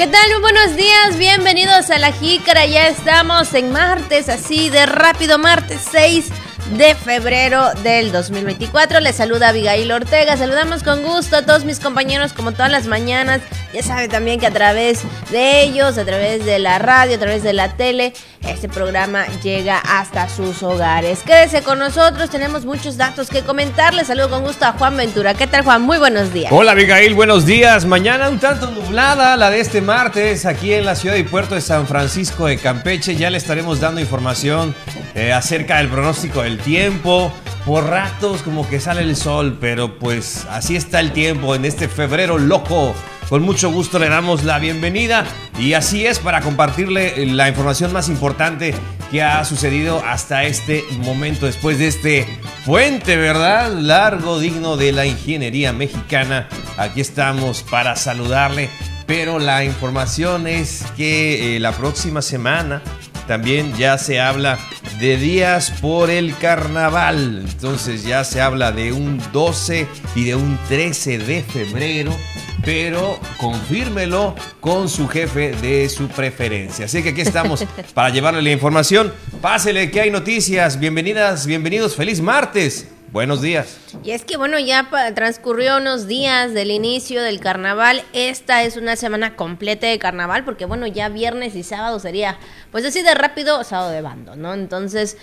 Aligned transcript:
¿Qué 0.00 0.06
tal? 0.06 0.30
Muy 0.30 0.40
buenos 0.40 0.76
días, 0.76 1.18
bienvenidos 1.18 1.90
a 1.90 1.98
La 1.98 2.10
Jícara. 2.10 2.64
Ya 2.64 2.88
estamos 2.88 3.52
en 3.52 3.70
martes, 3.70 4.30
así 4.30 4.70
de 4.70 4.86
rápido, 4.86 5.36
martes 5.36 5.86
6 5.92 6.30
de 6.78 6.94
febrero 6.94 7.74
del 7.82 8.10
2024. 8.10 9.00
Les 9.00 9.16
saluda 9.16 9.50
Abigail 9.50 9.92
Ortega. 9.92 10.38
Saludamos 10.38 10.82
con 10.82 11.02
gusto 11.02 11.36
a 11.36 11.42
todos 11.44 11.66
mis 11.66 11.80
compañeros 11.80 12.32
como 12.32 12.52
todas 12.52 12.70
las 12.70 12.86
mañanas. 12.86 13.42
Ya 13.72 13.84
saben 13.84 14.10
también 14.10 14.40
que 14.40 14.46
a 14.46 14.50
través 14.50 15.02
de 15.30 15.62
ellos, 15.62 15.96
a 15.96 16.04
través 16.04 16.44
de 16.44 16.58
la 16.58 16.80
radio, 16.80 17.14
a 17.14 17.18
través 17.20 17.44
de 17.44 17.52
la 17.52 17.76
tele, 17.76 18.12
este 18.48 18.68
programa 18.68 19.26
llega 19.44 19.78
hasta 19.78 20.28
sus 20.28 20.64
hogares. 20.64 21.20
Quédese 21.24 21.62
con 21.62 21.78
nosotros, 21.78 22.30
tenemos 22.30 22.64
muchos 22.64 22.96
datos 22.96 23.30
que 23.30 23.42
comentarles. 23.42 24.08
saludo 24.08 24.28
con 24.28 24.42
gusto 24.42 24.64
a 24.64 24.72
Juan 24.72 24.96
Ventura. 24.96 25.34
¿Qué 25.34 25.46
tal, 25.46 25.62
Juan? 25.62 25.82
Muy 25.82 25.98
buenos 25.98 26.32
días. 26.32 26.50
Hola, 26.50 26.72
Abigail, 26.72 27.14
buenos 27.14 27.46
días. 27.46 27.84
Mañana 27.84 28.28
un 28.28 28.40
tanto 28.40 28.68
nublada, 28.72 29.36
la 29.36 29.50
de 29.50 29.60
este 29.60 29.80
martes, 29.80 30.46
aquí 30.46 30.74
en 30.74 30.84
la 30.84 30.96
ciudad 30.96 31.14
y 31.14 31.22
puerto 31.22 31.54
de 31.54 31.60
San 31.60 31.86
Francisco 31.86 32.46
de 32.46 32.58
Campeche. 32.58 33.14
Ya 33.14 33.30
le 33.30 33.38
estaremos 33.38 33.78
dando 33.78 34.00
información 34.00 34.74
eh, 35.14 35.32
acerca 35.32 35.78
del 35.78 35.88
pronóstico 35.88 36.42
del 36.42 36.58
tiempo. 36.58 37.32
Por 37.64 37.88
ratos 37.88 38.42
como 38.42 38.68
que 38.68 38.80
sale 38.80 39.02
el 39.02 39.14
sol, 39.14 39.58
pero 39.60 39.96
pues 39.98 40.46
así 40.50 40.74
está 40.74 40.98
el 40.98 41.12
tiempo 41.12 41.54
en 41.54 41.64
este 41.66 41.86
febrero 41.86 42.36
loco. 42.36 42.96
Con 43.30 43.42
mucho 43.42 43.70
gusto 43.70 44.00
le 44.00 44.08
damos 44.08 44.42
la 44.42 44.58
bienvenida 44.58 45.24
y 45.56 45.74
así 45.74 46.04
es 46.04 46.18
para 46.18 46.40
compartirle 46.40 47.26
la 47.26 47.48
información 47.48 47.92
más 47.92 48.08
importante 48.08 48.74
que 49.12 49.22
ha 49.22 49.44
sucedido 49.44 50.02
hasta 50.04 50.42
este 50.42 50.82
momento 50.98 51.46
después 51.46 51.78
de 51.78 51.86
este 51.86 52.26
puente, 52.66 53.16
¿verdad? 53.16 53.72
Largo, 53.72 54.40
digno 54.40 54.76
de 54.76 54.90
la 54.90 55.06
ingeniería 55.06 55.72
mexicana. 55.72 56.48
Aquí 56.76 57.00
estamos 57.00 57.62
para 57.62 57.94
saludarle, 57.94 58.68
pero 59.06 59.38
la 59.38 59.62
información 59.62 60.48
es 60.48 60.84
que 60.96 61.54
eh, 61.54 61.60
la 61.60 61.70
próxima 61.70 62.22
semana 62.22 62.82
también 63.28 63.72
ya 63.76 63.96
se 63.96 64.20
habla 64.20 64.58
de 65.00 65.16
días 65.16 65.70
por 65.80 66.10
el 66.10 66.36
carnaval. 66.36 67.46
Entonces 67.48 68.04
ya 68.04 68.22
se 68.22 68.42
habla 68.42 68.70
de 68.70 68.92
un 68.92 69.20
12 69.32 69.86
y 70.14 70.24
de 70.24 70.34
un 70.34 70.58
13 70.68 71.18
de 71.18 71.42
febrero. 71.42 72.14
Pero 72.62 73.18
confírmelo 73.38 74.34
con 74.60 74.90
su 74.90 75.08
jefe 75.08 75.52
de 75.52 75.88
su 75.88 76.08
preferencia. 76.08 76.84
Así 76.84 77.02
que 77.02 77.10
aquí 77.10 77.22
estamos 77.22 77.64
para 77.94 78.10
llevarle 78.10 78.42
la 78.42 78.50
información. 78.50 79.14
Pásele 79.40 79.90
que 79.90 80.02
hay 80.02 80.10
noticias. 80.10 80.78
Bienvenidas, 80.78 81.46
bienvenidos. 81.46 81.96
Feliz 81.96 82.20
martes. 82.20 82.86
Buenos 83.12 83.42
días. 83.42 83.76
Y 84.04 84.12
es 84.12 84.24
que 84.24 84.36
bueno, 84.36 84.60
ya 84.60 84.88
transcurrió 85.16 85.78
unos 85.78 86.06
días 86.06 86.54
del 86.54 86.70
inicio 86.70 87.22
del 87.22 87.40
carnaval. 87.40 88.04
Esta 88.12 88.62
es 88.62 88.76
una 88.76 88.94
semana 88.94 89.34
completa 89.34 89.88
de 89.88 89.98
carnaval 89.98 90.44
porque 90.44 90.64
bueno, 90.64 90.86
ya 90.86 91.08
viernes 91.08 91.56
y 91.56 91.64
sábado 91.64 91.98
sería 91.98 92.38
pues 92.70 92.84
así 92.84 93.02
de 93.02 93.14
rápido 93.14 93.64
sábado 93.64 93.90
de 93.90 94.00
bando, 94.00 94.36
¿no? 94.36 94.54
Entonces 94.54 95.16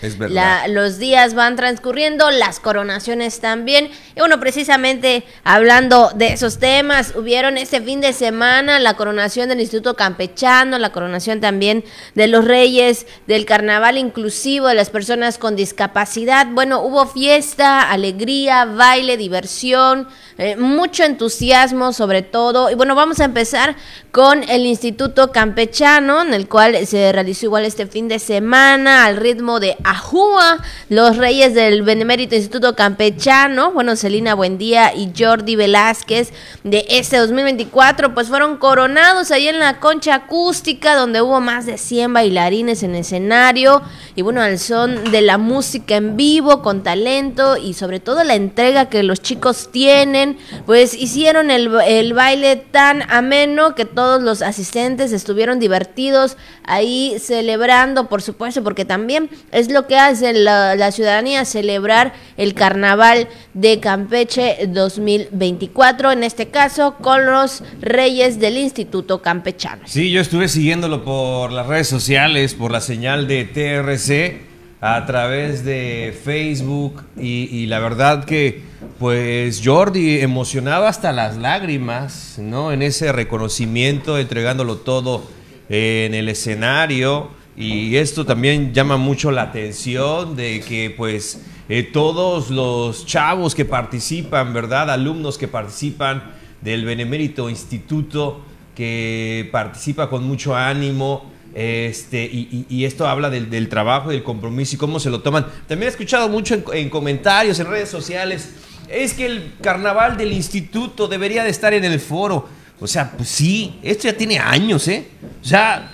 los 0.69 0.97
días 0.97 1.33
van 1.33 1.55
transcurriendo, 1.55 2.29
las 2.31 2.59
coronaciones 2.59 3.39
también. 3.39 3.89
Y 4.15 4.19
bueno, 4.19 4.39
precisamente 4.39 5.23
hablando 5.43 6.11
de 6.15 6.33
esos 6.33 6.59
temas, 6.59 7.15
hubieron 7.15 7.57
este 7.57 7.81
fin 7.81 8.01
de 8.01 8.13
semana 8.13 8.79
la 8.79 8.95
coronación 8.95 9.49
del 9.49 9.61
Instituto 9.61 9.95
Campechano, 9.95 10.77
la 10.77 10.91
coronación 10.91 11.39
también 11.41 11.83
de 12.15 12.27
los 12.27 12.45
reyes 12.45 13.07
del 13.27 13.45
carnaval 13.45 13.97
inclusivo 13.97 14.67
de 14.67 14.75
las 14.75 14.89
personas 14.89 15.37
con 15.37 15.55
discapacidad. 15.55 16.47
Bueno, 16.47 16.81
hubo 16.81 17.07
fiesta, 17.07 17.89
alegría, 17.89 18.65
baile, 18.65 19.17
diversión, 19.17 20.07
eh, 20.37 20.55
mucho 20.55 21.03
entusiasmo 21.03 21.93
sobre 21.93 22.21
todo. 22.21 22.69
Y 22.69 22.75
bueno, 22.75 22.95
vamos 22.95 23.19
a 23.19 23.25
empezar 23.25 23.75
con 24.11 24.43
el 24.49 24.65
Instituto 24.65 25.31
Campechano, 25.31 26.21
en 26.21 26.33
el 26.33 26.47
cual 26.47 26.87
se 26.87 27.11
realizó 27.11 27.45
igual 27.45 27.65
este 27.65 27.87
fin 27.87 28.07
de 28.07 28.19
semana 28.19 29.05
al 29.05 29.17
ritmo 29.17 29.59
de 29.59 29.77
Ajúa, 29.83 30.57
los 30.89 31.17
reyes 31.17 31.53
del 31.53 31.83
Benemérito 31.83 32.35
Instituto 32.35 32.75
Campechano, 32.75 33.71
bueno, 33.71 33.95
Celina 33.95 34.33
Buendía 34.33 34.93
y 34.95 35.11
Jordi 35.17 35.55
Velázquez 35.55 36.33
de 36.63 36.85
este 36.89 37.17
2024, 37.17 38.13
pues 38.13 38.27
fueron 38.27 38.57
coronados 38.57 39.31
ahí 39.31 39.47
en 39.47 39.59
la 39.59 39.79
concha 39.79 40.15
acústica, 40.15 40.95
donde 40.95 41.21
hubo 41.21 41.39
más 41.39 41.65
de 41.65 41.77
100 41.77 42.13
bailarines 42.13 42.83
en 42.83 42.95
escenario 42.95 43.81
y 44.15 44.21
bueno, 44.21 44.41
al 44.41 44.57
son 44.59 45.11
de 45.11 45.21
la 45.21 45.37
música 45.37 45.95
en 45.95 46.17
vivo, 46.17 46.61
con 46.61 46.83
talento 46.83 47.57
y 47.57 47.73
sobre 47.73 47.99
todo 47.99 48.23
la 48.23 48.35
entrega 48.35 48.89
que 48.89 49.03
los 49.03 49.21
chicos 49.21 49.69
tienen, 49.71 50.26
pues 50.65 50.93
hicieron 50.93 51.51
el, 51.51 51.71
el 51.87 52.13
baile 52.13 52.55
tan 52.55 53.03
ameno 53.11 53.75
que 53.75 53.85
todos 53.85 54.21
los 54.21 54.41
asistentes 54.41 55.13
estuvieron 55.13 55.59
divertidos 55.59 56.37
ahí 56.63 57.15
celebrando, 57.19 58.09
por 58.09 58.21
supuesto, 58.21 58.63
porque 58.63 58.85
también 58.85 59.29
es 59.51 59.71
lo 59.71 59.87
que 59.87 59.97
hace 59.97 60.33
la, 60.33 60.75
la 60.75 60.91
ciudadanía, 60.91 61.45
celebrar 61.45 62.13
el 62.35 62.53
carnaval 62.53 63.27
de 63.53 63.79
Campeche 63.79 64.67
2024, 64.67 66.11
en 66.11 66.23
este 66.23 66.49
caso 66.49 66.95
con 67.01 67.25
los 67.25 67.63
reyes 67.81 68.39
del 68.39 68.57
Instituto 68.57 69.21
Campechano. 69.21 69.83
Sí, 69.85 70.11
yo 70.11 70.21
estuve 70.21 70.47
siguiéndolo 70.47 71.03
por 71.03 71.51
las 71.51 71.67
redes 71.67 71.87
sociales, 71.87 72.53
por 72.53 72.71
la 72.71 72.81
señal 72.81 73.27
de 73.27 73.45
TRC 73.45 74.47
a 74.79 75.05
través 75.05 75.63
de 75.63 76.17
Facebook 76.23 77.03
y, 77.17 77.65
la 77.65 77.79
verdad 77.79 78.25
que 78.25 78.61
pues 78.99 79.61
Jordi 79.63 80.19
emocionaba 80.19 80.87
hasta 80.87 81.11
las 81.11 81.37
lágrimas, 81.37 82.37
¿no? 82.39 82.71
En 82.71 82.81
ese 82.81 83.11
reconocimiento, 83.11 84.17
entregándolo 84.17 84.77
todo 84.77 85.23
en 85.69 86.13
el 86.13 86.29
escenario 86.29 87.29
y 87.55 87.95
esto 87.95 88.25
también 88.25 88.73
llama 88.73 88.97
mucho 88.97 89.31
la 89.31 89.41
atención 89.43 90.35
de 90.35 90.61
que 90.61 90.93
pues 90.95 91.41
eh, 91.69 91.83
todos 91.83 92.51
los 92.51 93.05
chavos 93.05 93.55
que 93.55 93.65
participan, 93.65 94.53
¿verdad? 94.53 94.91
Alumnos 94.91 95.39
que 95.39 95.47
participan 95.47 96.23
del 96.61 96.85
Benemérito 96.85 97.49
Instituto, 97.49 98.41
que 98.75 99.49
participa 99.51 100.07
con 100.07 100.23
mucho 100.23 100.55
ánimo, 100.55 101.31
este, 101.59 102.23
y, 102.23 102.85
esto 102.85 103.07
habla 103.07 103.31
del, 103.31 103.67
trabajo 103.67 104.11
y 104.11 104.13
del 104.13 104.23
compromiso 104.23 104.75
y 104.75 104.77
cómo 104.77 104.99
se 104.99 105.09
lo 105.09 105.21
toman. 105.21 105.47
También 105.67 105.87
he 105.87 105.91
escuchado 105.91 106.29
mucho 106.29 106.55
en, 106.71 106.87
comentarios, 106.91 107.59
en 107.59 107.65
redes 107.65 107.89
sociales, 107.89 108.51
es 108.87 109.15
que 109.15 109.25
el 109.25 109.53
carnaval 109.59 110.17
del 110.17 110.33
instituto 110.33 111.07
debería 111.07 111.43
de 111.43 111.49
estar 111.49 111.73
en 111.73 111.83
el 111.83 111.99
foro. 111.99 112.47
O 112.79 112.85
sea, 112.85 113.11
pues 113.11 113.29
sí, 113.29 113.79
esto 113.81 114.03
ya 114.03 114.15
tiene 114.15 114.37
años, 114.37 114.87
¿eh? 114.87 115.07
O 115.41 115.43
sea, 115.43 115.91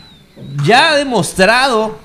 ya 0.65 0.89
ha 0.89 0.95
demostrado, 0.97 1.97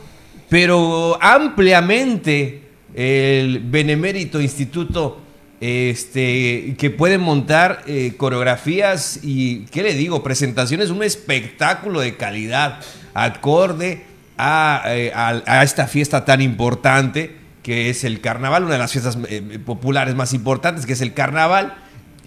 pero 0.49 1.19
ampliamente, 1.21 2.63
el 2.95 3.59
Benemérito 3.59 4.41
Instituto 4.41 5.21
este, 5.61 6.77
que 6.79 6.91
puede 6.91 7.19
montar 7.19 7.83
eh, 7.89 8.15
coreografías 8.17 9.19
y, 9.25 9.65
¿qué 9.73 9.83
le 9.83 9.95
digo? 9.95 10.23
Presentaciones, 10.23 10.91
un 10.91 11.03
espectáculo 11.03 11.99
de 11.99 12.17
calidad 12.17 12.79
acorde 13.25 14.05
eh, 14.39 15.13
a, 15.15 15.63
esta 15.63 15.87
fiesta 15.87 16.25
tan 16.25 16.41
importante 16.41 17.37
que 17.63 17.91
es 17.91 18.05
el 18.05 18.21
carnaval, 18.21 18.65
una 18.65 18.75
de 18.75 18.79
las 18.79 18.93
fiestas 18.93 19.19
eh, 19.29 19.59
populares 19.65 20.15
más 20.15 20.33
importantes 20.33 20.87
que 20.87 20.93
es 20.93 21.01
el 21.01 21.13
carnaval. 21.13 21.75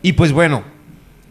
Y 0.01 0.13
pues 0.13 0.31
bueno, 0.31 0.63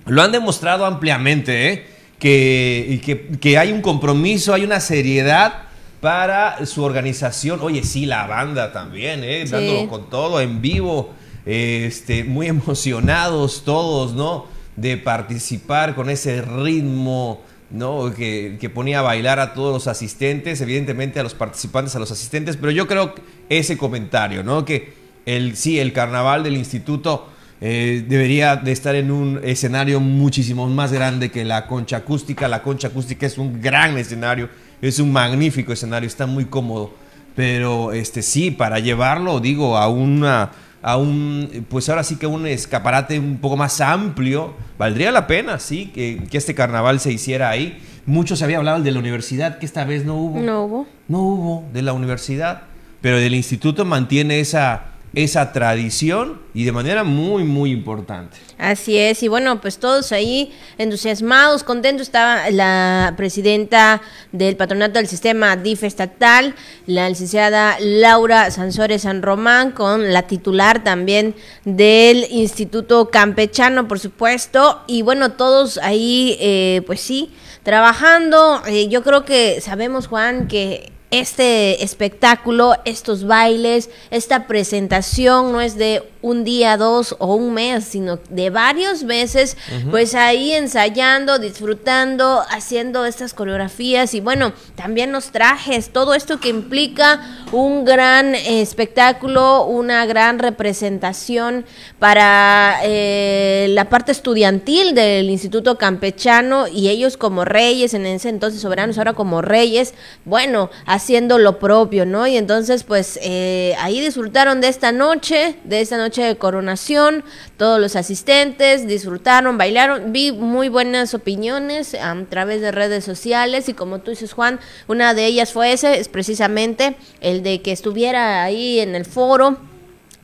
lo 0.07 0.23
han 0.23 0.33
demostrado 0.33 0.87
ampliamente, 0.87 1.73
¿eh? 1.73 1.87
que, 2.19 3.31
que, 3.41 3.59
hay 3.59 3.73
un 3.73 3.83
compromiso, 3.83 4.53
hay 4.53 4.65
una 4.65 4.81
seriedad 4.81 5.63
para 6.01 6.65
su 6.67 6.83
organización. 6.83 7.61
Oye, 7.63 7.85
sí, 7.85 8.07
la 8.07 8.27
banda 8.27 8.73
también, 8.73 9.23
¿eh? 9.23 9.45
dándolo 9.49 9.89
con 9.89 10.11
todo 10.11 10.41
en 10.41 10.61
vivo, 10.61 11.13
este, 11.47 12.25
muy 12.25 12.47
emocionados 12.49 13.65
todos, 13.65 14.15
¿no? 14.15 14.47
De 14.77 14.97
participar 14.97 15.95
con 15.95 16.11
ese 16.11 16.43
ritmo 16.43 17.43
¿no? 17.71 18.13
Que, 18.13 18.71
ponía 18.75 19.01
a 19.01 19.03
bailar 19.03 19.39
a 19.39 19.55
todos 19.55 19.73
los 19.73 19.87
asistentes, 19.87 20.61
evidentemente 20.61 21.21
a 21.21 21.23
los 21.23 21.35
participantes, 21.35 21.95
a 21.97 21.99
los 21.99 22.11
asistentes, 22.11 22.57
pero 22.57 22.73
yo 22.73 22.87
creo 22.87 23.15
ese 23.49 23.77
comentario, 23.77 24.43
¿no? 24.43 24.65
Que 24.65 24.95
el, 25.27 25.57
sí, 25.57 25.79
el 25.79 25.93
carnaval 25.93 26.43
del 26.43 26.57
instituto 26.57 27.29
eh, 27.61 28.05
debería 28.09 28.57
de 28.57 28.73
estar 28.73 28.95
en 28.95 29.11
un 29.11 29.41
escenario 29.45 30.01
muchísimo 30.01 30.67
más 30.69 30.93
grande 30.93 31.31
que 31.31 31.45
la 31.45 31.67
concha 31.67 31.99
acústica. 31.99 32.49
La 32.49 32.63
concha 32.63 32.89
acústica 32.89 33.27
es 33.27 33.39
un 33.39 33.61
gran 33.61 33.99
escenario, 33.99 34.49
es 34.81 34.99
un 34.99 35.13
magnífico 35.13 35.73
escenario, 35.73 36.07
está 36.07 36.27
muy 36.27 36.47
cómodo, 36.47 36.95
pero 37.37 37.93
este, 37.93 38.23
sí, 38.23 38.51
para 38.51 38.79
llevarlo, 38.79 39.41
digo, 39.41 39.77
a 39.77 39.89
una 39.89 40.51
a 40.83 40.97
un, 40.97 41.67
pues 41.69 41.89
ahora 41.89 42.05
sí 42.05 42.17
que 42.17 42.27
un 42.27 42.47
escaparate 42.47 43.19
un 43.19 43.39
poco 43.39 43.57
más 43.57 43.81
amplio, 43.81 44.55
valdría 44.79 45.13
la 45.13 45.27
pena, 45.27 45.59
sí, 45.59 45.87
que, 45.95 46.27
este 46.33 46.55
carnaval 46.55 47.01
se 47.01 47.13
hiciera 47.13 47.51
ahí. 47.51 47.79
Mucho 48.07 48.35
se 48.35 48.45
había 48.45 48.59
hablado 48.59 48.83
de 48.83 48.91
la 48.91 48.99
universidad, 48.99 49.59
que 49.59 49.67
esta 49.67 49.85
vez 49.85 50.05
no 50.05 50.17
hubo. 50.17 50.41
No 50.41 50.65
hubo. 50.65 50.87
No 51.09 51.19
hubo 51.19 51.65
de 51.73 51.83
la 51.83 51.93
universidad, 51.93 52.63
pero 53.01 53.19
del 53.19 53.35
instituto 53.35 53.85
mantiene 53.85 54.41
esa, 54.41 54.90
esa 55.13 55.53
tradición 55.53 56.41
y 56.55 56.65
de 56.65 56.73
manera 56.73 57.03
muy, 57.03 57.43
muy 57.43 57.73
importante. 57.73 58.37
Así 58.59 58.97
es, 58.97 59.23
y 59.23 59.29
bueno, 59.29 59.61
pues 59.61 59.79
todos 59.79 60.13
ahí 60.13 60.53
entusiasmados, 60.79 61.65
contentos. 61.65 62.07
Estaba 62.07 62.51
la 62.51 63.15
presidenta 63.17 64.03
del 64.33 64.57
patronato 64.57 64.95
del 64.95 65.09
sistema 65.09 65.57
DIF 65.57 65.85
estatal, 65.85 66.55
la 66.87 67.09
licenciada 67.09 67.77
Laura 67.81 68.51
Sansores 68.51 69.03
San 69.03 69.23
Román, 69.23 69.73
con 69.73 70.13
la 70.13 70.27
titular 70.27 70.85
también 70.85 71.35
del 71.65 72.27
Instituto 72.31 73.11
Campechano, 73.11 73.89
por 73.89 73.99
supuesto. 73.99 74.83
Y 74.87 75.03
bueno, 75.03 75.33
todos 75.33 75.79
ahí, 75.79 76.37
eh, 76.41 76.83
pues 76.87 77.01
sí, 77.01 77.33
trabajando. 77.63 78.63
Eh, 78.67 78.89
yo 78.89 79.03
creo 79.03 79.25
que 79.25 79.61
sabemos, 79.61 80.07
Juan, 80.07 80.47
que 80.47 80.93
este 81.11 81.83
espectáculo, 81.83 82.75
estos 82.85 83.27
bailes, 83.27 83.91
esta 84.11 84.47
presentación 84.47 85.53
no 85.53 85.61
es 85.61 85.77
de 85.77 86.03
un 86.23 86.45
día, 86.45 86.77
dos 86.77 87.17
o 87.19 87.35
un 87.35 87.55
mes, 87.55 87.85
sino 87.85 88.19
de 88.29 88.51
varios 88.51 89.05
meses, 89.05 89.57
pues 89.91 90.15
ahí 90.15 90.53
ensayando, 90.53 91.39
disfrutando, 91.39 92.43
haciendo 92.51 93.07
estas 93.07 93.33
coreografías 93.33 94.13
y 94.15 94.21
bueno, 94.21 94.53
también 94.75 95.13
los 95.13 95.31
trajes, 95.31 95.91
todo 95.91 96.15
esto 96.15 96.39
que 96.39 96.51
implica 96.51 97.21
un 97.53 97.85
gran 97.85 98.35
espectáculo, 98.35 99.65
una 99.65 100.05
gran 100.05 100.39
representación 100.39 101.65
para 101.99 102.81
eh, 102.83 103.69
la 103.71 103.89
parte 103.89 104.13
estudiantil 104.13 104.95
del 104.95 105.31
Instituto 105.31 105.79
Campechano 105.79 106.69
y 106.69 106.89
ellos 106.89 107.17
como 107.17 107.45
reyes, 107.45 107.95
en 107.95 108.05
ese 108.05 108.29
entonces 108.29 108.61
soberanos, 108.61 108.99
ahora 108.99 109.15
como 109.15 109.41
reyes, 109.41 109.95
bueno, 110.25 110.71
haciendo 110.87 111.39
lo 111.39 111.59
propio, 111.59 112.05
¿no? 112.05 112.27
Y 112.27 112.37
entonces 112.37 112.85
pues 112.85 113.19
eh, 113.23 113.75
ahí 113.79 114.01
disfrutaron 114.01 114.61
de 114.61 114.69
esta 114.69 114.93
noche, 114.93 115.57
de 115.65 115.81
esta 115.81 115.97
noche 115.97 116.10
de 116.11 116.37
coronación, 116.37 117.25
todos 117.57 117.81
los 117.81 117.97
asistentes 117.97 118.87
disfrutaron, 118.87 119.57
bailaron, 119.57 120.13
vi 120.13 120.33
muy 120.33 120.69
buenas 120.69 121.15
opiniones 121.15 121.95
a 121.95 122.17
través 122.29 122.61
de 122.61 122.73
redes 122.73 123.05
sociales. 123.05 123.69
Y 123.69 123.75
como 123.75 124.01
tú 124.01 124.11
dices 124.11 124.33
Juan, 124.33 124.59
una 124.89 125.15
de 125.15 125.27
ellas 125.27 125.53
fue 125.53 125.73
ese, 125.73 125.99
es 125.99 126.09
precisamente 126.09 126.97
el 127.21 127.43
de 127.43 127.63
que 127.63 127.73
estuviera 127.73 128.43
ahí 128.43 128.81
en 128.81 128.95
el 128.95 129.05
foro. 129.05 129.59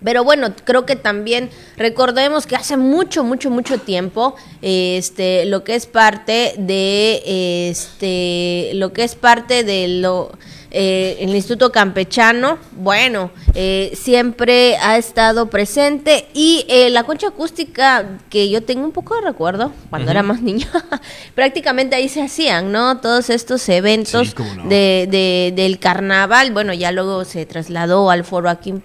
Pero 0.04 0.24
bueno, 0.24 0.52
creo 0.64 0.84
que 0.84 0.96
también 0.96 1.48
recordemos 1.78 2.46
que 2.46 2.54
hace 2.54 2.76
mucho, 2.76 3.24
mucho, 3.24 3.50
mucho 3.50 3.78
tiempo, 3.78 4.36
este, 4.60 5.46
lo 5.46 5.64
que 5.64 5.74
es 5.74 5.86
parte 5.86 6.54
de, 6.58 7.70
este, 7.70 8.72
lo 8.74 8.92
que 8.92 9.04
es 9.04 9.14
parte 9.14 9.64
de 9.64 9.88
lo 9.88 10.32
eh, 10.78 11.16
el 11.20 11.34
Instituto 11.34 11.72
Campechano, 11.72 12.58
bueno, 12.72 13.30
eh, 13.54 13.92
siempre 13.94 14.76
ha 14.76 14.98
estado 14.98 15.48
presente 15.48 16.26
y 16.34 16.66
eh, 16.68 16.90
la 16.90 17.04
concha 17.04 17.28
acústica, 17.28 18.18
que 18.28 18.50
yo 18.50 18.62
tengo 18.62 18.84
un 18.84 18.92
poco 18.92 19.14
de 19.14 19.22
recuerdo 19.22 19.72
cuando 19.88 20.10
era 20.10 20.22
más 20.22 20.42
niño, 20.42 20.66
prácticamente 21.34 21.96
ahí 21.96 22.10
se 22.10 22.20
hacían, 22.20 22.72
¿no? 22.72 22.98
Todos 22.98 23.30
estos 23.30 23.66
eventos 23.70 24.34
de, 24.68 25.50
del 25.56 25.78
carnaval, 25.78 26.52
bueno, 26.52 26.74
ya 26.74 26.92
luego 26.92 27.24
se 27.24 27.46
trasladó 27.46 28.10
al 28.10 28.24
foro 28.24 28.50
aquí 28.50 28.68
en 28.68 28.82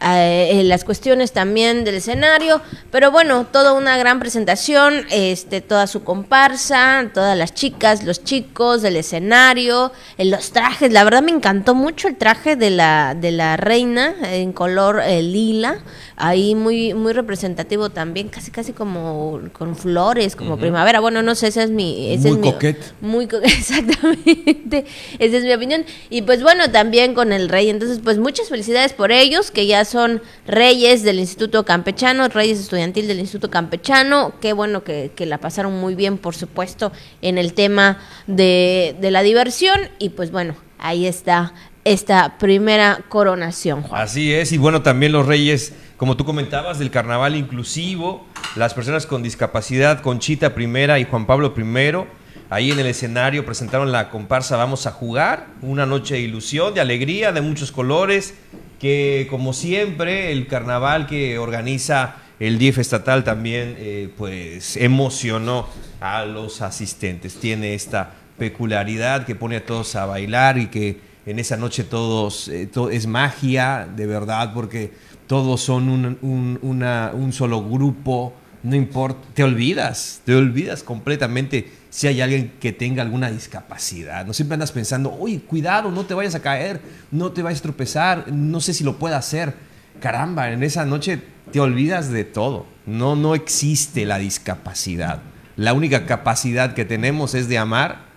Pech 0.00 0.56
por 0.56 0.64
las 0.64 0.84
cuestiones 0.84 1.32
también 1.32 1.84
del 1.84 1.96
escenario, 1.96 2.60
pero 2.90 3.10
bueno, 3.10 3.46
toda 3.50 3.72
una 3.72 3.96
gran 3.96 4.20
presentación, 4.20 5.06
este, 5.10 5.60
toda 5.60 5.86
su 5.86 6.04
comparsa, 6.04 7.10
todas 7.14 7.36
las 7.36 7.54
chicas, 7.54 8.04
los 8.04 8.22
chicos 8.24 8.82
del 8.82 8.96
escenario, 8.96 9.92
los 10.18 10.52
trajes. 10.52 10.92
La 10.92 11.04
verdad 11.04 11.22
me 11.22 11.30
encantó 11.30 11.74
mucho 11.74 12.08
el 12.08 12.16
traje 12.16 12.56
de 12.56 12.70
la, 12.70 13.14
de 13.14 13.32
la 13.32 13.56
reina 13.56 14.14
en 14.22 14.52
color 14.52 15.00
eh, 15.04 15.22
lila, 15.22 15.78
ahí 16.18 16.54
muy, 16.54 16.94
muy 16.94 17.12
representativo 17.12 17.90
también, 17.90 18.28
casi 18.28 18.50
casi 18.50 18.72
como 18.72 19.40
con 19.52 19.76
flores, 19.76 20.36
como 20.36 20.56
primavera. 20.58 21.00
Bueno, 21.00 21.22
no 21.22 21.34
sé, 21.34 21.48
esa 21.48 21.62
es 21.62 21.70
mi... 21.70 22.12
Ese 22.12 22.32
muy 22.32 22.52
coquete. 22.52 22.80
Muy 23.00 23.28
exactamente, 23.42 24.84
esa 25.18 25.36
es 25.36 25.44
mi 25.44 25.52
opinión. 25.52 25.84
Y 26.10 26.22
pues 26.22 26.42
bueno, 26.42 26.70
también 26.70 27.14
con 27.14 27.32
el 27.32 27.48
rey. 27.48 27.70
Entonces, 27.70 28.00
pues 28.02 28.18
muchas 28.18 28.48
felicidades 28.48 28.92
por 28.92 29.12
ellos, 29.12 29.50
que 29.50 29.66
ya 29.66 29.84
son 29.84 30.20
reyes 30.46 31.02
del 31.02 31.18
Instituto 31.18 31.64
Campechano, 31.64 32.28
reyes 32.28 32.58
estudiantil 32.58 33.06
del 33.08 33.20
Instituto 33.20 33.50
Campechano. 33.50 34.34
Qué 34.40 34.52
bueno 34.52 34.84
que, 34.84 35.12
que 35.14 35.26
la 35.26 35.38
pasaron 35.38 35.80
muy 35.80 35.94
bien, 35.94 36.18
por 36.18 36.34
supuesto, 36.34 36.92
en 37.22 37.38
el 37.38 37.54
tema 37.54 37.98
de, 38.26 38.96
de 39.00 39.10
la 39.10 39.22
diversión. 39.22 39.78
Y 39.98 40.10
pues 40.10 40.30
bueno, 40.30 40.54
ahí 40.78 41.06
está 41.06 41.54
esta 41.84 42.36
primera 42.38 43.04
coronación. 43.08 43.84
Así 43.92 44.32
es, 44.32 44.52
y 44.52 44.58
bueno, 44.58 44.82
también 44.82 45.12
los 45.12 45.26
reyes, 45.26 45.72
como 45.98 46.16
tú 46.16 46.24
comentabas, 46.24 46.78
del 46.78 46.92
carnaval 46.92 47.34
inclusivo, 47.34 48.24
las 48.54 48.72
personas 48.72 49.04
con 49.04 49.24
discapacidad, 49.24 50.00
Conchita 50.00 50.54
primera 50.54 51.00
y 51.00 51.04
Juan 51.04 51.26
Pablo 51.26 51.54
primero, 51.54 52.06
ahí 52.50 52.70
en 52.70 52.78
el 52.78 52.86
escenario 52.86 53.44
presentaron 53.44 53.90
la 53.90 54.08
comparsa 54.08 54.56
Vamos 54.56 54.86
a 54.86 54.92
jugar, 54.92 55.48
una 55.60 55.86
noche 55.86 56.14
de 56.14 56.20
ilusión, 56.20 56.72
de 56.72 56.80
alegría, 56.80 57.32
de 57.32 57.40
muchos 57.40 57.72
colores, 57.72 58.34
que 58.78 59.26
como 59.28 59.52
siempre 59.52 60.30
el 60.30 60.46
carnaval 60.46 61.08
que 61.08 61.36
organiza 61.36 62.14
el 62.38 62.58
DIF 62.58 62.78
estatal 62.78 63.24
también 63.24 63.74
eh, 63.76 64.08
pues 64.16 64.76
emocionó 64.76 65.66
a 66.00 66.24
los 66.24 66.62
asistentes, 66.62 67.40
tiene 67.40 67.74
esta 67.74 68.12
peculiaridad 68.38 69.26
que 69.26 69.34
pone 69.34 69.56
a 69.56 69.66
todos 69.66 69.96
a 69.96 70.06
bailar 70.06 70.58
y 70.58 70.68
que 70.68 71.00
en 71.26 71.40
esa 71.40 71.56
noche 71.56 71.82
todos 71.82 72.48
eh, 72.48 72.70
es 72.92 73.06
magia 73.08 73.88
de 73.96 74.06
verdad 74.06 74.52
porque 74.54 74.92
todos 75.28 75.60
son 75.60 76.18
un, 76.20 77.32
solo 77.32 77.62
grupo, 77.62 78.34
no 78.64 78.74
importa, 78.74 79.20
te 79.34 79.44
olvidas, 79.44 80.20
te 80.24 80.34
olvidas 80.34 80.82
completamente 80.82 81.70
si 81.90 82.08
hay 82.08 82.20
alguien 82.20 82.54
que 82.58 82.72
tenga 82.72 83.02
alguna 83.02 83.30
discapacidad. 83.30 84.26
No 84.26 84.32
siempre 84.32 84.54
andas 84.54 84.72
pensando, 84.72 85.12
uy, 85.12 85.38
cuidado, 85.38 85.92
no 85.92 86.04
te 86.04 86.14
vayas 86.14 86.34
a 86.34 86.42
caer, 86.42 86.80
no 87.12 87.30
te 87.30 87.42
vayas 87.42 87.60
a 87.60 87.62
tropezar, 87.62 88.32
no 88.32 88.60
sé 88.60 88.74
si 88.74 88.82
lo 88.82 88.98
pueda 88.98 89.18
hacer. 89.18 89.54
Caramba, 90.00 90.50
en 90.50 90.64
esa 90.64 90.84
noche 90.84 91.20
te 91.52 91.60
olvidas 91.60 92.10
de 92.10 92.24
todo. 92.24 92.66
No, 92.86 93.14
no 93.14 93.36
existe 93.36 94.04
la 94.06 94.18
discapacidad. 94.18 95.20
La 95.56 95.72
única 95.72 96.06
capacidad 96.06 96.74
que 96.74 96.84
tenemos 96.84 97.34
es 97.34 97.48
de 97.48 97.58
amar 97.58 98.08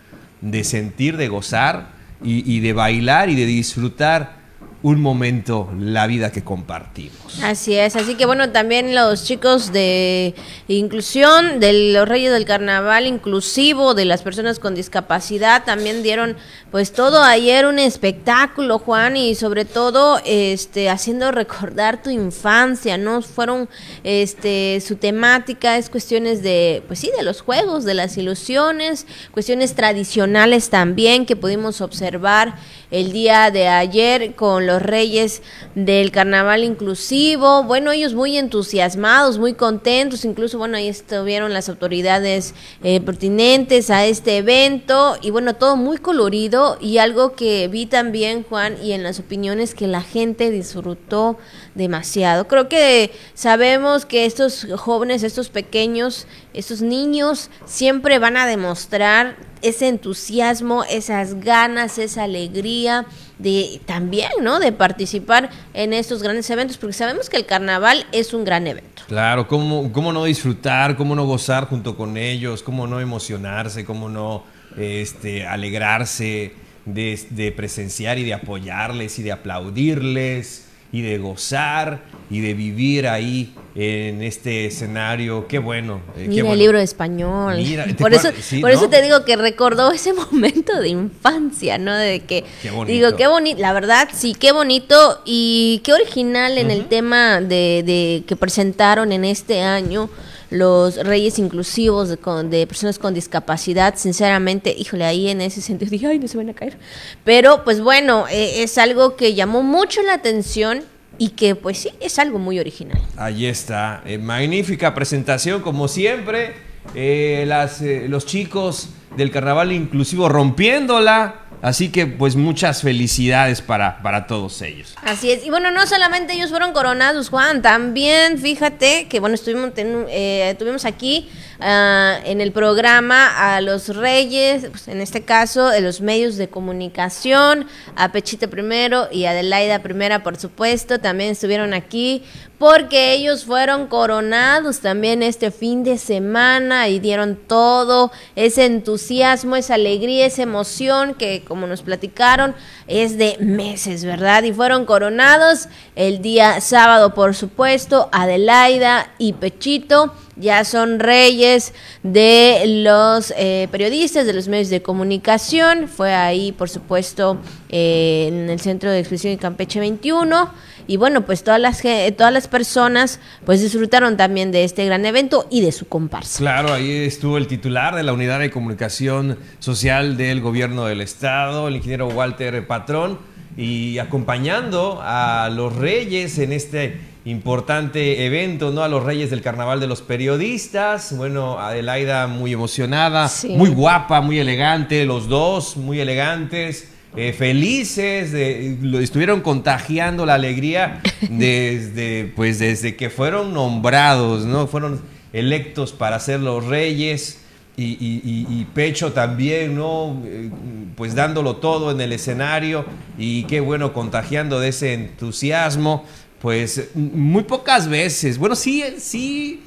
de 0.42 0.64
sentir, 0.64 1.18
de 1.18 1.28
gozar 1.28 1.90
y, 2.24 2.60
de 2.60 2.74
bailar 2.74 3.30
y 3.30 3.36
de 3.36 3.46
disfrutar 3.46 4.41
un 4.84 5.00
momento 5.00 5.70
la 5.78 6.08
vida 6.08 6.32
que 6.32 6.44
compartimos. 6.44 7.42
Así 7.44 7.76
es, 7.76 7.96
así 7.96 8.16
que 8.16 8.26
bueno, 8.26 8.50
también 8.50 8.96
los 8.96 9.24
chicos 9.24 9.72
de 9.72 10.34
inclusión, 10.68 11.60
de 11.60 11.94
los 11.94 12.08
Reyes 12.08 12.32
del 12.32 12.46
Carnaval 12.46 13.06
inclusivo, 13.06 13.94
de 13.94 14.06
las 14.06 14.24
personas 14.24 14.58
con 14.58 14.74
discapacidad, 14.74 15.64
también 15.66 16.02
dieron 16.02 16.36
pues 16.72 16.94
todo 16.94 17.22
ayer 17.22 17.68
un 17.68 17.78
espectáculo, 17.78 18.80
Juan, 18.80 19.18
y 19.18 19.36
sobre 19.36 19.66
todo 19.66 20.20
este 20.26 20.90
haciendo 20.90 21.32
recordar 21.32 22.02
tu 22.02 22.10
infancia, 22.10 22.98
¿no? 22.98 23.22
Fueron 23.22 23.70
este 24.04 24.82
su 24.86 24.96
temática 24.96 25.78
es 25.78 25.90
cuestiones 25.90 26.42
de 26.42 26.84
pues 26.88 27.00
sí, 27.00 27.12
de 27.16 27.24
los 27.24 27.42
juegos, 27.42 27.86
de 27.86 27.94
las 27.94 28.18
ilusiones, 28.18 29.06
cuestiones 29.32 29.76
tradicionales 29.76 30.70
también 30.70 31.26
que 31.28 31.36
pudimos 31.36 31.82
observar 31.82 32.56
el 32.90 33.14
día 33.14 33.52
de 33.52 33.68
ayer 33.68 34.36
con 34.36 34.66
los 34.68 34.71
Reyes 34.80 35.42
del 35.76 36.12
Carnaval 36.12 36.64
inclusivo. 36.64 37.64
Bueno, 37.64 37.92
ellos 37.92 38.14
muy 38.14 38.38
entusiasmados, 38.38 39.40
muy 39.40 39.54
contentos, 39.54 40.26
incluso 40.26 40.58
bueno, 40.58 40.78
ahí 40.78 40.88
estuvieron 40.88 41.54
las 41.54 41.70
autoridades 41.70 42.54
eh, 42.84 43.02
pertinentes 43.02 43.90
a 43.90 44.06
este 44.06 44.38
evento. 44.38 45.18
Y 45.22 45.32
bueno, 45.32 45.56
todo 45.56 45.76
muy 45.76 45.98
colorido. 45.98 46.78
Y 46.80 46.98
algo 46.98 47.36
que 47.36 47.68
vi 47.68 47.86
también, 47.86 48.44
Juan, 48.44 48.76
y 48.84 48.92
en 48.94 49.04
las 49.04 49.20
opiniones 49.20 49.76
que 49.76 49.88
la 49.88 50.02
gente 50.02 50.52
disfrutó 50.52 51.38
demasiado. 51.76 52.48
Creo 52.48 52.68
que 52.70 53.12
sabemos 53.34 54.06
que 54.06 54.26
estos 54.26 54.68
jóvenes, 54.78 55.24
estos 55.24 55.50
pequeños, 55.50 56.28
estos 56.54 56.82
niños 56.82 57.50
siempre 57.66 58.20
van 58.20 58.38
a 58.38 58.46
demostrar 58.46 59.38
ese 59.62 59.88
entusiasmo, 59.88 60.84
esas 60.86 61.40
ganas, 61.40 61.98
esa 61.98 62.24
alegría 62.24 63.06
de 63.38 63.80
también, 63.86 64.32
¿no? 64.42 64.60
De 64.60 64.72
participar 64.72 65.50
en 65.74 65.94
estos 65.94 66.24
grandes 66.24 66.50
eventos, 66.50 66.78
porque 66.78 66.94
sabemos 66.94 67.30
que 67.30 67.38
el 67.38 67.46
carnaval 67.46 68.06
es 68.12 68.34
un 68.34 68.44
gran 68.44 68.68
evento. 68.68 69.04
Claro, 69.08 69.48
cómo, 69.48 69.92
cómo 69.92 70.14
no 70.14 70.26
disfrutar, 70.26 70.98
cómo 70.98 71.16
no 71.16 71.26
gozar 71.26 71.68
junto 71.68 71.96
con 71.96 72.18
ellos, 72.18 72.64
cómo 72.64 72.88
no 72.88 73.00
emocionarse, 73.00 73.86
cómo 73.86 74.10
no 74.10 74.44
este, 74.78 75.46
alegrarse 75.46 76.54
de, 76.86 77.54
presenciar 77.56 78.18
y 78.18 78.24
de 78.24 78.34
apoyarles 78.34 79.20
y 79.20 79.24
de 79.24 79.32
aplaudirles 79.32 80.68
y 80.92 81.02
de 81.02 81.18
gozar 81.18 82.04
y 82.30 82.42
de 82.42 82.54
vivir 82.54 83.08
ahí 83.08 83.54
en 83.76 84.22
este 84.22 84.66
escenario. 84.66 85.48
Qué 85.48 85.60
bueno. 85.60 86.02
eh, 86.18 86.28
Mira 86.28 86.52
el 86.52 86.60
libro 86.60 86.78
de 86.78 86.84
español. 86.84 87.58
por 87.98 88.14
eso, 88.14 88.30
por 88.60 88.72
eso 88.72 88.90
te 88.90 89.02
digo 89.02 89.24
que 89.24 89.36
recordó 89.36 89.92
ese 89.92 90.14
momento 90.32 90.80
de 90.80 90.90
infancia, 90.90 91.78
¿no? 91.78 91.96
De 91.96 92.22
que 92.22 92.44
digo, 92.88 93.16
qué 93.16 93.28
bonito, 93.28 93.62
la 93.62 93.74
verdad, 93.74 94.10
sí, 94.14 94.34
qué 94.34 94.52
bonito 94.52 95.22
y 95.26 95.82
qué 95.84 95.94
original 95.94 96.58
en 96.58 96.72
el 96.72 96.88
tema 96.88 97.42
de, 97.42 97.84
de, 97.86 98.24
que 98.28 98.36
presentaron 98.36 99.12
en 99.12 99.26
este 99.26 99.62
año 99.62 100.10
los 100.52 100.98
reyes 100.98 101.40
inclusivos 101.40 102.10
de, 102.10 102.68
personas 102.68 103.00
con 103.00 103.14
discapacidad, 103.14 103.96
sinceramente, 103.98 104.76
híjole, 104.78 105.06
ahí 105.06 105.30
en 105.30 105.42
ese 105.42 105.62
sentido 105.62 105.90
dije, 105.92 106.08
ay, 106.08 106.20
no 106.20 106.28
se 106.28 106.38
van 106.38 106.50
a 106.50 106.54
caer. 106.54 106.78
Pero 107.24 107.64
pues 107.64 107.82
bueno, 107.82 108.28
eh, 108.30 108.62
es 108.62 108.78
algo 108.78 109.16
que 109.16 109.34
llamó 109.34 109.64
mucho 109.64 110.04
la 110.04 110.14
atención 110.14 110.84
y 111.18 111.30
que 111.30 111.56
pues 111.56 111.80
sí, 111.80 111.90
es 112.02 112.20
algo 112.20 112.38
muy 112.38 112.60
original. 112.60 113.02
Ahí 113.18 113.46
está, 113.46 114.04
eh, 114.06 114.18
magnífica 114.18 114.94
presentación 114.94 115.62
como 115.62 115.88
siempre, 115.88 116.54
eh, 116.96 117.46
las, 117.48 117.82
los 117.82 118.26
chicos 118.26 118.90
del 119.16 119.32
carnaval 119.32 119.72
inclusivo 119.72 120.28
rompiéndola. 120.30 121.36
Así 121.62 121.92
que 121.92 122.08
pues 122.08 122.36
muchas 122.36 122.82
felicidades 122.82 123.62
para, 123.62 124.02
para 124.02 124.28
todos 124.28 124.62
ellos. 124.62 124.96
Así 125.04 125.32
es. 125.32 125.46
Y 125.46 125.50
bueno, 125.50 125.72
no 125.72 125.86
solamente 125.86 126.34
ellos 126.34 126.50
fueron 126.50 126.74
coronados, 126.74 127.30
Juan, 127.30 127.62
también 127.62 128.40
fíjate 128.40 129.08
que 129.08 129.20
bueno, 129.20 129.36
estuvimos, 129.36 129.72
tuvimos 129.74 130.86
aquí 130.86 131.30
Ah, 131.64 132.18
en 132.26 132.42
el 132.42 132.52
programa 132.52 133.56
a 133.56 133.62
los 133.62 133.96
reyes, 133.96 134.66
pues, 134.72 134.88
en 134.88 135.00
este 135.00 135.22
caso, 135.22 135.68
de 135.68 135.82
los 135.82 136.02
medios 136.02 136.36
de 136.38 136.50
comunicación, 136.50 137.68
a 137.96 138.12
Pechita 138.12 138.48
primero 138.48 139.08
y 139.12 139.26
Adelaida 139.26 139.84
primera, 139.84 140.24
por 140.24 140.38
supuesto, 140.38 140.98
también 140.98 141.30
estuvieron 141.32 141.76
aquí 141.76 142.24
porque 142.58 143.14
ellos 143.14 143.46
fueron 143.46 143.88
coronados 143.88 144.80
también 144.80 145.22
este 145.22 145.52
fin 145.52 145.84
de 145.84 146.00
semana 146.00 146.90
y 146.90 147.00
dieron 147.00 147.36
todo 147.36 148.12
ese 148.36 148.66
entusiasmo, 148.66 149.56
esa 149.56 149.76
alegría, 149.76 150.26
esa 150.26 150.44
emoción 150.44 151.14
que 151.14 151.44
como 151.48 151.68
nos 151.68 151.84
platicaron 151.84 152.56
es 152.88 153.20
de 153.20 153.38
meses, 153.40 154.04
¿verdad? 154.04 154.44
Y 154.44 154.54
fueron 154.54 154.86
coronados 154.86 155.70
el 155.96 156.24
día 156.24 156.60
sábado, 156.60 157.14
por 157.14 157.36
supuesto, 157.36 158.10
Adelaida 158.12 159.12
y 159.20 159.34
Pechito 159.34 160.14
ya 160.36 160.64
son 160.64 161.00
reyes 161.00 161.74
de 162.04 162.64
los 162.84 163.34
eh, 163.38 163.68
periodistas, 163.72 164.26
de 164.26 164.34
los 164.34 164.48
medios 164.48 164.70
de 164.70 164.82
comunicación. 164.82 165.88
Fue 165.88 166.14
ahí, 166.14 166.52
por 166.52 166.70
supuesto, 166.70 167.40
eh, 167.70 168.28
en 168.30 168.50
el 168.50 168.60
Centro 168.60 168.92
de 168.92 169.00
Expresión 169.00 169.34
de 169.34 169.40
Campeche 169.40 169.80
21. 169.80 170.52
Y 170.88 170.98
bueno, 170.98 171.26
pues 171.26 171.44
todas 171.44 171.60
las, 171.60 171.82
todas 172.18 172.34
las 172.34 172.48
personas 172.48 173.20
pues 173.46 173.62
disfrutaron 173.62 174.18
también 174.18 174.52
de 174.52 174.64
este 174.64 174.86
gran 174.86 175.06
evento 175.06 175.48
y 175.50 175.62
de 175.62 175.72
su 175.72 175.88
comparsa. 175.88 176.40
Claro, 176.40 176.74
ahí 176.74 176.92
estuvo 176.92 177.38
el 177.38 177.48
titular 177.48 177.96
de 177.96 178.04
la 178.04 178.14
Unidad 178.14 178.40
de 178.40 178.50
Comunicación 178.50 179.38
Social 179.60 180.18
del 180.18 180.42
Gobierno 180.42 180.86
del 180.86 181.02
Estado, 181.02 181.68
el 181.68 181.76
ingeniero 181.76 182.08
Walter 182.08 182.66
Patrón, 182.68 183.20
y 183.58 184.00
acompañando 184.00 185.00
a 185.02 185.50
los 185.54 185.76
reyes 185.76 186.40
en 186.40 186.52
este 186.54 187.11
importante 187.26 188.26
evento, 188.26 188.72
¿no? 188.72 188.84
A 188.84 188.88
los 188.88 189.04
Reyes 189.04 189.30
del 189.30 189.42
Carnaval 189.42 189.80
de 189.80 189.88
los 189.88 190.02
Periodistas. 190.02 191.16
Bueno, 191.16 191.60
Adelaida 191.60 192.28
muy 192.28 192.54
emocionada, 192.54 193.30
muy 193.50 193.70
guapa, 193.70 194.22
muy 194.22 194.40
elegante, 194.40 195.06
los 195.06 195.28
dos 195.28 195.78
muy 195.78 196.00
elegantes. 196.00 196.90
Eh, 197.16 197.34
felices, 197.34 198.32
de, 198.32 198.78
lo 198.82 199.00
estuvieron 199.00 199.42
contagiando 199.42 200.26
la 200.26 200.36
alegría 200.36 201.02
desde, 201.30 202.32
pues, 202.36 202.58
desde 202.58 202.96
que 202.96 203.10
fueron 203.10 203.54
nombrados, 203.54 204.46
¿no? 204.46 204.66
Fueron 204.68 205.02
electos 205.34 205.92
para 205.92 206.20
ser 206.20 206.40
los 206.40 206.66
reyes. 206.66 207.38
Y, 207.84 208.68
Pecho 208.76 209.12
también, 209.12 209.76
¿no? 209.76 210.22
Eh, 210.24 210.52
pues 210.96 211.16
dándolo 211.16 211.56
todo 211.56 211.90
en 211.90 212.00
el 212.00 212.14
escenario 212.14 212.86
y 213.18 213.44
qué 213.46 213.60
bueno, 213.60 213.92
contagiando 213.92 214.60
de 214.60 214.70
ese 214.70 214.94
entusiasmo 214.94 216.06
pues 216.42 216.90
muy 216.96 217.44
pocas 217.44 217.88
veces. 217.88 218.38
Bueno, 218.38 218.56
sí, 218.56 218.84
sí, 218.98 219.62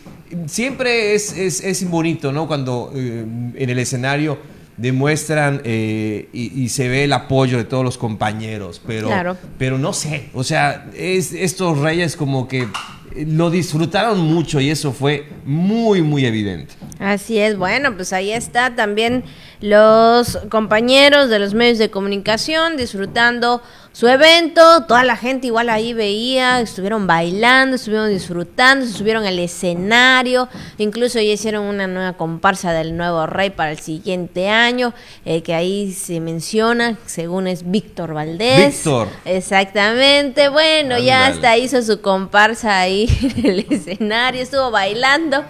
siempre 0.47 1.15
es, 1.15 1.33
es, 1.33 1.89
bonito, 1.89 2.33
¿no? 2.33 2.47
Cuando 2.47 2.93
eh, 2.95 3.25
en 3.55 3.71
el 3.71 3.79
escenario 3.79 4.39
demuestran 4.77 5.61
eh, 5.65 6.29
y, 6.33 6.69
se 6.69 6.89
ve 6.89 7.05
el 7.05 7.13
apoyo 7.13 7.59
de 7.59 7.65
todos 7.65 7.85
los 7.85 7.97
compañeros, 7.97 8.83
pero, 8.85 9.09
pero 9.57 9.79
no 9.79 9.93
sé, 9.93 10.31
o 10.35 10.43
sea, 10.43 10.91
es, 10.97 11.33
estos 11.33 11.79
reyes 11.79 12.17
como 12.17 12.49
que 12.49 12.67
lo 13.15 13.51
disfrutaron 13.51 14.19
mucho 14.19 14.61
y 14.61 14.71
eso 14.71 14.93
fue 14.93 15.29
muy, 15.45 16.03
muy 16.03 16.27
evidente. 16.27 16.75
Así 16.99 17.39
es, 17.39 17.57
bueno, 17.57 17.95
pues 17.95 18.13
ahí 18.13 18.33
está 18.33 18.75
también 18.75 19.23
los 19.61 20.39
compañeros 20.49 21.29
de 21.31 21.39
los 21.39 21.55
medios 21.55 21.79
de 21.79 21.91
comunicación 21.91 22.77
disfrutando 22.77 23.63
su 23.95 24.09
evento, 24.09 24.87
toda 24.89 25.05
la 25.05 25.17
gente 25.17 25.47
igual 25.47 25.71
ahí 25.71 25.93
veía, 25.93 26.61
estuvieron 26.61 27.07
bailando, 27.07 27.77
estuvieron 27.77 28.11
disfrutando, 28.11 28.85
se 28.85 28.93
subieron 28.93 29.25
al 29.25 29.39
escenario, 29.39 30.49
incluso 30.79 31.21
ya 31.21 31.31
hicieron 31.31 31.63
una 31.67 31.87
nueva 31.87 32.15
comparsa 32.15 32.73
del 32.73 32.97
nuevo 32.97 33.25
rey 33.29 33.51
para 33.51 33.71
el 33.71 33.79
siguiente 33.79 34.49
año, 34.49 34.93
eh, 35.25 35.45
que 35.45 35.55
ahí 35.55 35.93
se 35.93 36.19
menciona, 36.19 36.99
según 37.07 37.47
es 37.47 37.71
Víctor 37.71 38.15
Valdés. 38.15 38.79
Víctor. 38.79 39.07
Exactamente, 39.25 40.49
bueno, 40.49 40.99
ya 40.99 41.29
hasta 41.29 41.57
hizo 41.57 41.81
su 41.81 42.01
comparsa 42.01 42.81
ahí 42.81 43.09
en 43.37 43.47
el 43.47 43.67
escenario, 43.71 44.43
estuvo 44.43 44.73
bailando. 44.73 45.45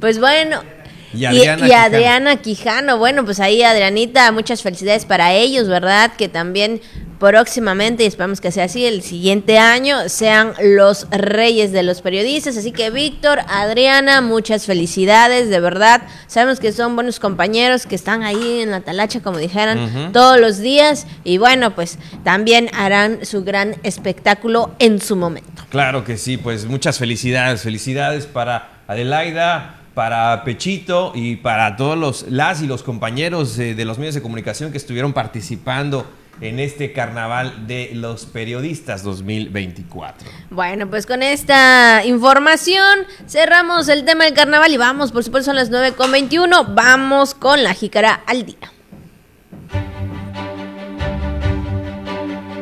Pues 0.00 0.18
bueno, 0.18 0.62
y 1.14 1.24
Adriana, 1.72 2.36
Quijano. 2.36 2.98
Bueno, 2.98 3.24
pues 3.24 3.40
ahí 3.40 3.62
Adrianita, 3.62 4.32
muchas 4.32 4.62
felicidades 4.62 5.04
para 5.04 5.32
ellos, 5.32 5.68
¿verdad? 5.68 6.12
Que 6.16 6.28
también 6.28 6.80
próximamente, 7.24 8.04
y 8.04 8.06
esperamos 8.06 8.42
que 8.42 8.52
sea 8.52 8.64
así, 8.64 8.84
el 8.84 9.00
siguiente 9.00 9.58
año 9.58 10.10
sean 10.10 10.52
los 10.62 11.06
reyes 11.10 11.72
de 11.72 11.82
los 11.82 12.02
periodistas. 12.02 12.58
Así 12.58 12.70
que 12.70 12.90
Víctor, 12.90 13.40
Adriana, 13.48 14.20
muchas 14.20 14.66
felicidades, 14.66 15.48
de 15.48 15.58
verdad. 15.58 16.02
Sabemos 16.26 16.60
que 16.60 16.70
son 16.70 16.94
buenos 16.96 17.20
compañeros 17.20 17.86
que 17.86 17.94
están 17.94 18.24
ahí 18.24 18.60
en 18.60 18.70
la 18.70 18.82
talacha, 18.82 19.20
como 19.20 19.38
dijeran, 19.38 20.12
todos 20.12 20.38
los 20.38 20.58
días. 20.58 21.06
Y 21.24 21.38
bueno, 21.38 21.74
pues 21.74 21.98
también 22.24 22.68
harán 22.74 23.24
su 23.24 23.42
gran 23.42 23.76
espectáculo 23.84 24.74
en 24.78 25.00
su 25.00 25.16
momento. 25.16 25.64
Claro 25.70 26.04
que 26.04 26.18
sí, 26.18 26.36
pues 26.36 26.66
muchas 26.66 26.98
felicidades, 26.98 27.62
felicidades 27.62 28.26
para 28.26 28.82
Adelaida 28.86 29.80
para 29.94 30.42
Pechito 30.44 31.12
y 31.14 31.36
para 31.36 31.76
todos 31.76 31.96
los 31.96 32.26
las 32.28 32.60
y 32.60 32.66
los 32.66 32.82
compañeros 32.82 33.56
de, 33.56 33.82
los 33.84 33.96
medios 33.98 34.16
de 34.16 34.22
comunicación 34.22 34.72
que 34.72 34.78
estuvieron 34.78 35.12
participando 35.12 36.04
en 36.40 36.58
este 36.58 36.92
carnaval 36.92 37.66
de 37.66 37.90
los 37.94 38.26
periodistas 38.26 39.02
2024. 39.02 40.28
Bueno, 40.50 40.88
pues 40.88 41.06
con 41.06 41.22
esta 41.22 42.02
información 42.04 43.00
cerramos 43.26 43.88
el 43.88 44.04
tema 44.04 44.24
del 44.24 44.34
carnaval 44.34 44.72
y 44.72 44.76
vamos, 44.76 45.12
por 45.12 45.24
supuesto, 45.24 45.50
son 45.50 45.56
las 45.56 45.70
9.21, 45.70 46.74
vamos 46.74 47.34
con 47.34 47.62
la 47.62 47.74
jícara 47.74 48.22
al 48.26 48.44
día. 48.44 48.72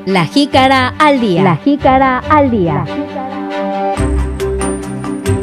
La 0.06 0.26
jícara 0.26 0.94
al 0.98 1.20
día. 1.20 1.42
La 1.42 1.56
jícara 1.56 2.18
al 2.18 2.50
día. 2.50 2.84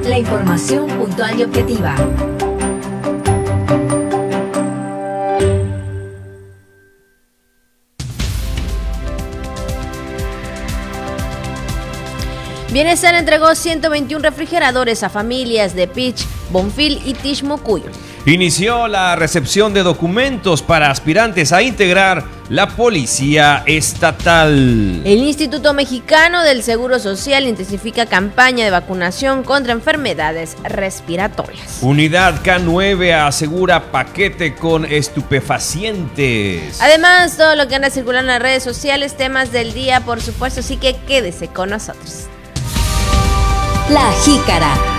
La 0.04 0.20
información 0.20 0.88
puntual 0.88 1.40
y 1.40 1.44
objetiva. 1.44 1.96
Bienestar 12.72 13.16
entregó 13.16 13.56
121 13.56 14.22
refrigeradores 14.22 15.02
a 15.02 15.10
familias 15.10 15.74
de 15.74 15.88
Pitch, 15.88 16.28
Bonfil 16.52 17.02
y 17.04 17.16
Tishmocuyo. 17.16 17.90
Inició 18.28 18.88
la 18.88 19.16
recepción 19.16 19.74
de 19.74 19.82
documentos 19.82 20.62
para 20.62 20.92
aspirantes 20.92 21.52
a 21.52 21.64
integrar 21.64 22.26
la 22.48 22.70
Policía 22.70 23.64
Estatal. 23.66 25.02
El 25.04 25.24
Instituto 25.24 25.74
Mexicano 25.74 26.44
del 26.44 26.62
Seguro 26.62 27.00
Social 27.00 27.48
intensifica 27.48 28.06
campaña 28.06 28.66
de 28.66 28.72
vacunación 28.72 29.42
contra 29.44 29.74
enfermedades 29.74 30.56
respiratorias. 30.64 31.80
Unidad 31.82 32.44
K9 32.44 33.14
asegura 33.26 33.92
paquete 33.92 34.54
con 34.54 34.86
estupefacientes. 34.86 36.80
Además, 36.82 37.36
todo 37.36 37.56
lo 37.56 37.68
que 37.68 37.74
anda 37.74 37.90
circulando 37.90 38.32
en 38.32 38.40
las 38.40 38.44
redes 38.44 38.62
sociales, 38.62 39.18
temas 39.18 39.52
del 39.52 39.74
día, 39.74 40.02
por 40.02 40.22
supuesto, 40.22 40.60
así 40.60 40.78
que 40.78 40.96
quédese 41.08 41.48
con 41.48 41.72
nosotros. 41.72 42.29
La 43.90 44.12
Jícara. 44.24 44.99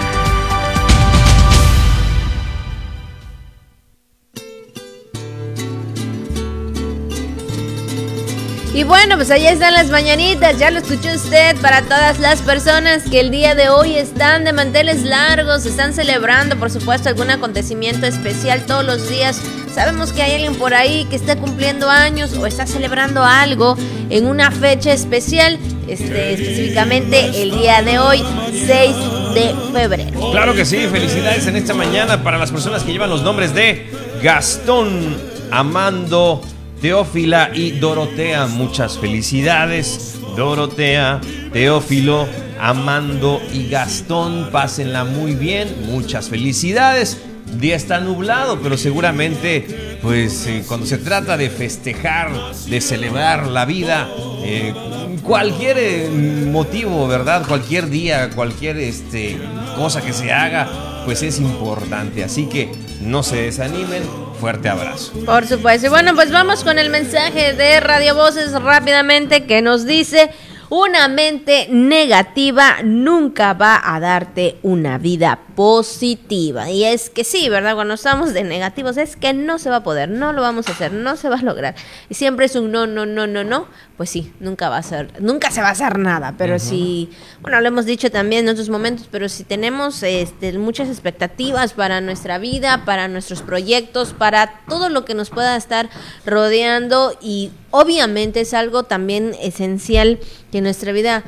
Y 8.72 8.84
bueno, 8.84 9.16
pues 9.16 9.32
ahí 9.32 9.48
están 9.48 9.74
las 9.74 9.90
mañanitas, 9.90 10.56
ya 10.56 10.70
lo 10.70 10.78
escuchó 10.78 11.08
usted 11.12 11.56
para 11.60 11.82
todas 11.82 12.20
las 12.20 12.40
personas 12.40 13.02
que 13.02 13.18
el 13.18 13.32
día 13.32 13.56
de 13.56 13.68
hoy 13.68 13.96
están 13.96 14.44
de 14.44 14.52
manteles 14.52 15.02
largos, 15.02 15.66
están 15.66 15.92
celebrando 15.92 16.56
por 16.56 16.70
supuesto 16.70 17.08
algún 17.08 17.30
acontecimiento 17.30 18.06
especial 18.06 18.64
todos 18.66 18.84
los 18.84 19.08
días. 19.08 19.40
Sabemos 19.74 20.12
que 20.12 20.22
hay 20.22 20.34
alguien 20.34 20.54
por 20.54 20.72
ahí 20.72 21.04
que 21.10 21.16
está 21.16 21.34
cumpliendo 21.34 21.90
años 21.90 22.32
o 22.34 22.46
está 22.46 22.64
celebrando 22.64 23.24
algo 23.24 23.76
en 24.08 24.26
una 24.26 24.52
fecha 24.52 24.92
especial, 24.92 25.58
este, 25.88 26.34
específicamente 26.34 27.42
el 27.42 27.50
día 27.50 27.82
de 27.82 27.98
hoy, 27.98 28.22
6 28.52 28.94
de 29.34 29.54
febrero. 29.72 30.30
Claro 30.30 30.54
que 30.54 30.64
sí, 30.64 30.86
felicidades 30.86 31.44
en 31.48 31.56
esta 31.56 31.74
mañana 31.74 32.22
para 32.22 32.38
las 32.38 32.52
personas 32.52 32.84
que 32.84 32.92
llevan 32.92 33.10
los 33.10 33.22
nombres 33.22 33.52
de 33.52 33.90
Gastón, 34.22 35.16
Amando, 35.50 36.40
Teófila 36.80 37.50
y 37.54 37.72
Dorotea. 37.72 38.46
Muchas 38.46 38.98
felicidades, 38.98 40.18
Dorotea, 40.36 41.20
Teófilo, 41.52 42.26
Amando 42.58 43.40
y 43.52 43.68
Gastón. 43.68 44.48
Pásenla 44.50 45.04
muy 45.04 45.34
bien, 45.34 45.68
muchas 45.86 46.28
felicidades. 46.28 47.20
día 47.58 47.76
está 47.76 48.00
nublado, 48.00 48.60
pero 48.62 48.76
seguramente, 48.76 49.98
pues 50.02 50.46
eh, 50.46 50.62
cuando 50.66 50.86
se 50.86 50.98
trata 50.98 51.36
de 51.36 51.50
festejar, 51.50 52.30
de 52.68 52.80
celebrar 52.80 53.48
la 53.48 53.64
vida, 53.64 54.08
eh, 54.44 54.72
cualquier 55.22 55.76
eh, 55.78 56.08
motivo, 56.50 57.06
¿verdad? 57.08 57.46
Cualquier 57.46 57.90
día, 57.90 58.30
cualquier 58.30 58.78
este, 58.78 59.36
cosa 59.76 60.00
que 60.00 60.12
se 60.12 60.32
haga, 60.32 61.02
pues 61.04 61.22
es 61.22 61.40
importante. 61.40 62.24
Así 62.24 62.46
que 62.46 62.70
no 63.02 63.22
se 63.22 63.42
desanimen, 63.42 64.02
fuerte 64.40 64.68
abrazo. 64.68 65.12
Por 65.26 65.46
supuesto. 65.46 65.86
Y 65.86 65.90
bueno, 65.90 66.14
pues 66.14 66.32
vamos 66.32 66.64
con 66.64 66.78
el 66.78 66.90
mensaje 66.90 67.52
de 67.52 67.78
Radio 67.80 68.14
Voces 68.14 68.52
rápidamente 68.52 69.44
que 69.44 69.62
nos 69.62 69.86
dice... 69.86 70.30
Una 70.70 71.08
mente 71.08 71.66
negativa 71.68 72.76
nunca 72.84 73.54
va 73.54 73.82
a 73.84 73.98
darte 73.98 74.58
una 74.62 74.98
vida 74.98 75.40
positiva. 75.56 76.70
Y 76.70 76.84
es 76.84 77.10
que 77.10 77.24
sí, 77.24 77.48
¿verdad? 77.48 77.74
Cuando 77.74 77.94
estamos 77.94 78.32
de 78.32 78.44
negativos 78.44 78.96
es 78.96 79.16
que 79.16 79.32
no 79.32 79.58
se 79.58 79.68
va 79.68 79.76
a 79.76 79.82
poder, 79.82 80.08
no 80.08 80.32
lo 80.32 80.42
vamos 80.42 80.68
a 80.68 80.72
hacer, 80.72 80.92
no 80.92 81.16
se 81.16 81.28
va 81.28 81.34
a 81.34 81.42
lograr. 81.42 81.74
Y 82.08 82.14
siempre 82.14 82.46
es 82.46 82.54
un 82.54 82.70
no, 82.70 82.86
no, 82.86 83.04
no, 83.04 83.26
no, 83.26 83.42
no. 83.42 83.66
Pues 83.96 84.10
sí, 84.10 84.32
nunca 84.38 84.68
va 84.68 84.76
a 84.76 84.82
ser, 84.84 85.20
nunca 85.20 85.50
se 85.50 85.60
va 85.60 85.70
a 85.70 85.72
hacer 85.72 85.98
nada. 85.98 86.36
Pero 86.38 86.60
si, 86.60 87.10
bueno, 87.42 87.60
lo 87.60 87.66
hemos 87.66 87.84
dicho 87.84 88.08
también 88.08 88.44
en 88.44 88.52
otros 88.52 88.68
momentos, 88.68 89.08
pero 89.10 89.28
si 89.28 89.42
tenemos 89.42 90.02
este, 90.04 90.56
muchas 90.56 90.88
expectativas 90.88 91.72
para 91.72 92.00
nuestra 92.00 92.38
vida, 92.38 92.84
para 92.84 93.08
nuestros 93.08 93.42
proyectos, 93.42 94.12
para 94.12 94.60
todo 94.68 94.88
lo 94.88 95.04
que 95.04 95.14
nos 95.14 95.30
pueda 95.30 95.56
estar 95.56 95.90
rodeando 96.24 97.18
y 97.20 97.50
obviamente 97.70 98.40
es 98.40 98.54
algo 98.54 98.84
también 98.84 99.34
esencial 99.40 100.18
que 100.50 100.58
en 100.58 100.64
nuestra 100.64 100.92
vida, 100.92 101.24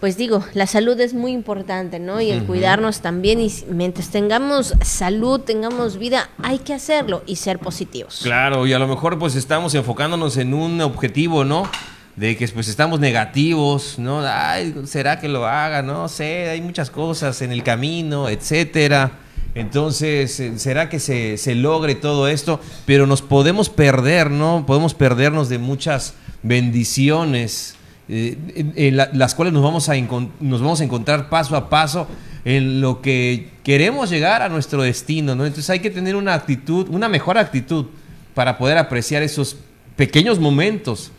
pues 0.00 0.16
digo, 0.16 0.44
la 0.54 0.66
salud 0.66 0.98
es 1.00 1.14
muy 1.14 1.32
importante, 1.32 1.98
¿no? 1.98 2.20
Y 2.20 2.30
el 2.30 2.44
cuidarnos 2.44 3.00
también, 3.00 3.40
y 3.40 3.52
mientras 3.68 4.10
tengamos 4.10 4.74
salud, 4.82 5.40
tengamos 5.40 5.98
vida, 5.98 6.30
hay 6.42 6.58
que 6.58 6.74
hacerlo 6.74 7.22
y 7.26 7.36
ser 7.36 7.58
positivos. 7.58 8.20
Claro, 8.22 8.66
y 8.66 8.72
a 8.72 8.78
lo 8.78 8.86
mejor 8.86 9.18
pues 9.18 9.34
estamos 9.34 9.74
enfocándonos 9.74 10.36
en 10.36 10.54
un 10.54 10.80
objetivo, 10.80 11.44
¿no? 11.44 11.68
De 12.14 12.36
que 12.36 12.48
pues 12.48 12.68
estamos 12.68 12.98
negativos, 12.98 13.98
¿no? 13.98 14.22
Ay, 14.24 14.74
¿será 14.86 15.20
que 15.20 15.28
lo 15.28 15.46
haga? 15.46 15.82
No 15.82 16.08
sé, 16.08 16.48
hay 16.48 16.62
muchas 16.62 16.90
cosas 16.90 17.42
en 17.42 17.52
el 17.52 17.62
camino, 17.62 18.28
etcétera. 18.30 19.10
Entonces, 19.56 20.38
eh, 20.38 20.58
¿será 20.58 20.88
que 20.88 21.00
se, 21.00 21.54
logre 21.54 21.94
todo 21.94 22.28
esto? 22.28 22.60
Pero 22.84 23.06
nos 23.06 23.22
podemos 23.22 23.70
perder, 23.70 24.30
¿no? 24.30 24.64
Podemos 24.66 24.94
perdernos 24.94 25.48
de 25.48 25.58
muchas 25.58 26.14
bendiciones, 26.42 27.74
eh, 28.08 28.36
en, 28.54 28.74
en 28.76 28.96
la, 28.98 29.10
las 29.12 29.34
cuales 29.34 29.52
nos 29.52 29.62
vamos, 29.62 29.88
a 29.88 29.94
nos 29.96 30.60
vamos 30.60 30.80
a 30.80 30.84
encontrar 30.84 31.28
paso 31.28 31.56
a 31.56 31.70
paso 31.70 32.06
en 32.44 32.80
lo 32.80 33.00
que 33.00 33.48
queremos 33.64 34.10
llegar 34.10 34.42
a 34.42 34.48
nuestro 34.48 34.82
destino, 34.82 35.34
¿no? 35.34 35.46
Entonces 35.46 35.70
hay 35.70 35.80
que 35.80 35.90
tener 35.90 36.14
una 36.14 36.34
actitud, 36.34 36.88
una 36.90 37.08
mejor 37.08 37.38
actitud 37.38 37.86
para 38.34 38.58
poder 38.58 38.78
apreciar 38.78 39.22
esos 39.22 39.56
pequeños 39.96 40.38
momentos 40.38 41.10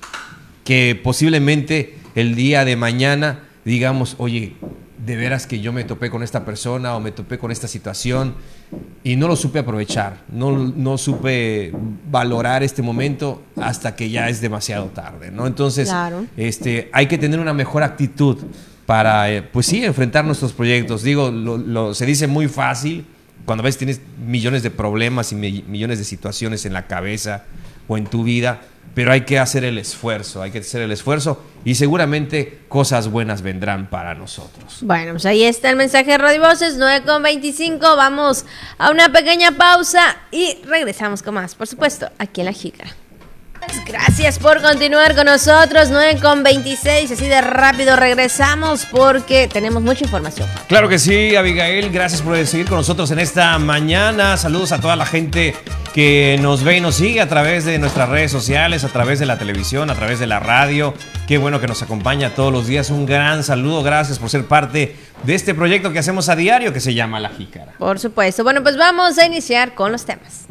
que 0.64 0.98
posiblemente 1.04 1.98
el 2.16 2.36
día 2.36 2.64
de 2.64 2.76
mañana 2.76 3.48
digamos, 3.68 4.16
oye, 4.18 4.54
de 5.08 5.16
veras 5.16 5.48
que 5.48 5.62
yo 5.62 5.72
me 5.72 5.86
topé 5.86 6.10
con 6.10 6.22
esta 6.22 6.44
persona 6.44 6.94
o 6.94 7.00
me 7.00 7.14
topé 7.14 7.38
con 7.38 7.50
esta 7.50 7.70
situación 7.70 8.36
y 9.06 9.16
no 9.16 9.30
lo 9.30 9.38
supe 9.38 9.60
aprovechar, 9.60 10.26
no, 10.30 10.52
no 10.52 10.98
supe 10.98 11.72
valorar 12.12 12.62
este 12.62 12.82
momento 12.82 13.42
hasta 13.56 13.96
que 13.96 14.10
ya 14.10 14.28
es 14.28 14.42
demasiado 14.42 14.88
tarde, 14.88 15.32
¿no? 15.32 15.48
Entonces, 15.48 15.88
claro. 15.88 16.26
este, 16.36 16.90
hay 16.92 17.08
que 17.08 17.18
tener 17.18 17.40
una 17.40 17.54
mejor 17.54 17.84
actitud 17.84 18.38
para, 18.86 19.32
eh, 19.32 19.42
pues 19.44 19.68
sí, 19.68 19.86
enfrentar 19.86 20.26
nuestros 20.26 20.52
proyectos. 20.52 21.04
Digo, 21.04 21.32
lo, 21.32 21.58
lo, 21.58 21.94
se 21.94 22.06
dice 22.06 22.28
muy 22.28 22.50
fácil 22.50 23.06
cuando 23.46 23.62
a 23.62 23.66
veces 23.66 23.78
tienes 23.78 24.02
millones 24.26 24.62
de 24.62 24.72
problemas 24.72 25.32
y 25.32 25.36
mi, 25.36 25.64
millones 25.70 26.00
de 26.00 26.04
situaciones 26.04 26.66
en 26.66 26.74
la 26.74 26.86
cabeza 26.86 27.46
o 27.88 27.98
en 27.98 28.08
tu 28.08 28.26
vida, 28.26 28.60
pero 28.98 29.12
hay 29.12 29.22
que 29.22 29.38
hacer 29.38 29.64
el 29.64 29.78
esfuerzo, 29.78 30.42
hay 30.42 30.50
que 30.50 30.58
hacer 30.58 30.82
el 30.82 30.92
esfuerzo 30.92 31.40
y 31.64 31.76
seguramente 31.76 32.62
cosas 32.68 33.12
buenas 33.12 33.44
vendrán 33.44 33.92
para 33.92 34.16
nosotros. 34.16 34.80
Bueno, 34.82 35.12
pues 35.12 35.28
ahí 35.28 35.44
está 35.44 35.70
el 35.70 35.76
mensaje 35.76 36.14
de 36.14 36.18
Radio 36.18 36.42
Voces, 36.42 36.78
9 36.80 37.06
con 37.06 37.22
25. 37.22 37.80
Vamos 37.96 38.44
a 38.80 38.90
una 38.90 39.12
pequeña 39.12 39.52
pausa 39.52 40.18
y 40.32 40.58
regresamos 40.66 41.22
con 41.22 41.36
más, 41.36 41.54
por 41.54 41.68
supuesto, 41.68 42.10
aquí 42.18 42.42
en 42.42 42.46
La 42.46 42.54
Jícara. 42.54 42.90
Gracias 43.86 44.40
por 44.40 44.62
continuar 44.62 45.16
con 45.16 45.26
nosotros, 45.26 45.90
9 45.90 46.20
con 46.22 46.44
26, 46.44 47.12
así 47.12 47.28
de 47.28 47.42
rápido 47.42 47.96
regresamos 47.96 48.86
porque 48.86 49.48
tenemos 49.48 49.82
mucha 49.82 50.04
información. 50.04 50.48
Claro 50.68 50.90
que 50.90 51.00
sí, 51.00 51.36
Abigail, 51.36 51.90
gracias 51.90 52.22
por 52.22 52.38
seguir 52.46 52.68
con 52.68 52.78
nosotros 52.78 53.12
en 53.12 53.20
esta 53.20 53.58
mañana. 53.60 54.38
Saludos 54.38 54.72
a 54.72 54.82
toda 54.82 54.96
la 54.96 55.06
gente 55.06 55.56
que 55.94 56.38
nos 56.42 56.64
ve 56.64 56.78
y 56.78 56.82
nos 56.82 56.96
sigue 56.96 57.22
a 57.22 57.28
través 57.28 57.66
de 57.66 57.80
nuestras 57.80 58.10
redes 58.10 58.32
sociales, 58.32 58.84
a 58.84 58.90
través 58.90 59.20
de 59.20 59.26
la 59.26 59.38
televisión, 59.38 59.90
a 59.90 59.96
través 59.96 60.20
de 60.20 60.28
la 60.28 60.40
radio. 60.40 60.94
Qué 61.28 61.38
bueno 61.38 61.60
que 61.60 61.68
nos 61.68 61.82
acompaña 61.82 62.36
todos 62.36 62.54
los 62.54 62.68
días. 62.68 62.90
Un 62.90 63.06
gran 63.06 63.44
saludo, 63.44 63.84
gracias 63.84 64.20
por 64.20 64.30
ser 64.30 64.46
parte 64.46 64.96
de 65.24 65.36
este 65.36 65.54
proyecto 65.54 65.92
que 65.92 66.00
hacemos 66.00 66.30
a 66.30 66.36
diario 66.36 66.72
que 66.74 66.80
se 66.80 66.94
llama 66.94 67.20
La 67.20 67.30
Jícara. 67.30 67.74
Por 67.78 68.00
supuesto. 68.00 68.44
Bueno, 68.44 68.64
pues 68.64 68.78
vamos 68.78 69.18
a 69.18 69.26
iniciar 69.26 69.74
con 69.76 69.92
los 69.92 70.06
temas. 70.06 70.46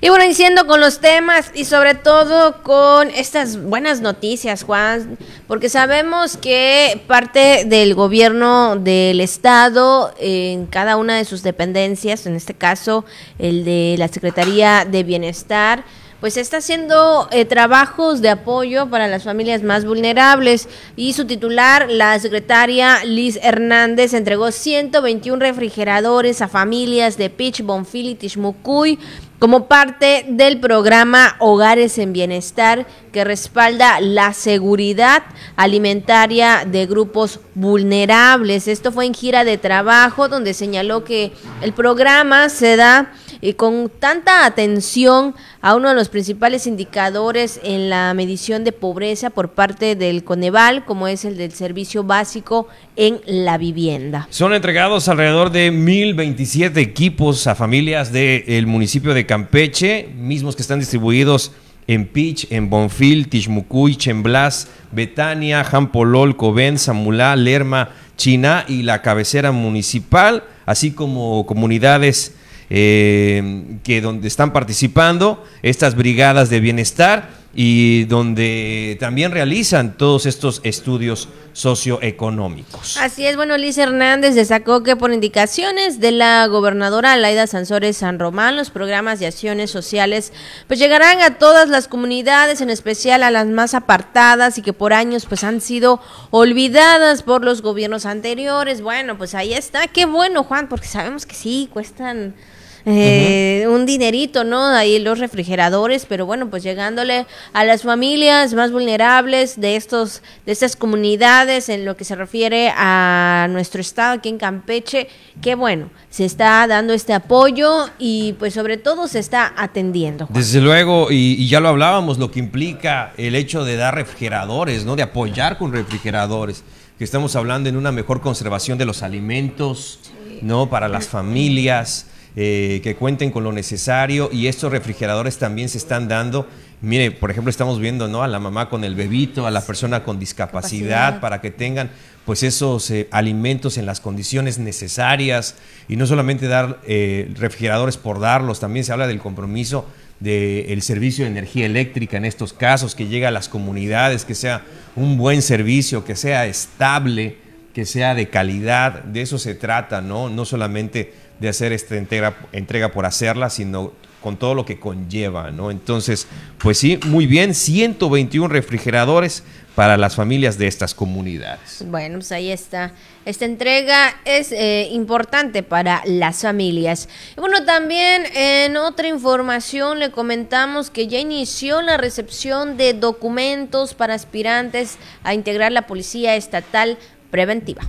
Y 0.00 0.08
bueno, 0.08 0.24
iniciando 0.24 0.66
con 0.66 0.80
los 0.80 1.00
temas 1.00 1.50
y 1.54 1.64
sobre 1.64 1.94
todo 1.94 2.62
con 2.62 3.10
estas 3.10 3.62
buenas 3.62 4.00
noticias, 4.00 4.62
Juan, 4.62 5.18
porque 5.46 5.68
sabemos 5.68 6.36
que 6.36 7.02
parte 7.06 7.64
del 7.64 7.94
gobierno 7.94 8.76
del 8.76 9.20
Estado, 9.20 10.14
en 10.18 10.66
cada 10.66 10.96
una 10.96 11.16
de 11.16 11.24
sus 11.24 11.42
dependencias, 11.42 12.26
en 12.26 12.36
este 12.36 12.54
caso 12.54 13.04
el 13.38 13.64
de 13.64 13.96
la 13.98 14.08
Secretaría 14.08 14.84
de 14.84 15.02
Bienestar, 15.02 15.84
pues 16.20 16.36
está 16.36 16.56
haciendo 16.56 17.28
eh, 17.30 17.44
trabajos 17.44 18.20
de 18.20 18.30
apoyo 18.30 18.88
para 18.90 19.06
las 19.06 19.22
familias 19.24 19.62
más 19.62 19.84
vulnerables 19.84 20.68
y 20.96 21.12
su 21.12 21.26
titular, 21.26 21.86
la 21.90 22.18
secretaria 22.18 23.04
Liz 23.04 23.38
Hernández, 23.42 24.14
entregó 24.14 24.50
121 24.50 25.38
refrigeradores 25.38 26.42
a 26.42 26.48
familias 26.48 27.16
de 27.18 27.30
Pitch, 27.30 27.62
Bonfil 27.62 28.08
y 28.08 28.14
Tishmucuy 28.16 28.98
como 29.38 29.68
parte 29.68 30.24
del 30.28 30.58
programa 30.58 31.36
Hogares 31.38 31.98
en 31.98 32.12
Bienestar 32.12 32.86
que 33.12 33.22
respalda 33.22 34.00
la 34.00 34.32
seguridad 34.32 35.22
alimentaria 35.54 36.64
de 36.66 36.86
grupos 36.86 37.38
vulnerables. 37.54 38.66
Esto 38.66 38.90
fue 38.90 39.06
en 39.06 39.14
gira 39.14 39.44
de 39.44 39.56
trabajo 39.56 40.28
donde 40.28 40.54
señaló 40.54 41.04
que 41.04 41.32
el 41.62 41.72
programa 41.72 42.48
se 42.48 42.74
da 42.74 43.12
y 43.40 43.54
con 43.54 43.90
tanta 43.98 44.44
atención 44.44 45.34
a 45.60 45.74
uno 45.74 45.88
de 45.88 45.94
los 45.94 46.08
principales 46.08 46.66
indicadores 46.66 47.60
en 47.62 47.90
la 47.90 48.12
medición 48.14 48.64
de 48.64 48.72
pobreza 48.72 49.30
por 49.30 49.50
parte 49.50 49.96
del 49.96 50.24
Coneval, 50.24 50.84
como 50.84 51.08
es 51.08 51.24
el 51.24 51.36
del 51.36 51.52
servicio 51.52 52.04
básico 52.04 52.68
en 52.96 53.20
la 53.26 53.58
vivienda. 53.58 54.26
Son 54.30 54.54
entregados 54.54 55.08
alrededor 55.08 55.50
de 55.50 55.72
1.027 55.72 56.76
equipos 56.78 57.46
a 57.46 57.54
familias 57.54 58.12
del 58.12 58.66
municipio 58.66 59.14
de 59.14 59.26
Campeche, 59.26 60.08
mismos 60.16 60.56
que 60.56 60.62
están 60.62 60.80
distribuidos 60.80 61.52
en 61.86 62.06
Pich, 62.06 62.48
en 62.50 62.68
Bonfil, 62.68 63.28
Tishmucuy, 63.28 63.96
Chemblas, 63.96 64.68
Betania, 64.92 65.64
Jampolol, 65.64 66.36
Coben, 66.36 66.78
Samulá, 66.78 67.34
Lerma, 67.34 67.90
China 68.16 68.64
y 68.68 68.82
la 68.82 69.00
cabecera 69.00 69.52
municipal, 69.52 70.44
así 70.66 70.90
como 70.90 71.46
comunidades 71.46 72.34
eh, 72.70 73.78
que 73.82 74.00
donde 74.00 74.28
están 74.28 74.52
participando 74.52 75.44
estas 75.62 75.94
brigadas 75.94 76.50
de 76.50 76.60
bienestar 76.60 77.38
y 77.54 78.04
donde 78.04 78.96
también 79.00 79.32
realizan 79.32 79.96
todos 79.96 80.26
estos 80.26 80.60
estudios 80.64 81.28
socioeconómicos. 81.54 82.98
Así 82.98 83.26
es, 83.26 83.36
bueno, 83.36 83.56
Liz 83.56 83.78
Hernández 83.78 84.34
destacó 84.34 84.82
que 84.82 84.96
por 84.96 85.12
indicaciones 85.12 85.98
de 85.98 86.12
la 86.12 86.46
gobernadora 86.46 87.16
Laida 87.16 87.46
Sansores 87.46 87.96
San 87.96 88.18
Román, 88.18 88.54
los 88.54 88.70
programas 88.70 89.18
de 89.18 89.26
acciones 89.26 89.70
sociales 89.70 90.32
pues 90.68 90.78
llegarán 90.78 91.20
a 91.20 91.38
todas 91.38 91.68
las 91.68 91.88
comunidades, 91.88 92.60
en 92.60 92.70
especial 92.70 93.22
a 93.22 93.30
las 93.30 93.46
más 93.46 93.74
apartadas 93.74 94.58
y 94.58 94.62
que 94.62 94.72
por 94.72 94.92
años 94.92 95.26
pues 95.26 95.42
han 95.42 95.60
sido 95.60 96.00
olvidadas 96.30 97.22
por 97.22 97.44
los 97.44 97.62
gobiernos 97.62 98.06
anteriores. 98.06 98.82
Bueno, 98.82 99.18
pues 99.18 99.34
ahí 99.34 99.54
está, 99.54 99.88
qué 99.88 100.04
bueno 100.04 100.44
Juan, 100.44 100.68
porque 100.68 100.86
sabemos 100.86 101.26
que 101.26 101.34
sí, 101.34 101.68
cuestan 101.72 102.34
eh, 102.84 103.66
un 103.68 103.86
dinerito, 103.86 104.44
¿no? 104.44 104.66
Ahí 104.66 104.98
los 104.98 105.18
refrigeradores, 105.18 106.06
pero 106.06 106.26
bueno, 106.26 106.48
pues 106.50 106.62
llegándole 106.62 107.26
a 107.52 107.64
las 107.64 107.82
familias 107.82 108.54
más 108.54 108.72
vulnerables 108.72 109.60
de 109.60 109.76
estos, 109.76 110.22
de 110.46 110.52
estas 110.52 110.76
comunidades 110.76 111.68
en 111.68 111.84
lo 111.84 111.96
que 111.96 112.04
se 112.04 112.14
refiere 112.14 112.72
a 112.74 113.46
nuestro 113.50 113.80
estado 113.80 114.14
aquí 114.14 114.28
en 114.28 114.38
Campeche, 114.38 115.08
que 115.42 115.54
bueno, 115.54 115.90
se 116.10 116.24
está 116.24 116.66
dando 116.66 116.92
este 116.92 117.12
apoyo 117.12 117.88
y 117.98 118.34
pues 118.38 118.54
sobre 118.54 118.76
todo 118.76 119.08
se 119.08 119.18
está 119.18 119.52
atendiendo. 119.56 120.26
Desde 120.30 120.60
luego, 120.60 121.08
y, 121.10 121.46
ya 121.48 121.60
lo 121.60 121.68
hablábamos, 121.68 122.18
lo 122.18 122.30
que 122.30 122.38
implica 122.38 123.12
el 123.16 123.34
hecho 123.34 123.64
de 123.64 123.76
dar 123.76 123.94
refrigeradores, 123.94 124.84
¿no? 124.84 124.96
De 124.96 125.02
apoyar 125.02 125.58
con 125.58 125.72
refrigeradores, 125.72 126.64
que 126.98 127.04
estamos 127.04 127.36
hablando 127.36 127.68
en 127.68 127.76
una 127.76 127.92
mejor 127.92 128.20
conservación 128.20 128.78
de 128.78 128.84
los 128.84 129.02
alimentos, 129.02 130.00
¿no? 130.42 130.68
Para 130.68 130.88
las 130.88 131.08
familias 131.08 132.06
eh, 132.36 132.80
que 132.82 132.94
cuenten 132.94 133.30
con 133.30 133.44
lo 133.44 133.52
necesario 133.52 134.30
y 134.32 134.46
estos 134.46 134.70
refrigeradores 134.70 135.38
también 135.38 135.68
se 135.68 135.78
están 135.78 136.08
dando. 136.08 136.46
Mire, 136.80 137.10
por 137.10 137.30
ejemplo, 137.30 137.50
estamos 137.50 137.80
viendo 137.80 138.06
¿no? 138.06 138.22
a 138.22 138.28
la 138.28 138.38
mamá 138.38 138.68
con 138.68 138.84
el 138.84 138.94
bebito, 138.94 139.46
a 139.46 139.50
la 139.50 139.62
persona 139.62 140.04
con 140.04 140.18
discapacidad, 140.18 141.20
para 141.20 141.40
que 141.40 141.50
tengan 141.50 141.90
pues 142.24 142.42
esos 142.42 142.90
eh, 142.90 143.08
alimentos 143.10 143.78
en 143.78 143.86
las 143.86 144.00
condiciones 144.00 144.58
necesarias 144.58 145.56
y 145.88 145.96
no 145.96 146.06
solamente 146.06 146.46
dar 146.46 146.78
eh, 146.86 147.32
refrigeradores 147.36 147.96
por 147.96 148.20
darlos, 148.20 148.60
también 148.60 148.84
se 148.84 148.92
habla 148.92 149.06
del 149.06 149.18
compromiso 149.18 149.86
del 150.20 150.82
servicio 150.82 151.24
de 151.24 151.30
energía 151.30 151.66
eléctrica 151.66 152.16
en 152.16 152.24
estos 152.24 152.52
casos, 152.52 152.94
que 152.94 153.06
llegue 153.06 153.26
a 153.26 153.30
las 153.30 153.48
comunidades, 153.48 154.24
que 154.24 154.34
sea 154.34 154.62
un 154.96 155.16
buen 155.16 155.42
servicio, 155.42 156.04
que 156.04 156.16
sea 156.16 156.46
estable, 156.46 157.36
que 157.72 157.86
sea 157.86 158.14
de 158.14 158.28
calidad, 158.28 159.04
de 159.04 159.22
eso 159.22 159.38
se 159.38 159.54
trata, 159.54 160.00
¿no? 160.00 160.28
No 160.28 160.44
solamente 160.44 161.12
de 161.38 161.48
hacer 161.48 161.72
esta 161.72 161.96
entrega, 161.96 162.36
entrega 162.52 162.90
por 162.90 163.06
hacerla, 163.06 163.50
sino 163.50 163.92
con 164.22 164.36
todo 164.36 164.54
lo 164.54 164.64
que 164.64 164.80
conlleva, 164.80 165.50
¿no? 165.50 165.70
Entonces, 165.70 166.26
pues 166.58 166.78
sí, 166.78 166.98
muy 167.06 167.26
bien, 167.26 167.54
121 167.54 168.48
refrigeradores 168.48 169.44
para 169.74 169.96
las 169.96 170.16
familias 170.16 170.58
de 170.58 170.66
estas 170.66 170.92
comunidades. 170.92 171.84
Bueno, 171.86 172.16
pues 172.16 172.32
ahí 172.32 172.50
está. 172.50 172.92
Esta 173.24 173.44
entrega 173.44 174.12
es 174.24 174.50
eh, 174.50 174.88
importante 174.90 175.62
para 175.62 176.02
las 176.04 176.42
familias. 176.42 177.08
Y 177.36 177.40
bueno, 177.40 177.64
también 177.64 178.24
en 178.34 178.76
otra 178.76 179.06
información 179.06 180.00
le 180.00 180.10
comentamos 180.10 180.90
que 180.90 181.06
ya 181.06 181.20
inició 181.20 181.80
la 181.80 181.96
recepción 181.96 182.76
de 182.76 182.92
documentos 182.92 183.94
para 183.94 184.14
aspirantes 184.14 184.98
a 185.22 185.32
integrar 185.34 185.70
la 185.70 185.86
Policía 185.86 186.34
Estatal 186.34 186.98
Preventiva. 187.30 187.82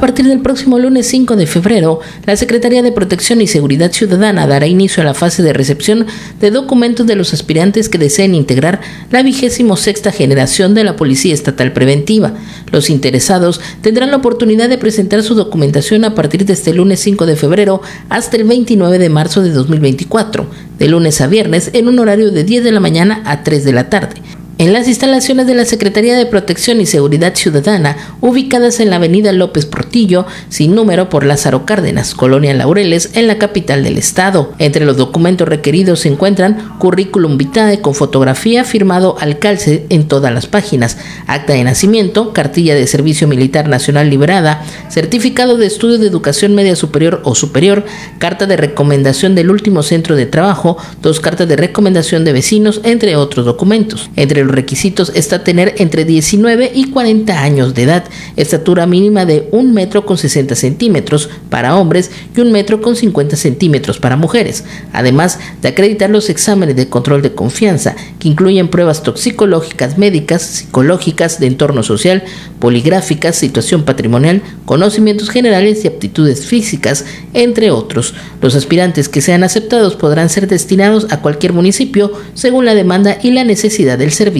A 0.00 0.08
partir 0.08 0.26
del 0.26 0.40
próximo 0.40 0.78
lunes 0.78 1.06
5 1.08 1.36
de 1.36 1.46
febrero, 1.46 2.00
la 2.24 2.34
Secretaría 2.34 2.80
de 2.80 2.90
Protección 2.90 3.42
y 3.42 3.46
Seguridad 3.46 3.92
Ciudadana 3.92 4.46
dará 4.46 4.66
inicio 4.66 5.02
a 5.02 5.04
la 5.04 5.12
fase 5.12 5.42
de 5.42 5.52
recepción 5.52 6.06
de 6.40 6.50
documentos 6.50 7.06
de 7.06 7.16
los 7.16 7.34
aspirantes 7.34 7.90
que 7.90 7.98
deseen 7.98 8.34
integrar 8.34 8.80
la 9.10 9.22
vigésimo 9.22 9.76
sexta 9.76 10.10
generación 10.10 10.72
de 10.72 10.84
la 10.84 10.96
Policía 10.96 11.34
Estatal 11.34 11.74
Preventiva. 11.74 12.32
Los 12.72 12.88
interesados 12.88 13.60
tendrán 13.82 14.10
la 14.10 14.16
oportunidad 14.16 14.70
de 14.70 14.78
presentar 14.78 15.22
su 15.22 15.34
documentación 15.34 16.06
a 16.06 16.14
partir 16.14 16.46
de 16.46 16.54
este 16.54 16.72
lunes 16.72 17.00
5 17.00 17.26
de 17.26 17.36
febrero 17.36 17.82
hasta 18.08 18.38
el 18.38 18.44
29 18.44 18.98
de 18.98 19.10
marzo 19.10 19.42
de 19.42 19.50
2024, 19.50 20.46
de 20.78 20.88
lunes 20.88 21.20
a 21.20 21.26
viernes 21.26 21.68
en 21.74 21.88
un 21.88 21.98
horario 21.98 22.30
de 22.30 22.42
10 22.42 22.64
de 22.64 22.72
la 22.72 22.80
mañana 22.80 23.20
a 23.26 23.42
3 23.44 23.64
de 23.64 23.72
la 23.74 23.90
tarde 23.90 24.14
en 24.60 24.74
las 24.74 24.88
instalaciones 24.88 25.46
de 25.46 25.54
la 25.54 25.64
Secretaría 25.64 26.18
de 26.18 26.26
Protección 26.26 26.82
y 26.82 26.86
Seguridad 26.86 27.34
Ciudadana, 27.34 27.96
ubicadas 28.20 28.78
en 28.78 28.90
la 28.90 28.96
Avenida 28.96 29.32
López 29.32 29.64
Portillo, 29.64 30.26
sin 30.50 30.74
número 30.74 31.08
por 31.08 31.24
Lázaro 31.24 31.64
Cárdenas, 31.64 32.14
Colonia 32.14 32.52
Laureles, 32.52 33.12
en 33.14 33.26
la 33.26 33.38
capital 33.38 33.82
del 33.82 33.96
estado. 33.96 34.52
Entre 34.58 34.84
los 34.84 34.98
documentos 34.98 35.48
requeridos 35.48 36.00
se 36.00 36.08
encuentran 36.08 36.76
currículum 36.78 37.38
vitae 37.38 37.80
con 37.80 37.94
fotografía 37.94 38.64
firmado 38.64 39.16
al 39.18 39.38
calce 39.38 39.86
en 39.88 40.06
todas 40.06 40.30
las 40.30 40.46
páginas, 40.46 40.98
acta 41.26 41.54
de 41.54 41.64
nacimiento, 41.64 42.34
cartilla 42.34 42.74
de 42.74 42.86
servicio 42.86 43.26
militar 43.26 43.66
nacional 43.66 44.10
liberada, 44.10 44.62
certificado 44.90 45.56
de 45.56 45.68
estudio 45.68 45.96
de 45.96 46.06
educación 46.06 46.54
media 46.54 46.76
superior 46.76 47.22
o 47.24 47.34
superior, 47.34 47.86
carta 48.18 48.44
de 48.44 48.58
recomendación 48.58 49.34
del 49.34 49.50
último 49.50 49.82
centro 49.82 50.16
de 50.16 50.26
trabajo, 50.26 50.76
dos 51.00 51.18
cartas 51.18 51.48
de 51.48 51.56
recomendación 51.56 52.26
de 52.26 52.34
vecinos, 52.34 52.82
entre 52.84 53.16
otros 53.16 53.46
documentos. 53.46 54.10
Entre 54.16 54.49
requisitos 54.54 55.12
está 55.14 55.44
tener 55.44 55.74
entre 55.78 56.04
19 56.04 56.72
y 56.74 56.90
40 56.90 57.40
años 57.40 57.74
de 57.74 57.82
edad, 57.82 58.04
estatura 58.36 58.86
mínima 58.86 59.24
de 59.24 59.48
1 59.52 59.72
metro 59.72 60.06
con 60.06 60.18
60 60.18 60.54
centímetros 60.54 61.28
para 61.48 61.76
hombres 61.76 62.10
y 62.36 62.40
1 62.40 62.50
metro 62.50 62.80
con 62.80 62.96
50 62.96 63.36
centímetros 63.36 63.98
para 63.98 64.16
mujeres, 64.16 64.64
además 64.92 65.38
de 65.62 65.68
acreditar 65.68 66.10
los 66.10 66.28
exámenes 66.30 66.76
de 66.76 66.88
control 66.88 67.22
de 67.22 67.34
confianza, 67.34 67.96
que 68.18 68.28
incluyen 68.28 68.68
pruebas 68.68 69.02
toxicológicas, 69.02 69.98
médicas, 69.98 70.42
psicológicas, 70.42 71.40
de 71.40 71.46
entorno 71.46 71.82
social, 71.82 72.24
poligráficas, 72.58 73.36
situación 73.36 73.84
patrimonial, 73.84 74.42
conocimientos 74.64 75.30
generales 75.30 75.84
y 75.84 75.88
aptitudes 75.88 76.46
físicas, 76.46 77.04
entre 77.34 77.70
otros. 77.70 78.14
Los 78.42 78.54
aspirantes 78.54 79.08
que 79.08 79.20
sean 79.20 79.44
aceptados 79.44 79.96
podrán 79.96 80.28
ser 80.28 80.48
destinados 80.48 81.06
a 81.10 81.20
cualquier 81.20 81.52
municipio 81.52 82.12
según 82.34 82.64
la 82.64 82.74
demanda 82.74 83.18
y 83.22 83.30
la 83.32 83.44
necesidad 83.44 83.98
del 83.98 84.12
servicio. 84.12 84.39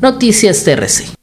Noticias 0.00 0.64
TRC. 0.64 1.16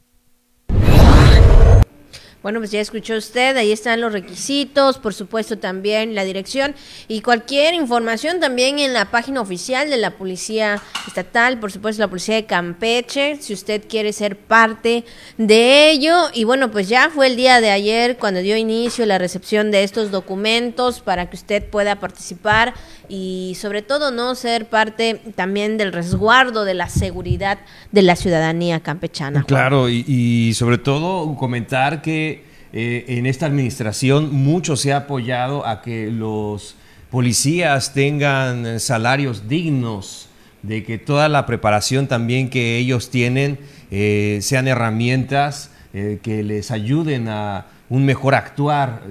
Bueno, 2.44 2.58
pues 2.58 2.72
ya 2.72 2.80
escuchó 2.82 3.16
usted, 3.16 3.56
ahí 3.56 3.72
están 3.72 4.02
los 4.02 4.12
requisitos, 4.12 4.98
por 4.98 5.14
supuesto 5.14 5.56
también 5.56 6.14
la 6.14 6.24
dirección 6.24 6.74
y 7.08 7.22
cualquier 7.22 7.72
información 7.72 8.38
también 8.38 8.78
en 8.78 8.92
la 8.92 9.10
página 9.10 9.40
oficial 9.40 9.88
de 9.88 9.96
la 9.96 10.18
Policía 10.18 10.82
Estatal, 11.06 11.58
por 11.58 11.72
supuesto 11.72 12.02
la 12.02 12.08
Policía 12.08 12.34
de 12.34 12.44
Campeche, 12.44 13.38
si 13.40 13.54
usted 13.54 13.84
quiere 13.88 14.12
ser 14.12 14.36
parte 14.36 15.06
de 15.38 15.90
ello. 15.90 16.28
Y 16.34 16.44
bueno, 16.44 16.70
pues 16.70 16.86
ya 16.86 17.08
fue 17.08 17.28
el 17.28 17.36
día 17.36 17.62
de 17.62 17.70
ayer 17.70 18.18
cuando 18.18 18.40
dio 18.40 18.58
inicio 18.58 19.06
la 19.06 19.16
recepción 19.16 19.70
de 19.70 19.82
estos 19.82 20.10
documentos 20.10 21.00
para 21.00 21.30
que 21.30 21.36
usted 21.36 21.64
pueda 21.64 21.98
participar 21.98 22.74
y 23.08 23.56
sobre 23.60 23.82
todo 23.82 24.10
no 24.10 24.34
ser 24.34 24.66
parte 24.66 25.20
también 25.34 25.76
del 25.76 25.92
resguardo 25.92 26.64
de 26.64 26.74
la 26.74 26.88
seguridad 26.88 27.58
de 27.92 28.02
la 28.02 28.16
ciudadanía 28.16 28.80
campechana. 28.80 29.44
Claro, 29.44 29.88
y, 29.88 30.52
sobre 30.54 30.78
todo 30.78 31.34
comentar 31.36 32.02
que 32.02 32.44
eh, 32.72 33.04
en 33.08 33.26
esta 33.26 33.46
administración 33.46 34.32
mucho 34.32 34.76
se 34.76 34.92
ha 34.92 34.98
apoyado 34.98 35.66
a 35.66 35.82
que 35.82 36.10
los 36.10 36.76
policías 37.10 37.94
tengan 37.94 38.80
salarios 38.80 39.48
dignos, 39.48 40.28
de 40.62 40.82
que 40.82 40.98
toda 40.98 41.28
la 41.28 41.46
preparación 41.46 42.06
también 42.06 42.48
que 42.48 42.78
ellos 42.78 43.10
tienen 43.10 43.58
eh, 43.90 44.38
sean 44.40 44.66
herramientas 44.66 45.70
eh, 45.92 46.18
que 46.22 46.42
les 46.42 46.70
ayuden 46.70 47.28
a 47.28 47.66
un 47.90 48.06
mejor 48.06 48.34
actuar 48.34 49.02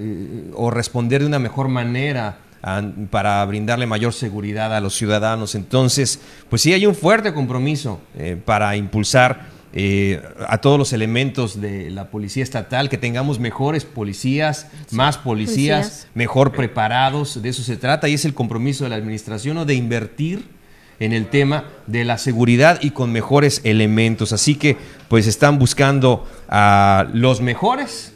o 0.54 0.70
responder 0.70 1.20
de 1.20 1.28
una 1.28 1.38
mejor 1.38 1.68
manera 1.68 2.38
para 3.10 3.44
brindarle 3.44 3.86
mayor 3.86 4.12
seguridad 4.12 4.74
a 4.74 4.80
los 4.80 4.94
ciudadanos. 4.94 5.54
Entonces, 5.54 6.20
pues 6.48 6.62
sí 6.62 6.72
hay 6.72 6.86
un 6.86 6.94
fuerte 6.94 7.34
compromiso 7.34 8.00
para 8.44 8.76
impulsar 8.76 9.54
eh, 9.76 10.22
a 10.46 10.58
todos 10.58 10.78
los 10.78 10.92
elementos 10.92 11.60
de 11.60 11.90
la 11.90 12.08
policía 12.08 12.44
estatal, 12.44 12.88
que 12.88 12.96
tengamos 12.96 13.40
mejores 13.40 13.84
policías, 13.84 14.68
más 14.92 15.18
policías, 15.18 16.06
mejor 16.14 16.52
preparados, 16.52 17.42
de 17.42 17.48
eso 17.48 17.64
se 17.64 17.76
trata 17.76 18.08
y 18.08 18.14
es 18.14 18.24
el 18.24 18.34
compromiso 18.34 18.84
de 18.84 18.90
la 18.90 18.96
administración 18.96 19.58
o 19.58 19.64
de 19.64 19.74
invertir 19.74 20.44
en 21.00 21.12
el 21.12 21.26
tema 21.26 21.64
de 21.88 22.04
la 22.04 22.18
seguridad 22.18 22.78
y 22.82 22.90
con 22.90 23.10
mejores 23.10 23.62
elementos. 23.64 24.32
Así 24.32 24.54
que 24.54 24.76
pues 25.08 25.26
están 25.26 25.58
buscando 25.58 26.24
a 26.48 27.08
los 27.12 27.40
mejores 27.40 28.12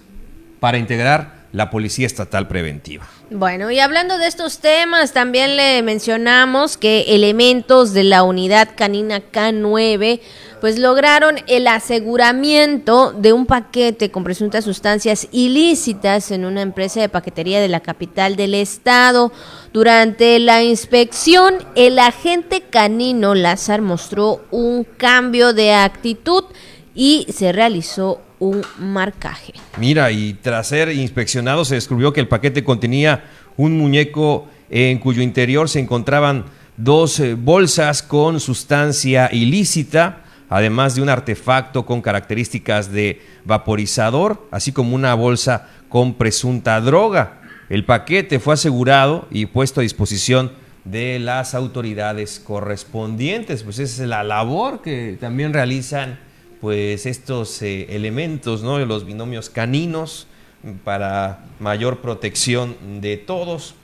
para 0.61 0.79
integrar 0.79 1.38
la 1.53 1.71
Policía 1.71 2.07
Estatal 2.07 2.47
Preventiva. 2.47 3.07
Bueno, 3.31 3.71
y 3.71 3.79
hablando 3.79 4.19
de 4.19 4.27
estos 4.27 4.59
temas, 4.59 5.13
también 5.13 5.57
le 5.57 5.83
mencionamos 5.83 6.77
que 6.77 7.15
elementos 7.15 7.93
de 7.93 8.05
la 8.05 8.23
unidad 8.23 8.71
canina 8.77 9.21
K9 9.33 10.21
pues 10.61 10.79
lograron 10.79 11.37
el 11.47 11.69
aseguramiento 11.69 13.13
de 13.13 13.33
un 13.33 13.47
paquete 13.47 14.11
con 14.11 14.25
presuntas 14.25 14.65
sustancias 14.65 15.29
ilícitas 15.31 16.31
en 16.31 16.45
una 16.45 16.63
empresa 16.63 17.01
de 17.01 17.09
paquetería 17.09 17.61
de 17.61 17.69
la 17.69 17.81
capital 17.81 18.37
del 18.37 18.55
estado. 18.55 19.33
Durante 19.73 20.39
la 20.41 20.63
inspección, 20.63 21.59
el 21.75 21.99
agente 21.99 22.63
canino 22.63 23.35
Lázaro 23.35 23.83
mostró 23.83 24.41
un 24.51 24.85
cambio 24.85 25.53
de 25.53 25.75
actitud 25.75 26.45
y 26.95 27.27
se 27.33 27.53
realizó 27.53 28.21
un 28.39 28.63
marcaje. 28.79 29.55
Mira, 29.79 30.11
y 30.11 30.35
tras 30.35 30.69
ser 30.69 30.91
inspeccionado 30.91 31.65
se 31.65 31.75
descubrió 31.75 32.13
que 32.13 32.21
el 32.21 32.29
paquete 32.29 32.65
contenía 32.65 33.25
un 33.57 33.77
muñeco 33.77 34.49
en 34.71 34.99
cuyo 34.99 35.23
interior 35.23 35.69
se 35.69 35.81
encontraban 35.81 36.45
dos 36.77 37.19
eh, 37.21 37.35
bolsas 37.35 38.03
con 38.03 38.41
sustancia 38.41 39.29
ilícita, 39.33 40.25
además 40.49 40.95
de 40.95 41.03
un 41.03 41.09
artefacto 41.09 41.85
con 41.85 42.01
características 42.01 42.93
de 42.93 43.21
vaporizador, 43.45 44.47
así 44.51 44.73
como 44.73 44.95
una 44.95 45.15
bolsa 45.15 45.69
con 45.89 46.15
presunta 46.15 46.81
droga. 46.81 47.41
El 47.69 47.85
paquete 47.85 48.39
fue 48.39 48.55
asegurado 48.55 49.27
y 49.31 49.47
puesto 49.47 49.81
a 49.81 49.83
disposición 49.83 50.53
de 50.85 51.19
las 51.19 51.55
autoridades 51.55 52.41
correspondientes. 52.41 53.63
Pues 53.63 53.79
esa 53.79 54.03
es 54.05 54.09
la 54.09 54.25
labor 54.25 54.81
que 54.81 55.19
también 55.21 55.53
realizan 55.53 56.19
pues 56.61 57.07
estos 57.07 57.63
eh, 57.63 57.87
elementos, 57.95 58.63
¿no? 58.63 58.79
Los 58.85 59.05
binomios 59.05 59.51
caninos 59.51 60.27
para 60.85 61.45
mayor 61.61 62.01
protección 62.01 62.77
de 63.01 63.17
todos 63.17 63.75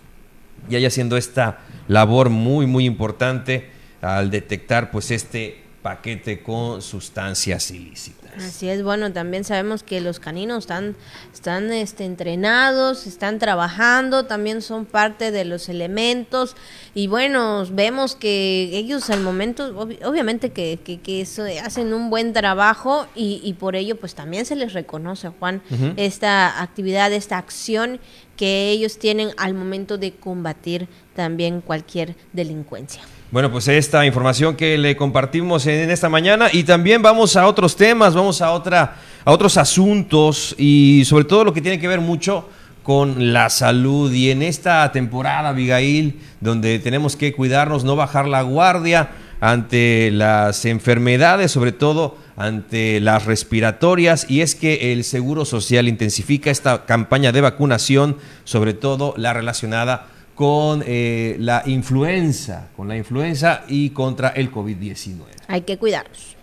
y 0.69 0.77
haya 0.77 0.89
haciendo 0.89 1.17
esta 1.17 1.61
labor 1.89 2.31
muy 2.31 2.67
muy 2.67 2.85
importante 2.85 3.71
al 4.01 4.31
detectar 4.31 4.91
pues 4.91 5.11
este 5.11 5.63
paquete 5.83 6.43
con 6.43 6.83
sustancias 6.83 7.71
ilícitas. 7.71 8.24
Así 8.37 8.69
es, 8.69 8.83
bueno, 8.83 9.13
también 9.13 9.45
sabemos 9.45 9.83
que 9.83 10.01
los 10.01 10.19
caninos 10.19 10.65
están, 10.65 10.97
están 11.33 11.73
este, 11.73 12.05
entrenados, 12.05 13.07
están 13.07 13.39
trabajando, 13.39 14.27
también 14.27 14.63
son 14.63 14.87
parte 14.87 15.31
de 15.31 15.45
los 15.45 15.69
elementos 15.69 16.57
y 16.95 17.07
bueno, 17.07 17.65
vemos 17.71 18.17
que 18.17 18.71
ellos 18.73 19.11
al 19.11 19.21
momento, 19.21 19.77
obviamente 20.05 20.51
que, 20.51 20.79
que, 20.83 21.21
eso, 21.21 21.45
hacen 21.63 21.93
un 21.93 22.11
buen 22.11 22.33
trabajo 22.33 23.07
y, 23.15 23.41
y, 23.45 23.55
por 23.55 23.77
ello 23.77 23.97
pues 23.97 24.15
también 24.15 24.47
se 24.47 24.57
les 24.57 24.73
reconoce, 24.73 25.29
Juan, 25.29 25.63
esta 25.97 26.63
actividad, 26.63 27.13
esta 27.13 27.39
acción 27.39 28.01
que 28.37 28.71
ellos 28.71 28.99
tienen 28.99 29.31
al 29.37 29.55
momento 29.55 29.99
de 29.99 30.13
combatir 30.13 30.89
también 31.15 31.61
cualquier 31.61 32.17
delincuencia. 32.33 33.03
Bueno, 33.35 33.51
pues 33.51 33.67
esta 33.67 34.07
información 34.07 34.55
que 34.55 34.79
le 34.79 34.97
compartimos 34.97 35.67
en 35.67 35.91
esta 35.91 36.09
mañana 36.09 36.51
y 36.53 36.63
también 36.63 37.03
vamos 37.03 37.35
a 37.35 37.49
otros 37.49 37.75
temas, 37.75 38.15
vamos 38.15 38.41
a 38.41 38.53
otra 38.53 38.95
otros 39.25 39.57
asuntos 39.57 40.55
y 40.57 41.03
sobre 41.05 41.25
todo 41.25 41.43
lo 41.43 41.53
que 41.53 41.61
tiene 41.61 41.81
que 41.81 41.89
ver 41.89 42.01
mucho 42.01 42.49
con 42.85 43.33
la 43.33 43.51
salud. 43.51 44.13
Y 44.13 44.31
en 44.31 44.41
esta 44.41 44.93
temporada, 44.93 45.49
Abigail, 45.49 46.21
donde 46.39 46.79
tenemos 46.79 47.17
que 47.17 47.33
cuidarnos, 47.33 47.83
no 47.83 47.97
bajar 47.97 48.29
la 48.29 48.43
guardia 48.43 49.11
ante 49.41 50.13
las 50.13 50.65
enfermedades, 50.65 51.51
sobre 51.51 51.73
todo 51.73 52.17
ante 52.37 53.01
las 53.01 53.25
respiratorias, 53.27 54.31
y 54.31 54.43
es 54.43 54.55
que 54.55 54.93
el 54.93 55.03
Seguro 55.03 55.45
Social 55.45 55.89
intensifica 55.89 56.53
esta 56.53 56.85
campaña 56.87 57.33
de 57.33 57.41
vacunación, 57.41 58.17
sobre 58.45 58.75
todo 58.75 59.13
la 59.17 59.33
relacionada 59.33 60.07
con 60.35 60.83
eh, 60.87 61.37
la 61.39 61.63
influenza, 61.67 62.69
con 62.77 62.89
la 62.89 62.97
influenza 62.97 63.65
y 63.69 63.91
contra 63.91 64.31
el 64.31 64.51
COVID-19. 64.51 65.23
Hay 65.47 65.63
que 65.63 65.79
cuidarnos. 65.79 66.37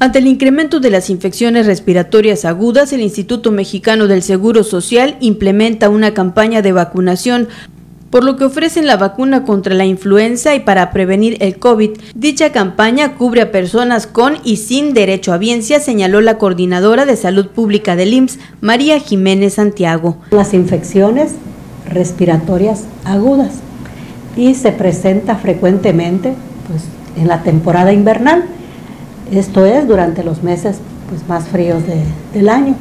Ante 0.00 0.20
el 0.20 0.28
incremento 0.28 0.78
de 0.78 0.90
las 0.90 1.10
infecciones 1.10 1.66
respiratorias 1.66 2.44
agudas, 2.44 2.92
el 2.92 3.00
Instituto 3.00 3.50
Mexicano 3.50 4.06
del 4.06 4.22
Seguro 4.22 4.62
Social 4.62 5.16
implementa 5.20 5.88
una 5.88 6.14
campaña 6.14 6.62
de 6.62 6.70
vacunación 6.70 7.48
por 8.10 8.24
lo 8.24 8.36
que 8.36 8.44
ofrecen 8.44 8.86
la 8.86 8.96
vacuna 8.96 9.44
contra 9.44 9.74
la 9.74 9.84
influenza 9.84 10.54
y 10.54 10.60
para 10.60 10.90
prevenir 10.90 11.36
el 11.40 11.58
COVID. 11.58 11.90
Dicha 12.14 12.52
campaña 12.52 13.14
cubre 13.14 13.42
a 13.42 13.52
personas 13.52 14.06
con 14.06 14.38
y 14.44 14.56
sin 14.56 14.94
derecho 14.94 15.32
a 15.32 15.38
biencia, 15.38 15.80
señaló 15.80 16.20
la 16.20 16.38
coordinadora 16.38 17.06
de 17.06 17.16
salud 17.16 17.48
pública 17.48 17.96
del 17.96 18.14
IMSS, 18.14 18.38
María 18.60 18.98
Jiménez 18.98 19.54
Santiago. 19.54 20.16
Las 20.30 20.54
infecciones 20.54 21.32
respiratorias 21.88 22.84
agudas 23.04 23.54
y 24.36 24.54
se 24.54 24.72
presenta 24.72 25.36
frecuentemente 25.36 26.34
pues, 26.68 26.84
en 27.16 27.28
la 27.28 27.42
temporada 27.42 27.92
invernal, 27.92 28.44
esto 29.32 29.66
es 29.66 29.86
durante 29.86 30.22
los 30.22 30.42
meses 30.42 30.78
pues, 31.08 31.26
más 31.28 31.48
fríos 31.48 31.82
del 32.32 32.48
año 32.48 32.76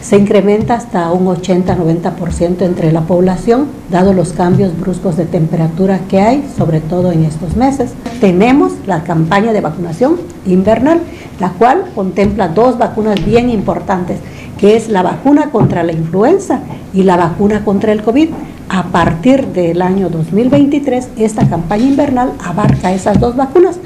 se 0.00 0.16
incrementa 0.16 0.74
hasta 0.74 1.10
un 1.12 1.26
80-90% 1.26 2.62
entre 2.62 2.92
la 2.92 3.02
población, 3.02 3.66
dado 3.90 4.12
los 4.12 4.32
cambios 4.32 4.78
bruscos 4.78 5.16
de 5.16 5.24
temperatura 5.24 6.00
que 6.08 6.20
hay, 6.20 6.48
sobre 6.56 6.80
todo 6.80 7.12
en 7.12 7.24
estos 7.24 7.56
meses. 7.56 7.92
Tenemos 8.20 8.72
la 8.86 9.02
campaña 9.02 9.52
de 9.52 9.60
vacunación 9.60 10.16
invernal, 10.46 11.00
la 11.40 11.50
cual 11.50 11.86
contempla 11.94 12.48
dos 12.48 12.78
vacunas 12.78 13.24
bien 13.24 13.50
importantes, 13.50 14.18
que 14.58 14.76
es 14.76 14.88
la 14.88 15.02
vacuna 15.02 15.50
contra 15.50 15.82
la 15.82 15.92
influenza 15.92 16.60
y 16.94 17.02
la 17.02 17.16
vacuna 17.16 17.64
contra 17.64 17.92
el 17.92 18.02
COVID. 18.02 18.30
A 18.68 18.84
partir 18.84 19.46
del 19.48 19.80
año 19.80 20.08
2023, 20.08 21.08
esta 21.18 21.48
campaña 21.48 21.84
invernal 21.84 22.32
abarca 22.44 22.92
esas 22.92 23.20
dos 23.20 23.36
vacunas. 23.36 23.78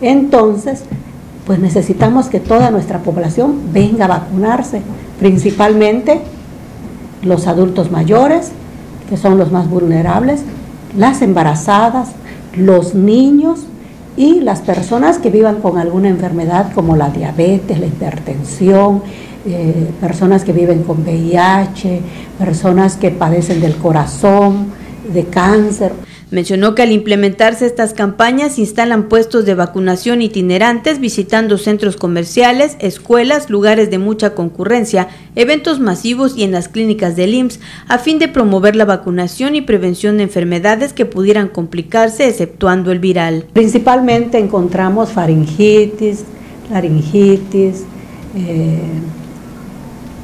Entonces, 0.00 0.84
pues 1.46 1.58
necesitamos 1.58 2.26
que 2.26 2.40
toda 2.40 2.70
nuestra 2.70 3.00
población 3.00 3.72
venga 3.72 4.04
a 4.04 4.08
vacunarse 4.08 4.82
principalmente 5.18 6.20
los 7.22 7.46
adultos 7.46 7.90
mayores, 7.90 8.52
que 9.08 9.16
son 9.16 9.38
los 9.38 9.52
más 9.52 9.68
vulnerables, 9.68 10.42
las 10.96 11.22
embarazadas, 11.22 12.10
los 12.56 12.94
niños 12.94 13.60
y 14.16 14.40
las 14.40 14.60
personas 14.60 15.18
que 15.18 15.30
vivan 15.30 15.56
con 15.56 15.78
alguna 15.78 16.08
enfermedad 16.08 16.72
como 16.74 16.96
la 16.96 17.10
diabetes, 17.10 17.78
la 17.78 17.86
hipertensión, 17.86 19.02
eh, 19.46 19.90
personas 20.00 20.44
que 20.44 20.52
viven 20.52 20.82
con 20.82 21.02
VIH, 21.02 22.00
personas 22.38 22.96
que 22.96 23.10
padecen 23.10 23.60
del 23.60 23.76
corazón, 23.76 24.66
de 25.12 25.24
cáncer. 25.24 25.92
Mencionó 26.30 26.76
que 26.76 26.82
al 26.82 26.92
implementarse 26.92 27.66
estas 27.66 27.92
campañas 27.92 28.60
instalan 28.60 29.08
puestos 29.08 29.44
de 29.44 29.56
vacunación 29.56 30.22
itinerantes 30.22 31.00
visitando 31.00 31.58
centros 31.58 31.96
comerciales, 31.96 32.76
escuelas, 32.78 33.50
lugares 33.50 33.90
de 33.90 33.98
mucha 33.98 34.32
concurrencia, 34.34 35.08
eventos 35.34 35.80
masivos 35.80 36.36
y 36.36 36.44
en 36.44 36.52
las 36.52 36.68
clínicas 36.68 37.16
del 37.16 37.34
IMSS 37.34 37.58
a 37.88 37.98
fin 37.98 38.20
de 38.20 38.28
promover 38.28 38.76
la 38.76 38.84
vacunación 38.84 39.56
y 39.56 39.60
prevención 39.60 40.18
de 40.18 40.22
enfermedades 40.22 40.92
que 40.92 41.04
pudieran 41.04 41.48
complicarse 41.48 42.28
exceptuando 42.28 42.92
el 42.92 43.00
viral. 43.00 43.46
Principalmente 43.52 44.38
encontramos 44.38 45.10
faringitis, 45.10 46.22
laringitis, 46.70 47.82
eh, 48.36 48.78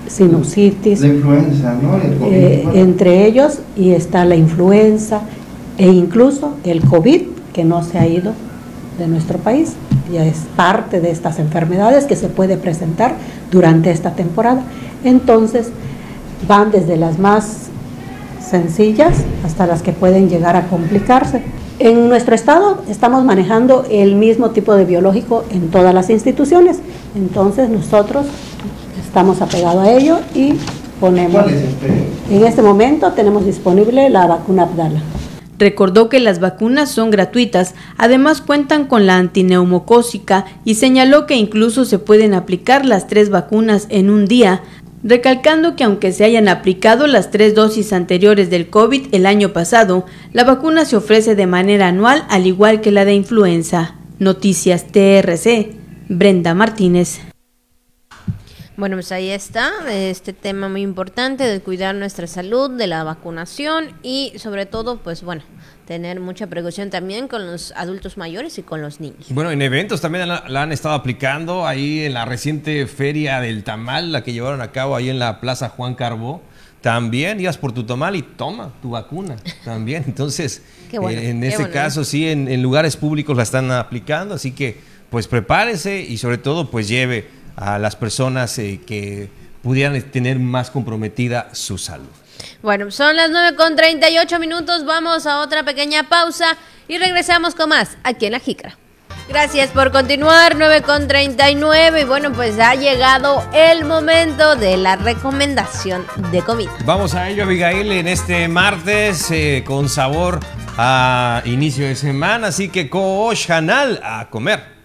sinusitis. 0.06 1.00
La 1.00 1.08
influenza, 1.08 1.74
¿no? 1.82 1.98
Eh, 2.30 2.64
entre 2.74 3.26
ellos 3.26 3.58
y 3.76 3.90
está 3.90 4.24
la 4.24 4.36
influenza 4.36 5.22
e 5.78 5.86
incluso 5.88 6.54
el 6.64 6.82
COVID 6.82 7.22
que 7.52 7.64
no 7.64 7.82
se 7.82 7.98
ha 7.98 8.06
ido 8.06 8.32
de 8.98 9.06
nuestro 9.08 9.38
país. 9.38 9.74
Ya 10.12 10.24
es 10.24 10.38
parte 10.56 11.00
de 11.00 11.10
estas 11.10 11.38
enfermedades 11.38 12.04
que 12.04 12.16
se 12.16 12.28
puede 12.28 12.56
presentar 12.56 13.14
durante 13.50 13.90
esta 13.90 14.12
temporada. 14.12 14.62
Entonces, 15.04 15.68
van 16.46 16.70
desde 16.70 16.96
las 16.96 17.18
más 17.18 17.66
sencillas 18.40 19.16
hasta 19.44 19.66
las 19.66 19.82
que 19.82 19.92
pueden 19.92 20.28
llegar 20.28 20.56
a 20.56 20.68
complicarse. 20.68 21.42
En 21.78 22.08
nuestro 22.08 22.34
estado 22.34 22.82
estamos 22.88 23.24
manejando 23.24 23.84
el 23.90 24.14
mismo 24.14 24.50
tipo 24.50 24.74
de 24.74 24.84
biológico 24.84 25.44
en 25.50 25.68
todas 25.70 25.92
las 25.92 26.08
instituciones. 26.08 26.78
Entonces, 27.14 27.68
nosotros 27.68 28.26
estamos 29.04 29.42
apegados 29.42 29.82
a 29.82 29.92
ello 29.92 30.18
y 30.34 30.54
ponemos... 31.00 31.44
En 32.30 32.44
este 32.44 32.62
momento 32.62 33.12
tenemos 33.12 33.44
disponible 33.44 34.08
la 34.10 34.26
vacuna 34.26 34.62
Abdala. 34.64 35.00
Recordó 35.58 36.08
que 36.08 36.20
las 36.20 36.40
vacunas 36.40 36.90
son 36.90 37.10
gratuitas, 37.10 37.74
además 37.96 38.40
cuentan 38.42 38.86
con 38.86 39.06
la 39.06 39.16
antineumocósica 39.16 40.44
y 40.64 40.74
señaló 40.74 41.26
que 41.26 41.36
incluso 41.36 41.84
se 41.84 41.98
pueden 41.98 42.34
aplicar 42.34 42.84
las 42.84 43.06
tres 43.06 43.30
vacunas 43.30 43.86
en 43.88 44.10
un 44.10 44.26
día, 44.26 44.62
recalcando 45.02 45.76
que 45.76 45.84
aunque 45.84 46.12
se 46.12 46.24
hayan 46.24 46.48
aplicado 46.48 47.06
las 47.06 47.30
tres 47.30 47.54
dosis 47.54 47.92
anteriores 47.92 48.50
del 48.50 48.68
COVID 48.68 49.08
el 49.12 49.24
año 49.24 49.52
pasado, 49.52 50.04
la 50.32 50.44
vacuna 50.44 50.84
se 50.84 50.96
ofrece 50.96 51.34
de 51.34 51.46
manera 51.46 51.88
anual 51.88 52.24
al 52.28 52.46
igual 52.46 52.80
que 52.80 52.90
la 52.90 53.04
de 53.04 53.14
influenza. 53.14 53.94
Noticias 54.18 54.86
TRC. 54.86 55.74
Brenda 56.08 56.54
Martínez. 56.54 57.20
Bueno, 58.76 58.96
pues 58.96 59.10
ahí 59.10 59.30
está, 59.30 59.72
este 59.90 60.34
tema 60.34 60.68
muy 60.68 60.82
importante 60.82 61.44
de 61.44 61.60
cuidar 61.60 61.94
nuestra 61.94 62.26
salud, 62.26 62.70
de 62.70 62.86
la 62.86 63.04
vacunación 63.04 63.88
y 64.02 64.34
sobre 64.36 64.66
todo, 64.66 64.98
pues 64.98 65.22
bueno, 65.22 65.42
tener 65.86 66.20
mucha 66.20 66.46
precaución 66.46 66.90
también 66.90 67.26
con 67.26 67.46
los 67.46 67.72
adultos 67.72 68.18
mayores 68.18 68.58
y 68.58 68.62
con 68.62 68.82
los 68.82 69.00
niños. 69.00 69.28
Bueno, 69.30 69.50
en 69.50 69.62
eventos 69.62 70.02
también 70.02 70.28
la, 70.28 70.44
la 70.46 70.62
han 70.62 70.72
estado 70.72 70.94
aplicando 70.94 71.66
ahí 71.66 72.04
en 72.04 72.12
la 72.12 72.26
reciente 72.26 72.86
feria 72.86 73.40
del 73.40 73.64
tamal, 73.64 74.12
la 74.12 74.22
que 74.22 74.34
llevaron 74.34 74.60
a 74.60 74.72
cabo 74.72 74.94
ahí 74.94 75.08
en 75.08 75.18
la 75.18 75.40
Plaza 75.40 75.70
Juan 75.70 75.94
Carbó. 75.94 76.42
También 76.82 77.40
ibas 77.40 77.56
por 77.56 77.72
tu 77.72 77.84
tamal 77.84 78.14
y 78.14 78.22
toma 78.22 78.74
tu 78.82 78.90
vacuna 78.90 79.36
también. 79.64 80.04
Entonces, 80.06 80.62
Qué 80.90 80.98
bueno, 80.98 81.18
eh, 81.18 81.30
en 81.30 81.42
este 81.44 81.62
bueno. 81.62 81.72
caso 81.72 82.04
sí, 82.04 82.28
en, 82.28 82.46
en 82.46 82.62
lugares 82.62 82.94
públicos 82.98 83.34
la 83.34 83.42
están 83.42 83.70
aplicando, 83.72 84.34
así 84.34 84.52
que 84.52 84.78
pues 85.08 85.28
prepárese 85.28 86.00
y 86.02 86.18
sobre 86.18 86.36
todo 86.36 86.70
pues 86.70 86.88
lleve 86.88 87.45
a 87.56 87.78
las 87.78 87.96
personas 87.96 88.58
eh, 88.58 88.80
que 88.86 89.30
pudieran 89.62 90.00
tener 90.02 90.38
más 90.38 90.70
comprometida 90.70 91.48
su 91.52 91.78
salud. 91.78 92.08
Bueno, 92.62 92.90
son 92.90 93.16
las 93.16 93.30
9 93.30 93.56
con 93.56 93.74
38 93.74 94.38
minutos, 94.38 94.84
vamos 94.84 95.26
a 95.26 95.40
otra 95.40 95.64
pequeña 95.64 96.08
pausa 96.08 96.56
y 96.86 96.98
regresamos 96.98 97.54
con 97.54 97.70
más 97.70 97.96
aquí 98.04 98.26
en 98.26 98.32
La 98.32 98.40
Jícara. 98.40 98.76
Gracias 99.28 99.70
por 99.70 99.90
continuar, 99.90 100.54
9 100.56 100.82
con 100.82 101.08
39 101.08 102.02
y 102.02 102.04
bueno, 102.04 102.32
pues 102.32 102.60
ha 102.60 102.76
llegado 102.76 103.44
el 103.52 103.84
momento 103.84 104.54
de 104.54 104.76
la 104.76 104.94
recomendación 104.94 106.06
de 106.30 106.42
comida. 106.42 106.70
Vamos 106.84 107.14
a 107.14 107.28
ello, 107.28 107.42
Abigail, 107.42 107.90
en 107.90 108.06
este 108.06 108.46
martes 108.46 109.28
eh, 109.32 109.64
con 109.66 109.88
sabor 109.88 110.38
a 110.78 111.42
inicio 111.44 111.86
de 111.86 111.96
semana, 111.96 112.48
así 112.48 112.68
que 112.68 112.88
Koosh 112.88 113.50
Hanal 113.50 114.00
a 114.04 114.28
comer. 114.30 114.76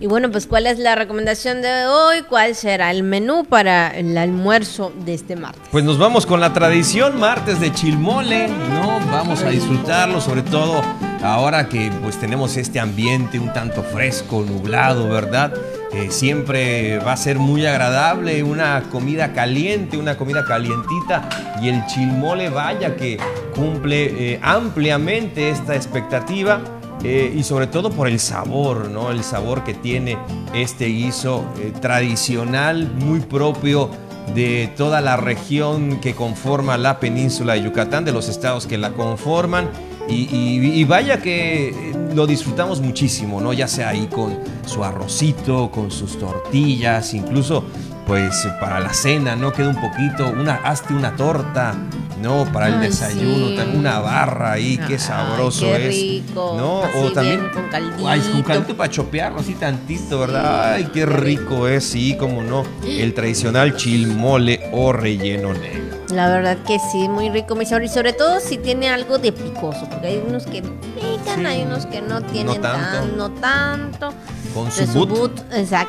Y 0.00 0.06
bueno, 0.06 0.30
pues 0.30 0.46
¿cuál 0.46 0.68
es 0.68 0.78
la 0.78 0.94
recomendación 0.94 1.60
de 1.60 1.86
hoy? 1.86 2.22
¿Cuál 2.22 2.54
será 2.54 2.92
el 2.92 3.02
menú 3.02 3.44
para 3.44 3.88
el 3.88 4.16
almuerzo 4.16 4.92
de 5.04 5.14
este 5.14 5.34
martes? 5.34 5.60
Pues 5.72 5.82
nos 5.82 5.98
vamos 5.98 6.24
con 6.24 6.40
la 6.40 6.52
tradición 6.52 7.18
martes 7.18 7.58
de 7.58 7.72
chilmole, 7.72 8.46
¿no? 8.46 9.00
Vamos 9.10 9.42
a 9.42 9.50
disfrutarlo, 9.50 10.20
sobre 10.20 10.42
todo 10.42 10.82
ahora 11.24 11.68
que 11.68 11.90
pues 12.00 12.16
tenemos 12.20 12.56
este 12.56 12.78
ambiente 12.78 13.40
un 13.40 13.52
tanto 13.52 13.82
fresco, 13.82 14.44
nublado, 14.48 15.08
¿verdad? 15.08 15.52
Eh, 15.92 16.12
siempre 16.12 16.98
va 16.98 17.12
a 17.12 17.16
ser 17.16 17.40
muy 17.40 17.66
agradable 17.66 18.44
una 18.44 18.84
comida 18.92 19.32
caliente, 19.32 19.96
una 19.96 20.16
comida 20.16 20.44
calientita 20.44 21.28
y 21.60 21.70
el 21.70 21.84
chilmole 21.86 22.50
vaya 22.50 22.94
que 22.94 23.18
cumple 23.54 24.34
eh, 24.34 24.40
ampliamente 24.42 25.50
esta 25.50 25.74
expectativa. 25.74 26.60
Eh, 27.04 27.32
y 27.36 27.42
sobre 27.44 27.68
todo 27.68 27.90
por 27.90 28.08
el 28.08 28.18
sabor, 28.18 28.88
¿no? 28.88 29.10
El 29.10 29.22
sabor 29.22 29.62
que 29.64 29.72
tiene 29.74 30.18
este 30.52 30.86
guiso 30.86 31.44
eh, 31.58 31.72
tradicional, 31.80 32.90
muy 32.98 33.20
propio 33.20 33.90
de 34.34 34.72
toda 34.76 35.00
la 35.00 35.16
región 35.16 36.00
que 36.00 36.14
conforma 36.14 36.76
la 36.76 36.98
península 37.00 37.54
de 37.54 37.62
Yucatán, 37.62 38.04
de 38.04 38.12
los 38.12 38.28
estados 38.28 38.66
que 38.66 38.76
la 38.78 38.90
conforman. 38.90 39.70
Y, 40.08 40.26
y- 40.32 40.84
vaya 40.84 41.20
que 41.20 41.68
eh, 41.68 41.74
lo 42.14 42.26
disfrutamos 42.26 42.80
muchísimo, 42.80 43.40
¿no? 43.42 43.52
Ya 43.52 43.68
sea 43.68 43.90
ahí 43.90 44.06
con 44.10 44.38
su 44.64 44.82
arrocito, 44.82 45.70
con 45.70 45.90
sus 45.90 46.18
tortillas, 46.18 47.12
incluso 47.12 47.62
pues 48.06 48.48
para 48.58 48.80
la 48.80 48.94
cena, 48.94 49.36
¿no? 49.36 49.52
Queda 49.52 49.68
un 49.68 49.76
poquito, 49.80 50.30
una, 50.30 50.54
hazte 50.64 50.94
una 50.94 51.14
torta, 51.14 51.74
¿no? 52.20 52.44
Para 52.52 52.68
el 52.68 52.74
Ay, 52.74 52.88
desayuno, 52.88 53.48
sí. 53.48 53.56
también 53.56 53.78
una 53.80 54.00
barra 54.00 54.52
ahí, 54.52 54.76
qué 54.86 54.94
Ay, 54.94 54.98
sabroso 54.98 55.66
qué 55.66 55.88
es. 55.88 55.94
rico. 55.94 56.54
¿No? 56.58 56.82
Así 56.84 56.98
o 56.98 57.12
también 57.12 57.40
bien, 57.40 57.52
con 57.52 57.68
caldito. 57.68 58.08
Ay, 58.08 58.20
con 58.20 58.42
caldito 58.42 58.76
para 58.76 58.90
chopearlo 58.90 59.40
así 59.40 59.54
tantito, 59.54 60.18
¿verdad? 60.20 60.72
Ay, 60.74 60.88
qué 60.92 61.06
rico 61.06 61.68
es, 61.68 61.84
sí, 61.84 62.16
como 62.18 62.42
no. 62.42 62.64
El 62.86 63.14
tradicional 63.14 63.76
chilmole 63.76 64.68
o 64.72 64.92
relleno 64.92 65.52
negro. 65.54 65.98
La 66.14 66.26
verdad 66.28 66.56
que 66.66 66.78
sí, 66.90 67.06
muy 67.06 67.28
rico, 67.28 67.54
mi 67.54 67.66
sabor. 67.66 67.84
Y 67.84 67.88
sobre 67.88 68.14
todo 68.14 68.40
si 68.40 68.56
tiene 68.56 68.88
algo 68.88 69.18
de 69.18 69.30
picoso, 69.30 69.86
porque 69.90 70.06
hay 70.06 70.22
unos 70.26 70.46
que 70.46 70.62
pican, 70.62 71.40
Sí. 71.40 71.44
hay 71.44 71.62
unos 71.62 71.84
que 71.84 72.00
no 72.00 72.22
tienen 72.22 72.62
tanto. 72.62 72.98
tan, 72.98 73.16
no 73.18 73.30
tanto. 73.32 74.14
Con 74.54 74.72
su 74.72 75.06
but, 75.06 75.38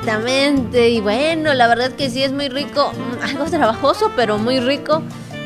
exactamente. 0.04 0.90
Y 0.90 1.00
bueno, 1.00 1.54
la 1.54 1.68
verdad 1.68 1.92
que 1.92 2.10
sí 2.10 2.22
es 2.24 2.32
muy 2.34 2.50
rico. 2.50 2.92
Mm, 2.94 3.24
Algo 3.30 3.46
trabajoso, 3.46 4.12
pero 4.16 4.38
muy 4.38 4.60
rico. 4.60 5.02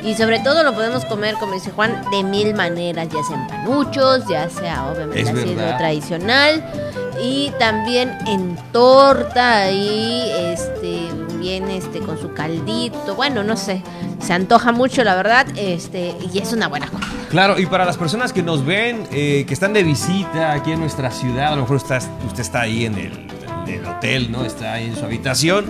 Y 0.05 0.15
sobre 0.15 0.39
todo 0.39 0.63
lo 0.63 0.73
podemos 0.73 1.05
comer, 1.05 1.35
como 1.35 1.53
dice 1.53 1.71
Juan, 1.71 2.03
de 2.11 2.23
mil 2.23 2.53
maneras, 2.55 3.07
ya 3.09 3.23
sea 3.23 3.37
en 3.37 3.47
panuchos, 3.47 4.27
ya 4.27 4.49
sea 4.49 4.85
obviamente 4.87 5.21
así 5.29 5.55
lo 5.55 5.77
tradicional. 5.77 6.63
Y 7.21 7.51
también 7.57 8.17
en 8.27 8.57
torta 8.73 9.59
ahí, 9.61 10.29
este, 10.37 11.07
bien 11.39 11.69
este, 11.69 11.99
con 11.99 12.19
su 12.19 12.33
caldito. 12.33 13.15
Bueno, 13.15 13.43
no 13.43 13.55
sé, 13.55 13.81
se 14.21 14.33
antoja 14.33 14.71
mucho, 14.73 15.03
la 15.05 15.15
verdad, 15.15 15.45
este, 15.55 16.15
y 16.33 16.39
es 16.39 16.51
una 16.51 16.67
buena 16.67 16.87
comida. 16.87 17.07
Claro, 17.29 17.57
y 17.57 17.65
para 17.65 17.85
las 17.85 17.97
personas 17.97 18.33
que 18.33 18.43
nos 18.43 18.65
ven, 18.65 19.07
eh, 19.11 19.45
que 19.47 19.53
están 19.53 19.71
de 19.73 19.83
visita 19.83 20.51
aquí 20.51 20.71
en 20.73 20.79
nuestra 20.81 21.11
ciudad, 21.11 21.53
a 21.53 21.55
lo 21.55 21.61
mejor 21.61 21.77
está- 21.77 21.99
usted 22.27 22.41
está 22.41 22.61
ahí 22.61 22.85
en 22.85 22.95
el, 22.97 23.27
en 23.67 23.73
el 23.73 23.85
hotel, 23.85 24.31
¿no? 24.31 24.43
Está 24.43 24.73
ahí 24.73 24.87
en 24.87 24.95
su 24.97 25.05
habitación 25.05 25.65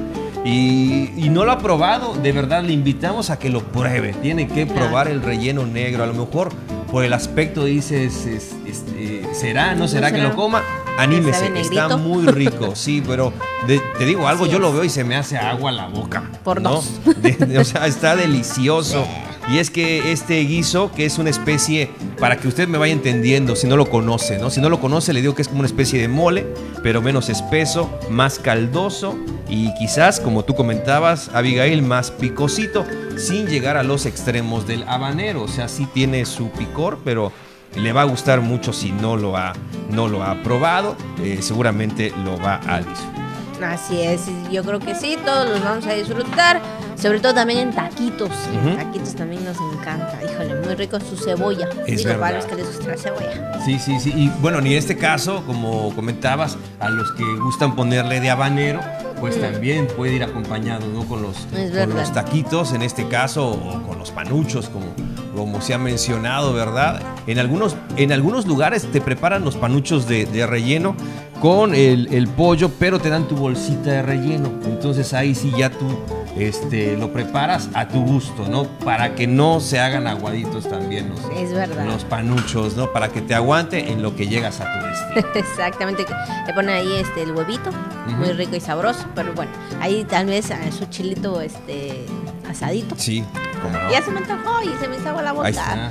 y, 0.46 1.12
y 1.16 1.30
no 1.30 1.46
lo 1.46 1.52
ha 1.52 1.60
probado, 1.60 2.16
de 2.16 2.32
verdad 2.32 2.64
le 2.64 2.74
invitamos 2.74 3.30
a 3.30 3.40
que 3.40 3.50
lo 3.50 3.62
pruebe. 3.64 4.14
Tiene 4.22 4.48
que 4.48 4.66
probar 4.66 5.08
el 5.08 5.22
relleno 5.22 5.66
negro. 5.66 6.04
A 6.04 6.08
lo 6.08 6.14
mejor 6.14 6.52
por 6.92 7.04
el 7.04 7.14
aspecto 7.14 7.64
dices, 7.66 8.26
es- 8.26 8.56
es- 8.68 8.84
eh, 8.96 9.26
¿será? 9.34 9.74
¿No 9.76 9.88
será 9.88 10.12
que 10.12 10.22
lo 10.22 10.36
coma? 10.36 10.62
Anímese, 10.98 11.48
¿Sabe 11.48 11.62
está 11.62 11.98
muy 11.98 12.26
rico, 12.28 12.72
sí, 12.76 13.02
pero 13.06 13.34
de- 13.68 13.82
te 13.98 14.06
digo 14.06 14.28
algo, 14.28 14.46
yo 14.46 14.60
lo 14.60 14.72
veo 14.72 14.84
y 14.84 14.90
se 14.90 15.04
me 15.04 15.16
hace 15.16 15.38
agua 15.38 15.72
la 15.72 15.88
boca. 15.88 16.24
Por 16.44 16.62
¿no? 16.62 16.70
dos. 16.72 17.00
De- 17.18 17.32
de- 17.34 17.58
o 17.60 17.64
sea, 17.64 17.88
está 17.88 18.16
delicioso. 18.16 19.08
Y 19.52 19.58
es 19.58 19.70
que 19.70 20.12
este 20.12 20.40
guiso, 20.42 20.92
que 20.92 21.06
es 21.06 21.18
una 21.18 21.30
especie, 21.30 21.90
para 22.20 22.38
que 22.38 22.48
usted 22.48 22.68
me 22.68 22.78
vaya 22.78 22.94
entendiendo, 22.94 23.56
si 23.56 23.68
no 23.68 23.76
lo 23.76 23.90
conoce, 23.90 24.38
¿no? 24.40 24.50
Si 24.50 24.62
no 24.62 24.70
lo 24.70 24.80
conoce, 24.80 25.12
le 25.14 25.22
digo 25.22 25.36
que 25.36 25.42
es 25.42 25.48
como 25.48 25.60
una 25.60 25.68
especie 25.68 26.00
de 26.00 26.08
mole, 26.08 26.46
pero 26.82 27.02
menos 27.02 27.30
espeso, 27.30 27.90
más 28.10 28.40
caldoso 28.40 29.18
y 29.50 29.74
quizás, 29.76 30.20
como 30.20 30.44
tú 30.44 30.56
comentabas, 30.56 31.30
Abigail, 31.34 31.82
más 31.82 32.10
picosito, 32.12 32.86
sin 33.18 33.48
llegar 33.48 33.78
a 33.78 33.84
los 33.84 34.06
extremos 34.06 34.66
del 34.66 34.84
habanero. 34.84 35.44
O 35.44 35.48
sea, 35.48 35.68
sí 35.68 35.88
tiene 35.94 36.26
su 36.26 36.50
picor, 36.50 37.00
pero 37.04 37.32
le 37.76 37.92
va 37.92 38.02
a 38.02 38.06
gustar 38.06 38.42
mucho 38.42 38.74
si 38.74 38.92
no 38.92 39.18
lo 39.18 39.38
ha, 39.38 39.54
no 39.90 40.08
lo 40.08 40.24
ha 40.24 40.42
probado. 40.42 40.96
eh, 41.24 41.40
seguramente 41.42 42.14
lo 42.24 42.38
va 42.38 42.62
a 42.68 42.80
disfrutar. 42.80 43.23
Así 43.64 44.02
es, 44.02 44.22
yo 44.52 44.64
creo 44.64 44.80
que 44.80 44.94
sí, 44.94 45.18
todos 45.26 45.48
los 45.50 45.64
vamos 45.64 45.86
a 45.88 45.94
disfrutar, 45.94 46.62
sobre 47.02 47.20
todo 47.20 47.34
también 47.34 47.60
en 47.60 47.72
taquitos. 47.74 48.30
En 48.54 48.68
Ujú. 48.68 48.78
taquitos 48.78 49.16
también 49.16 49.44
nos 49.46 49.58
encanta, 49.74 50.20
híjole, 50.24 50.56
muy 50.62 50.76
rico 50.76 51.00
su 51.00 51.16
cebolla. 51.16 51.70
Es 51.88 51.98
Digo, 52.04 52.20
para 52.20 52.32
verdad. 52.34 52.36
los 52.38 52.46
que 52.46 52.56
les 52.56 52.68
gusta 52.68 52.88
la 52.92 52.98
cebolla. 52.98 53.62
Sí, 53.66 53.80
sí, 53.80 54.00
sí. 54.00 54.14
Y 54.16 54.30
bueno, 54.42 54.60
ni 54.62 54.74
en 54.74 54.78
este 54.80 54.98
caso, 54.98 55.44
como 55.48 55.94
comentabas, 55.96 56.58
a 56.80 56.90
los 56.90 57.12
que 57.14 57.24
gustan 57.42 57.76
ponerle 57.76 58.20
de 58.20 58.30
habanero, 58.30 58.82
pues 59.20 59.40
también 59.40 59.88
puede 59.88 60.14
ir 60.16 60.24
acompañado, 60.24 60.86
¿no? 60.88 61.06
Con 61.06 61.22
los, 61.22 61.38
Mm. 61.54 61.78
Con 61.90 61.96
los 61.96 62.12
taquitos, 62.12 62.74
en 62.74 62.82
este 62.82 63.08
caso, 63.08 63.50
o 63.52 63.82
con 63.88 63.98
los 63.98 64.12
panuchos, 64.12 64.68
como, 64.70 64.88
como 65.36 65.62
se 65.62 65.74
ha 65.74 65.78
mencionado, 65.78 66.54
¿verdad? 66.54 67.02
En 67.28 67.40
algunos, 67.40 67.76
en 67.98 68.12
algunos 68.12 68.46
lugares 68.46 68.86
te 68.92 69.02
preparan 69.02 69.44
los 69.44 69.56
panuchos 69.56 70.08
de, 70.08 70.26
de 70.26 70.46
relleno 70.46 70.96
con 71.42 71.76
el, 71.76 72.08
el 72.14 72.28
pollo, 72.28 72.70
pero 72.80 73.00
te 73.00 73.10
dan 73.10 73.28
tu 73.28 73.36
bolsita 73.36 73.92
de 73.92 74.02
relleno. 74.02 74.50
Entonces 74.66 75.14
ahí 75.14 75.36
sí 75.36 75.52
ya 75.58 75.70
tú 75.70 76.00
este, 76.38 76.96
lo 76.98 77.12
preparas 77.12 77.70
a 77.74 77.88
tu 77.88 78.02
gusto, 78.04 78.48
¿no? 78.50 78.64
Para 78.64 79.14
que 79.14 79.28
no 79.28 79.60
se 79.60 79.80
hagan 79.80 80.08
aguaditos 80.08 80.68
también 80.70 81.10
los, 81.10 81.20
Es 81.38 81.54
verdad. 81.54 81.86
los 81.86 82.06
panuchos, 82.06 82.76
¿no? 82.78 82.92
Para 82.94 83.10
que 83.10 83.22
te 83.22 83.36
aguante 83.36 83.92
en 83.92 84.02
lo 84.02 84.16
que 84.16 84.28
llegas 84.28 84.62
a 84.62 84.66
tu 84.74 84.86
destino. 84.88 85.34
Exactamente, 85.36 86.06
le 86.48 86.54
ponen 86.54 86.76
ahí 86.76 86.94
este 86.94 87.24
el 87.24 87.32
huevito, 87.34 87.70
muy 88.18 88.32
rico 88.32 88.56
y 88.56 88.60
sabroso, 88.62 89.06
pero 89.14 89.34
bueno, 89.34 89.52
ahí 89.82 90.06
tal 90.06 90.28
vez 90.28 90.50
a 90.50 90.72
su 90.72 90.86
chilito 90.86 91.42
este 91.42 92.06
asadito. 92.50 92.96
Sí, 92.98 93.24
como 93.62 93.78
no. 93.78 93.92
Ya 93.92 94.02
se 94.02 94.12
me 94.12 94.20
antojó 94.20 94.62
y 94.64 94.70
se 94.80 94.88
me 94.88 94.98
hizo 94.98 95.10
agua 95.10 95.22
la 95.22 95.32
boca. 95.32 95.48
Ahí 95.48 95.54
está. 95.54 95.90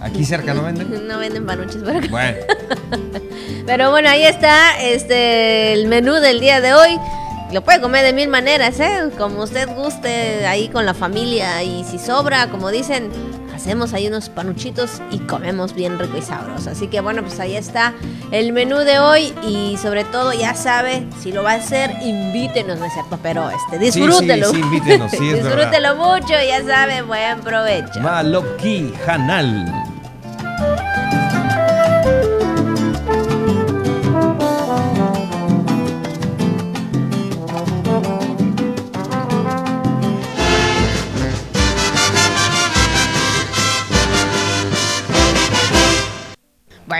Aquí 0.00 0.24
cerca 0.24 0.52
no 0.52 0.64
venden. 0.64 1.06
No 1.06 1.18
venden 1.18 1.46
panuches 1.46 1.82
por 1.82 1.96
acá. 1.96 2.08
Bueno, 2.10 2.38
Pero 3.66 3.90
bueno, 3.90 4.08
ahí 4.08 4.24
está 4.24 4.80
este 4.82 5.72
el 5.72 5.86
menú 5.86 6.14
del 6.14 6.40
día 6.40 6.60
de 6.60 6.74
hoy. 6.74 6.98
Lo 7.52 7.62
puede 7.62 7.80
comer 7.80 8.04
de 8.04 8.12
mil 8.12 8.28
maneras, 8.28 8.80
¿eh? 8.80 9.10
Como 9.18 9.42
usted 9.42 9.68
guste, 9.68 10.46
ahí 10.46 10.68
con 10.68 10.86
la 10.86 10.94
familia. 10.94 11.62
Y 11.62 11.84
si 11.84 11.98
sobra, 11.98 12.48
como 12.48 12.70
dicen, 12.70 13.10
hacemos 13.54 13.92
ahí 13.92 14.06
unos 14.08 14.28
panuchitos 14.28 15.00
y 15.10 15.18
comemos 15.20 15.74
bien 15.74 15.98
rico 15.98 16.16
y 16.18 16.22
sabroso. 16.22 16.70
Así 16.70 16.88
que 16.88 17.00
bueno, 17.00 17.22
pues 17.22 17.38
ahí 17.40 17.56
está 17.56 17.94
el 18.30 18.52
menú 18.52 18.78
de 18.78 18.98
hoy. 18.98 19.32
Y 19.46 19.76
sobre 19.76 20.04
todo, 20.04 20.32
ya 20.32 20.54
sabe, 20.54 21.06
si 21.20 21.32
lo 21.32 21.42
va 21.42 21.52
a 21.52 21.56
hacer, 21.56 21.90
invítenos, 22.02 22.78
¿no 22.78 22.84
es 22.86 22.92
cierto? 22.92 23.18
Pero 23.22 23.50
este, 23.50 23.78
sí, 23.90 24.00
disfrútelo. 24.00 24.50
sí, 24.50 24.58
invítenos, 24.60 25.10
sí, 25.10 25.16
es 25.30 25.32
verdad. 25.44 25.56
disfrútelo 25.56 25.96
mucho, 25.96 26.34
ya 26.46 26.64
sabe, 26.66 27.02
buen 27.02 27.40
provecho. 27.40 28.00
Malopki 28.00 28.92
Hanal. 29.06 29.66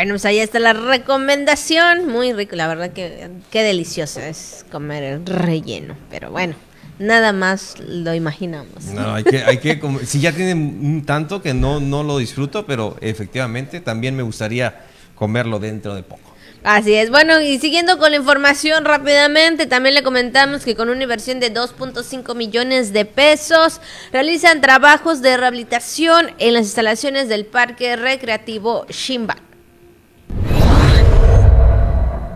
Bueno, 0.03 0.15
pues 0.15 0.25
ahí 0.25 0.41
está 0.41 0.59
la 0.59 0.73
recomendación. 0.73 2.09
Muy 2.09 2.33
rico, 2.33 2.57
la 2.57 2.67
verdad 2.67 2.91
que 2.93 3.29
qué 3.53 3.63
delicioso 3.63 4.19
es 4.19 4.65
comer 4.73 5.05
el 5.05 5.25
relleno. 5.25 5.95
Pero 6.11 6.33
bueno, 6.33 6.57
nada 6.99 7.33
más 7.33 7.77
lo 7.79 8.13
imaginamos. 8.13 8.87
No, 8.87 9.15
hay 9.15 9.23
que, 9.23 9.45
hay 9.45 9.59
que 9.59 9.79
comer- 9.79 10.05
si 10.05 10.19
ya 10.19 10.33
tiene 10.33 10.55
un 10.55 11.05
tanto 11.07 11.41
que 11.41 11.55
no, 11.55 11.79
no 11.79 12.03
lo 12.03 12.19
disfruto, 12.19 12.67
pero 12.67 12.97
efectivamente 13.01 13.81
también 13.81 14.17
me 14.17 14.25
gustaría 14.25 14.75
comerlo 15.15 15.61
dentro 15.61 15.95
de 15.95 16.03
poco. 16.03 16.35
Así 16.65 16.95
es. 16.95 17.09
Bueno, 17.09 17.41
y 17.41 17.61
siguiendo 17.61 17.97
con 17.99 18.11
la 18.11 18.17
información 18.17 18.85
rápidamente, 18.85 19.67
también 19.67 19.95
le 19.95 20.03
comentamos 20.03 20.65
que 20.65 20.75
con 20.75 20.89
una 20.91 21.05
inversión 21.05 21.39
de 21.39 21.55
2.5 21.55 22.35
millones 22.35 22.93
de 22.93 23.05
pesos 23.05 23.81
realizan 24.13 24.61
trabajos 24.61 25.23
de 25.23 25.37
rehabilitación 25.37 26.33
en 26.39 26.55
las 26.55 26.65
instalaciones 26.65 27.29
del 27.29 27.47
Parque 27.47 27.95
Recreativo 27.95 28.85
Shimba. 28.89 29.37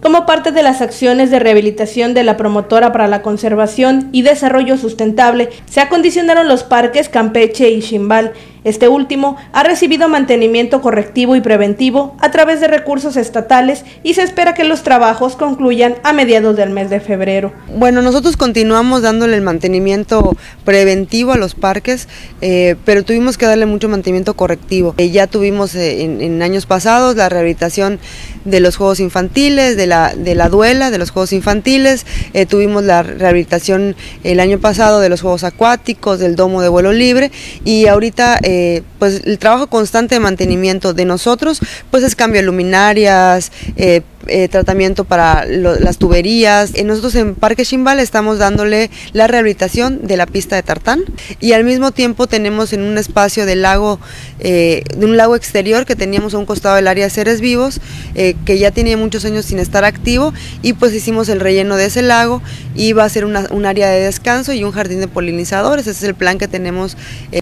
Como 0.07 0.25
parte 0.25 0.53
de 0.53 0.63
las 0.63 0.83
acciones 0.83 1.33
de 1.33 1.41
rehabilitación 1.41 2.15
de 2.15 2.23
la 2.23 2.37
promotora 2.37 2.93
para 2.93 3.09
la 3.09 3.23
conservación 3.23 4.09
y 4.13 4.23
desarrollo 4.23 4.79
sustentable, 4.79 5.49
se 5.69 5.81
acondicionaron 5.81 6.47
los 6.47 6.63
parques 6.63 7.09
Campeche 7.09 7.71
y 7.71 7.83
Chimbal. 7.83 8.33
Este 8.67 8.89
último 8.89 9.37
ha 9.53 9.63
recibido 9.63 10.09
mantenimiento 10.09 10.81
correctivo 10.81 11.37
y 11.37 11.41
preventivo 11.41 12.17
a 12.19 12.33
través 12.33 12.61
de 12.61 12.67
recursos 12.67 13.17
estatales 13.17 13.85
y 14.03 14.15
se 14.15 14.25
espera 14.25 14.55
que 14.55 14.65
los 14.65 14.83
trabajos 14.83 15.37
concluyan 15.37 15.95
a 16.03 16.13
mediados 16.13 16.57
del 16.57 16.71
mes 16.71 16.91
de 16.91 16.99
febrero. 16.99 17.53
Bueno, 17.77 18.03
nosotros 18.03 18.37
continuamos 18.37 19.03
dándole 19.03 19.37
el 19.37 19.43
mantenimiento 19.43 20.37
preventivo 20.65 21.31
a 21.31 21.37
los 21.37 21.55
parques, 21.55 22.09
eh, 22.41 22.75
pero 22.85 23.05
tuvimos 23.05 23.39
que 23.39 23.47
darle 23.47 23.67
mucho 23.67 23.89
mantenimiento 23.89 24.35
correctivo. 24.35 24.97
Eh, 24.99 25.11
ya 25.11 25.29
tuvimos 25.29 25.77
eh, 25.77 26.03
en, 26.03 26.43
años 26.43 26.67
pasados 26.67 27.15
la 27.15 27.29
rehabilitación 27.29 28.01
de 28.45 28.59
los 28.59 28.77
juegos 28.77 28.99
infantiles, 28.99 29.77
de 29.77 29.87
la, 29.87 30.49
duela, 30.51 30.91
de 30.91 30.99
los 30.99 31.11
juegos 31.11 31.33
infantiles, 31.33 32.05
tuvimos 32.49 32.85
la 32.85 33.03
rehabilitación 33.03 33.97
el 34.25 34.41
año 34.41 34.59
pasado 34.59 35.01
de 35.01 35.09
los 35.09 35.21
juegos 35.21 35.45
acuáticos, 35.45 36.19
del 36.19 36.35
domo 36.37 36.63
de 36.63 36.69
vuelo 36.69 36.93
libre 36.93 37.31
y 37.65 37.87
ahorita 37.87 38.39
pues 38.99 39.23
el 39.25 39.39
trabajo 39.39 39.67
constante 39.69 40.15
de 40.15 40.21
mantenimiento 40.21 40.95
de 40.95 41.05
nosotros 41.05 41.61
pues 41.91 42.03
es 42.03 42.15
cambio 42.17 42.41
de 42.41 42.47
luminarias, 42.47 43.53
eh, 43.77 44.03
eh, 44.29 44.49
tratamiento 44.49 45.05
para 45.05 45.45
las 45.47 45.99
tuberías. 45.99 46.73
Eh, 46.75 46.85
nosotros 46.85 47.15
en 47.15 47.35
Parque 47.35 47.65
Chimbal 47.65 48.01
estamos 48.01 48.39
dándole 48.39 48.91
la 49.13 49.27
rehabilitación 49.27 50.07
de 50.07 50.17
la 50.17 50.27
pista 50.27 50.57
de 50.57 50.63
tartán 50.63 51.05
y 51.41 51.53
al 51.53 51.65
mismo 51.65 51.91
tiempo 51.93 52.27
tenemos 52.27 52.73
en 52.73 52.83
un 52.83 52.99
espacio 52.99 53.47
del 53.47 53.63
lago, 53.63 53.99
eh, 54.41 54.83
de 54.97 55.07
un 55.07 55.17
lago 55.17 55.37
exterior 55.37 55.85
que 55.87 55.97
teníamos 55.97 56.35
a 56.35 56.39
un 56.39 56.47
costado 56.47 56.77
del 56.77 56.89
área 56.89 57.05
de 57.05 57.11
seres 57.11 57.41
vivos, 57.41 57.81
eh, 58.15 58.35
que 58.45 58.59
ya 58.59 58.71
tiene 58.71 58.97
muchos 58.97 59.25
años 59.25 59.45
sin 59.45 59.59
estar 59.59 59.85
activo 59.85 60.33
y 60.63 60.73
pues 60.75 60.93
hicimos 60.95 61.29
el 61.29 61.41
relleno 61.41 61.77
de 61.77 61.87
ese 61.87 62.03
lago 62.03 62.43
y 62.75 62.93
va 62.93 63.05
a 63.05 63.09
ser 63.09 63.25
una- 63.25 63.47
un 63.51 63.67
área 63.67 63.89
de 63.91 64.01
descanso 64.01 64.53
y 64.53 64.65
un 64.65 64.73
jardín 64.73 65.01
de 65.01 65.09
polinizadores. 65.09 65.87
Ese 65.87 65.91
es 65.91 66.03
el 66.05 66.15
plan 66.15 66.39
que 66.39 66.49
tenemos 66.49 66.97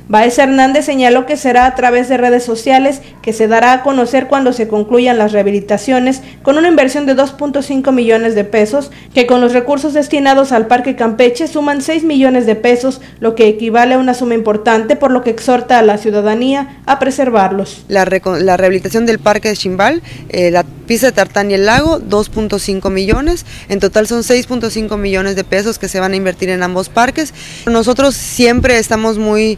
Baez 0.09 0.39
Hernández 0.39 0.85
señaló 0.85 1.27
que 1.27 1.37
será 1.37 1.67
a 1.67 1.75
través 1.75 2.09
de 2.09 2.17
redes 2.17 2.45
sociales 2.45 3.01
que 3.23 3.33
se 3.33 3.49
dará 3.49 3.73
a 3.73 3.83
conocer 3.83 4.27
cuando 4.29 4.53
se 4.53 4.69
concluyan 4.69 5.19
las 5.19 5.33
rehabilitaciones 5.33 6.21
con 6.43 6.59
una 6.59 6.69
inversión 6.75 7.07
de 7.07 7.15
2.5 7.15 7.93
millones 7.93 8.35
de 8.35 8.43
pesos, 8.43 8.91
que 9.15 9.29
con 9.29 9.41
los 9.41 9.53
recursos 9.53 9.95
destinados 9.95 10.51
al 10.51 10.67
Parque 10.67 10.97
Campeche 10.97 11.47
suman 11.47 11.83
6 11.83 12.03
millones 12.03 12.47
de 12.47 12.57
pesos, 12.57 13.01
lo 13.21 13.37
que 13.37 13.47
equivale 13.47 13.95
a 13.95 13.99
una 13.99 14.13
suma 14.13 14.35
importante, 14.35 14.97
por 14.97 15.13
lo 15.13 15.23
que 15.23 15.31
exhorta 15.31 15.79
a 15.79 15.83
la 15.83 15.99
ciudadanía 15.99 16.83
a 16.87 16.99
preservarlos. 16.99 17.85
la, 17.87 18.05
rehabilitación 18.05 19.07
del 19.07 19.21
parque 19.21 19.51
de 19.51 19.57
Chimbal, 19.57 20.03
eh, 20.31 20.51
la 20.51 20.65
pista 20.65 21.07
de 21.07 21.13
tartán 21.13 21.53
y 21.53 21.55
el 21.55 21.65
lago, 21.65 22.01
2.5 22.01 22.91
millones. 22.91 23.47
En 23.69 23.79
total 23.79 24.09
son 24.09 24.23
6.5 24.23 24.99
millones 24.99 25.37
de 25.37 25.45
pesos 25.45 25.79
que 25.79 25.89
se 25.89 26.01
van 26.01 26.13
a 26.13 26.17
invertir 26.17 26.49
en 26.49 26.65
ambos 26.65 26.89
parques. 26.89 27.33
Nosotros 27.67 28.17
siempre 28.17 28.79
estamos 28.79 29.17
muy 29.17 29.57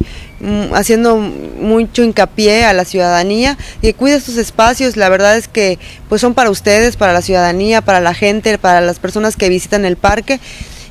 haciendo 0.74 1.16
mucho 1.16 2.02
hincapié 2.02 2.64
a 2.64 2.72
la 2.72 2.84
ciudadanía 2.84 3.56
que 3.80 3.94
cuide 3.94 4.16
estos 4.16 4.36
espacios. 4.36 4.96
La 4.96 5.08
verdad 5.08 5.36
es 5.36 5.48
que 5.48 5.78
pues 6.08 6.20
son 6.20 6.34
para 6.34 6.50
ustedes, 6.50 6.96
para 6.96 7.12
la 7.12 7.22
ciudadanía, 7.22 7.80
para 7.80 8.00
la 8.00 8.14
gente, 8.14 8.58
para 8.58 8.80
las 8.80 8.98
personas 8.98 9.36
que 9.36 9.48
visitan 9.48 9.84
el 9.84 9.96
parque. 9.96 10.40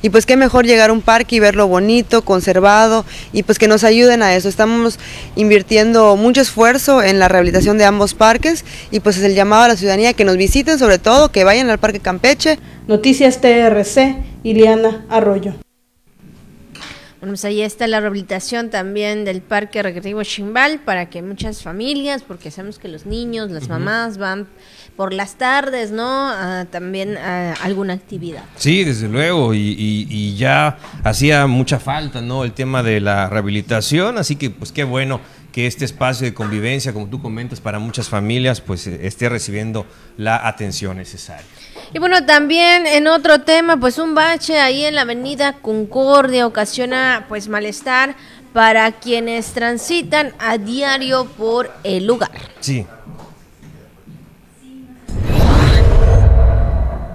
Y 0.02 0.10
pues 0.10 0.26
qué 0.26 0.36
mejor 0.36 0.66
llegar 0.66 0.90
a 0.90 0.92
un 0.92 1.00
parque 1.00 1.36
y 1.36 1.40
verlo 1.40 1.66
bonito, 1.66 2.22
conservado 2.22 3.04
y 3.32 3.42
pues 3.42 3.58
que 3.58 3.66
nos 3.66 3.82
ayuden 3.82 4.22
a 4.22 4.36
eso. 4.36 4.48
Estamos 4.48 4.98
invirtiendo 5.34 6.16
mucho 6.16 6.42
esfuerzo 6.42 7.02
en 7.02 7.18
la 7.18 7.28
rehabilitación 7.28 7.78
de 7.78 7.86
ambos 7.86 8.14
parques 8.14 8.64
y 8.90 9.00
pues 9.00 9.16
es 9.16 9.24
el 9.24 9.34
llamado 9.34 9.64
a 9.64 9.68
la 9.68 9.76
ciudadanía 9.76 10.12
que 10.12 10.24
nos 10.24 10.36
visiten, 10.36 10.78
sobre 10.78 10.98
todo 10.98 11.32
que 11.32 11.44
vayan 11.44 11.70
al 11.70 11.78
Parque 11.78 12.00
Campeche. 12.00 12.58
Noticias 12.86 13.40
TRC, 13.40 14.16
Iliana 14.44 15.04
Arroyo. 15.08 15.65
Bueno, 17.20 17.32
pues 17.32 17.44
ahí 17.46 17.62
está 17.62 17.86
la 17.86 18.00
rehabilitación 18.00 18.68
también 18.68 19.24
del 19.24 19.40
Parque 19.40 19.82
Recreativo 19.82 20.22
Chimbal 20.22 20.80
para 20.80 21.08
que 21.08 21.22
muchas 21.22 21.62
familias, 21.62 22.22
porque 22.22 22.50
sabemos 22.50 22.78
que 22.78 22.88
los 22.88 23.06
niños, 23.06 23.50
las 23.50 23.68
mamás 23.68 24.18
van 24.18 24.46
por 24.96 25.12
las 25.14 25.36
tardes, 25.36 25.92
¿no? 25.92 26.28
A 26.28 26.66
también 26.70 27.16
a 27.16 27.54
alguna 27.62 27.94
actividad. 27.94 28.42
Sí, 28.56 28.84
desde 28.84 29.08
luego, 29.08 29.54
y, 29.54 29.58
y- 29.60 30.06
y 30.10 30.36
ya 30.36 30.78
hacía 31.04 31.46
mucha 31.46 31.78
falta, 31.78 32.20
¿no? 32.20 32.44
El 32.44 32.52
tema 32.52 32.82
de 32.82 33.00
la 33.00 33.28
rehabilitación, 33.30 34.18
así 34.18 34.36
que 34.36 34.50
pues 34.50 34.70
qué 34.72 34.84
bueno 34.84 35.20
que 35.52 35.66
este 35.66 35.86
espacio 35.86 36.26
de 36.26 36.34
convivencia, 36.34 36.92
como 36.92 37.08
tú 37.08 37.22
comentas, 37.22 37.60
para 37.62 37.78
muchas 37.78 38.10
familias, 38.10 38.60
pues 38.60 38.86
esté 38.86 39.30
recibiendo 39.30 39.86
la 40.18 40.46
atención 40.46 40.98
necesaria. 40.98 41.46
Y 41.92 41.98
bueno, 41.98 42.24
también 42.26 42.86
en 42.86 43.06
otro 43.06 43.40
tema, 43.40 43.76
pues 43.78 43.98
un 43.98 44.14
bache 44.14 44.58
ahí 44.58 44.84
en 44.84 44.94
la 44.94 45.02
avenida 45.02 45.54
Concordia 45.54 46.46
ocasiona 46.46 47.26
pues 47.28 47.48
malestar 47.48 48.16
para 48.52 48.90
quienes 48.92 49.52
transitan 49.52 50.32
a 50.38 50.58
diario 50.58 51.26
por 51.26 51.70
el 51.84 52.06
lugar. 52.06 52.30
Sí, 52.60 52.86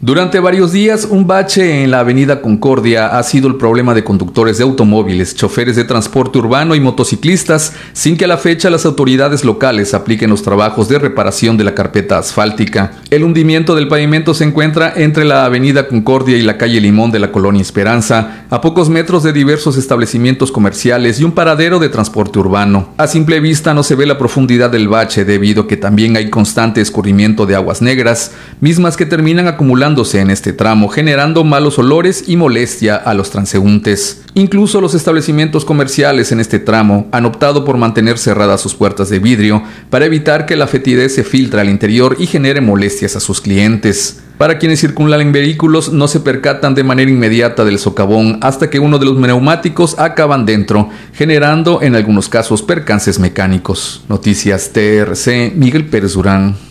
Durante 0.04 0.39
varios 0.39 0.72
días, 0.72 1.08
un 1.08 1.28
bache 1.28 1.84
en 1.84 1.91
la 1.91 1.99
avenida 1.99 2.41
Concordia 2.41 3.20
ha 3.20 3.22
sido 3.22 3.47
el 3.47 3.58
problema 3.58 3.93
de 3.93 4.04
conductores 4.04 4.58
de 4.58 4.64
automóviles, 4.64 5.36
choferes 5.36 5.76
de 5.76 5.84
transporte 5.84 6.39
urbano 6.39 6.74
y 6.74 6.80
motociclistas, 6.80 7.74
sin 7.93 8.18
que 8.18 8.26
a 8.26 8.28
la 8.28 8.39
fecha 8.39 8.72
las 8.72 8.88
autoridades 8.88 9.45
locales 9.45 9.93
apliquen 9.93 10.32
los 10.32 10.41
trabajos 10.41 10.89
de 10.89 10.97
reparación 10.97 11.56
de 11.56 11.66
la 11.66 11.76
carpeta 11.76 12.18
asfáltica. 12.18 12.93
El 13.12 13.24
hundimiento 13.24 13.76
del 13.76 13.88
pavimento 13.88 14.34
se 14.34 14.43
encuentra 14.43 14.91
entre 14.95 15.24
la 15.24 15.45
avenida 15.45 15.88
Concordia 15.88 16.36
y 16.36 16.41
la 16.41 16.58
calle 16.58 16.82
Limón 16.82 17.12
de 17.12 17.20
la 17.20 17.32
colonia 17.32 17.62
Esperanza, 17.62 18.45
a 18.49 18.60
pocos 18.60 18.89
metros 18.89 19.22
de 19.22 19.34
diversos 19.34 19.78
establecimientos 19.78 20.52
comerciales 20.52 21.20
y 21.20 21.26
un 21.26 21.34
paradero 21.34 21.78
de 21.78 21.89
transporte 21.89 22.39
urbano. 22.39 22.89
A 22.97 23.06
simple 23.06 23.39
vista 23.39 23.76
no 23.76 23.84
se 23.84 23.93
ve 23.93 24.08
la 24.08 24.18
profundidad 24.18 24.72
del 24.72 24.88
bache 24.88 25.26
debido 25.26 25.62
a 25.62 25.68
que 25.68 25.78
también 25.78 26.18
hay 26.18 26.32
constante 26.32 26.82
escurrimiento 26.82 27.45
de 27.45 27.54
aguas 27.54 27.84
negras, 27.84 28.32
mismas 28.62 28.97
que 28.97 29.06
terminan 29.06 29.47
acumulándose 29.91 30.21
en 30.21 30.29
este 30.29 30.53
tramo, 30.53 30.87
generando 30.87 31.43
malos 31.43 31.77
olores 31.77 32.23
y 32.27 32.37
molestia 32.37 32.95
a 32.95 33.13
los 33.13 33.29
transeúntes. 33.29 34.23
Incluso 34.35 34.79
los 34.79 34.93
establecimientos 34.93 35.65
comerciales 35.65 36.31
en 36.31 36.39
este 36.39 36.59
tramo 36.59 37.07
han 37.11 37.25
optado 37.25 37.65
por 37.65 37.77
mantener 37.77 38.17
cerradas 38.17 38.61
sus 38.61 38.73
puertas 38.73 39.09
de 39.09 39.19
vidrio 39.19 39.61
para 39.89 40.05
evitar 40.05 40.45
que 40.45 40.55
la 40.55 40.67
fetidez 40.67 41.15
se 41.15 41.23
filtre 41.23 41.59
al 41.59 41.69
interior 41.69 42.15
y 42.19 42.27
genere 42.27 42.61
molestias 42.61 43.15
a 43.15 43.19
sus 43.19 43.41
clientes. 43.41 44.21
Para 44.37 44.57
quienes 44.57 44.79
circulan 44.79 45.21
en 45.21 45.33
vehículos 45.33 45.91
no 45.91 46.07
se 46.07 46.21
percatan 46.21 46.73
de 46.73 46.83
manera 46.83 47.11
inmediata 47.11 47.65
del 47.65 47.77
socavón 47.77 48.39
hasta 48.41 48.69
que 48.69 48.79
uno 48.79 48.97
de 48.97 49.05
los 49.05 49.17
neumáticos 49.17 49.99
acaban 49.99 50.45
dentro, 50.45 50.89
generando 51.13 51.81
en 51.81 51.95
algunos 51.95 52.29
casos 52.29 52.61
percances 52.63 53.19
mecánicos. 53.19 54.03
Noticias 54.07 54.71
TRC, 54.73 55.53
Miguel 55.55 55.85
Pérez 55.85 56.13
Durán. 56.13 56.70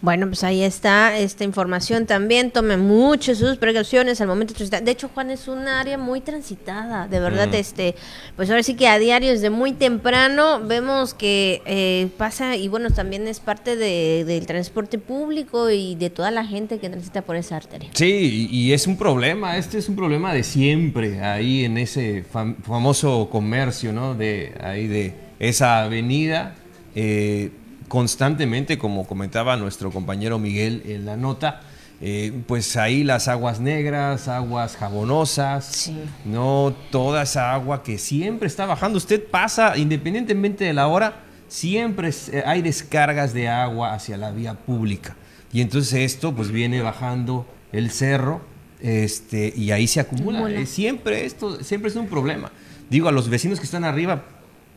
Bueno, 0.00 0.28
pues 0.28 0.44
ahí 0.44 0.62
está 0.62 1.18
esta 1.18 1.42
información 1.42 2.06
también. 2.06 2.52
Tome 2.52 2.76
muchas 2.76 3.38
sus 3.38 3.56
precauciones 3.56 4.20
al 4.20 4.28
momento 4.28 4.52
de 4.52 4.58
transitar. 4.58 4.84
De 4.84 4.92
hecho, 4.92 5.10
Juan 5.12 5.32
es 5.32 5.48
un 5.48 5.66
área 5.66 5.98
muy 5.98 6.20
transitada, 6.20 7.08
de 7.08 7.18
verdad. 7.18 7.52
Este, 7.52 7.96
pues 8.36 8.48
ahora 8.48 8.62
sí 8.62 8.74
que 8.74 8.86
a 8.86 8.98
diario 9.00 9.30
desde 9.30 9.50
muy 9.50 9.72
temprano 9.72 10.60
vemos 10.64 11.14
que 11.14 11.62
eh, 11.66 12.08
pasa 12.16 12.54
y 12.54 12.68
bueno, 12.68 12.90
también 12.90 13.26
es 13.26 13.40
parte 13.40 13.74
de- 13.74 14.24
del 14.24 14.46
transporte 14.46 14.98
público 14.98 15.68
y 15.68 15.96
de 15.96 16.10
toda 16.10 16.30
la 16.30 16.44
gente 16.46 16.78
que 16.78 16.88
transita 16.88 17.22
por 17.22 17.34
esa 17.34 17.56
arteria. 17.56 17.90
Sí, 17.94 18.48
y, 18.52 18.56
y 18.56 18.72
es 18.74 18.86
un 18.86 18.96
problema, 18.96 19.56
este 19.56 19.78
es 19.78 19.88
un 19.88 19.96
problema 19.96 20.32
de 20.32 20.44
siempre, 20.44 21.20
ahí 21.24 21.64
en 21.64 21.76
ese 21.76 22.24
fam- 22.32 22.54
famoso 22.62 23.28
comercio, 23.30 23.92
¿no? 23.92 24.14
De 24.14 24.54
ahí 24.62 24.86
de 24.86 25.14
esa 25.40 25.82
avenida, 25.82 26.54
eh, 26.94 27.50
constantemente, 27.88 28.78
como 28.78 29.06
comentaba 29.06 29.56
nuestro 29.56 29.90
compañero 29.90 30.38
Miguel 30.38 30.82
en 30.86 31.04
la 31.06 31.16
nota, 31.16 31.60
eh, 32.00 32.32
pues 32.46 32.76
ahí 32.76 33.02
las 33.02 33.26
aguas 33.26 33.58
negras, 33.58 34.28
aguas 34.28 34.76
jabonosas, 34.76 35.64
Sí. 35.64 35.98
no 36.24 36.74
toda 36.92 37.22
esa 37.22 37.52
agua 37.52 37.82
que 37.82 37.98
siempre 37.98 38.46
está 38.46 38.66
bajando. 38.66 38.98
Usted 38.98 39.24
pasa, 39.24 39.76
independientemente 39.76 40.64
de 40.64 40.72
la 40.74 40.86
hora, 40.86 41.24
siempre 41.48 42.10
eh, 42.32 42.42
hay 42.46 42.62
descargas 42.62 43.32
de 43.34 43.48
agua 43.48 43.94
hacia 43.94 44.16
la 44.16 44.30
vía 44.30 44.54
pública. 44.54 45.16
Y 45.52 45.60
entonces 45.60 45.94
esto 45.94 46.34
pues 46.34 46.50
viene 46.52 46.82
bajando 46.82 47.46
el 47.72 47.90
cerro 47.90 48.42
este, 48.80 49.52
y 49.56 49.72
ahí 49.72 49.86
se 49.86 49.98
acumula. 49.98 50.48
Eh, 50.50 50.66
siempre 50.66 51.24
esto, 51.24 51.64
siempre 51.64 51.90
es 51.90 51.96
un 51.96 52.06
problema. 52.06 52.52
Digo, 52.90 53.08
a 53.08 53.12
los 53.12 53.28
vecinos 53.28 53.58
que 53.58 53.64
están 53.64 53.84
arriba, 53.84 54.22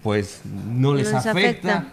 pues 0.02 0.42
no 0.74 0.94
les, 0.96 1.08
les 1.08 1.16
afecta, 1.16 1.38
afecta. 1.78 1.88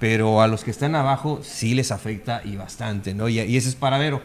Pero 0.00 0.42
a 0.42 0.48
los 0.48 0.64
que 0.64 0.72
están 0.72 0.96
abajo 0.96 1.40
sí 1.44 1.74
les 1.74 1.92
afecta 1.92 2.42
y 2.44 2.56
bastante, 2.56 3.14
¿no? 3.14 3.28
Y, 3.28 3.38
y 3.40 3.56
ese 3.56 3.68
es 3.68 3.76
paradero. 3.76 4.20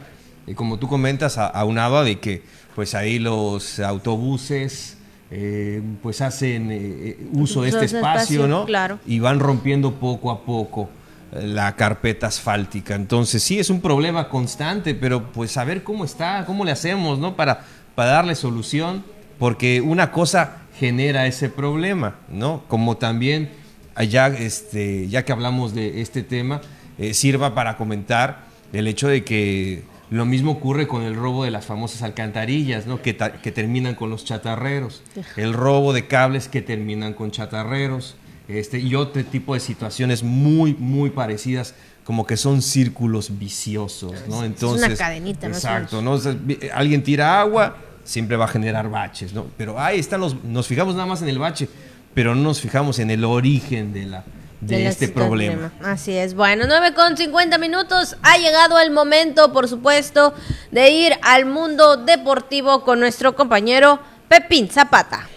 Y 0.47 0.53
como 0.55 0.79
tú 0.79 0.87
comentas, 0.87 1.37
a- 1.37 1.45
aunado 1.47 1.97
a 1.99 2.03
de 2.03 2.19
que 2.19 2.41
pues 2.75 2.95
ahí 2.95 3.19
los 3.19 3.79
autobuses 3.79 4.97
eh, 5.31 5.81
pues 6.01 6.21
hacen 6.21 6.71
eh, 6.71 6.77
eh, 6.81 7.27
uso 7.33 7.61
de 7.63 7.69
este 7.69 7.85
ese 7.85 7.97
espacio, 7.97 8.21
espacio, 8.21 8.47
¿no? 8.47 8.65
claro. 8.65 8.99
Y 9.05 9.19
van 9.19 9.39
rompiendo 9.39 9.93
poco 9.95 10.31
a 10.31 10.43
poco 10.45 10.89
la 11.33 11.75
carpeta 11.75 12.27
asfáltica. 12.27 12.95
Entonces 12.95 13.43
sí 13.43 13.59
es 13.59 13.69
un 13.69 13.81
problema 13.81 14.29
constante, 14.29 14.95
pero 14.95 15.31
pues 15.31 15.57
a 15.57 15.65
ver 15.65 15.83
cómo 15.83 16.05
está, 16.05 16.45
cómo 16.45 16.63
le 16.63 16.71
hacemos, 16.71 17.19
¿no? 17.19 17.35
Para, 17.35 17.65
para 17.95 18.11
darle 18.11 18.35
solución, 18.35 19.03
porque 19.39 19.81
una 19.81 20.11
cosa 20.11 20.57
genera 20.79 21.25
ese 21.27 21.49
problema, 21.49 22.15
¿no? 22.29 22.63
Como 22.67 22.95
también 22.97 23.49
allá, 23.95 24.27
este, 24.27 25.07
ya 25.07 25.25
que 25.25 25.31
hablamos 25.31 25.73
de 25.73 26.01
este 26.01 26.21
tema, 26.21 26.61
eh, 26.97 27.13
sirva 27.13 27.55
para 27.55 27.77
comentar 27.77 28.45
el 28.73 28.87
hecho 28.87 29.07
de 29.07 29.23
que 29.23 29.83
lo 30.09 30.25
mismo 30.25 30.51
ocurre 30.51 30.87
con 30.87 31.01
el 31.01 31.15
robo 31.15 31.43
de 31.43 31.51
las 31.51 31.65
famosas 31.65 32.03
alcantarillas, 32.03 32.85
¿no? 32.85 33.01
que, 33.01 33.17
que 33.17 33.51
terminan 33.51 33.95
con 33.95 34.09
los 34.09 34.23
chatarreros, 34.23 35.01
el 35.35 35.53
robo 35.53 35.93
de 35.93 36.07
cables 36.07 36.47
que 36.47 36.61
terminan 36.61 37.13
con 37.13 37.31
chatarreros, 37.31 38.15
este, 38.47 38.79
y 38.79 38.93
otro 38.93 39.23
tipo 39.25 39.55
de 39.55 39.59
situaciones 39.59 40.21
muy, 40.21 40.75
muy 40.75 41.09
parecidas, 41.09 41.73
como 42.03 42.27
que 42.27 42.37
son 42.37 42.61
círculos 42.61 43.39
viciosos, 43.39 44.13
¿no? 44.29 44.43
Entonces, 44.43 44.99
cadenita, 44.99 45.49
más 45.49 45.65
o 45.65 45.67
Exacto, 45.67 46.01
¿no? 46.03 46.11
O 46.11 46.17
sea, 46.19 46.37
alguien 46.75 47.01
tira 47.01 47.41
agua, 47.41 47.77
siempre 48.03 48.37
va 48.37 48.45
a 48.45 48.47
generar 48.47 48.87
baches, 48.89 49.33
¿no? 49.33 49.47
Pero 49.57 49.79
ahí 49.79 49.99
están 49.99 50.21
los, 50.21 50.43
nos 50.43 50.67
fijamos 50.67 50.93
nada 50.93 51.07
más 51.07 51.23
en 51.23 51.29
el 51.29 51.39
bache, 51.39 51.67
pero 52.15 52.33
no 52.33 52.41
nos 52.41 52.61
fijamos 52.61 52.97
en 52.97 53.11
el 53.11 53.23
origen 53.25 53.93
de 53.93 54.05
la 54.05 54.23
de, 54.61 54.87
este 54.87 55.09
problema. 55.09 55.71
Así 55.83 56.13
es. 56.13 56.33
Bueno, 56.33 56.63
9 56.65 56.95
con 56.95 57.15
50 57.15 57.57
minutos. 57.59 58.15
Ha 58.23 58.37
llegado 58.37 58.79
el 58.79 58.89
momento, 58.89 59.53
por 59.53 59.67
supuesto, 59.67 60.33
de 60.71 60.89
ir 60.89 61.13
al 61.21 61.45
mundo 61.45 61.97
deportivo 61.97 62.83
con 62.83 62.99
nuestro 62.99 63.35
compañero 63.35 63.99
Pepín 64.27 64.69
Zapata. 64.69 65.27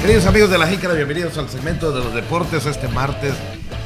Queridos 0.00 0.26
amigos 0.26 0.50
de 0.50 0.58
la 0.58 0.66
Jícara, 0.66 0.94
bienvenidos 0.94 1.38
al 1.38 1.48
segmento 1.48 1.92
de 1.92 2.02
los 2.02 2.12
deportes 2.12 2.66
este 2.66 2.88
martes 2.88 3.34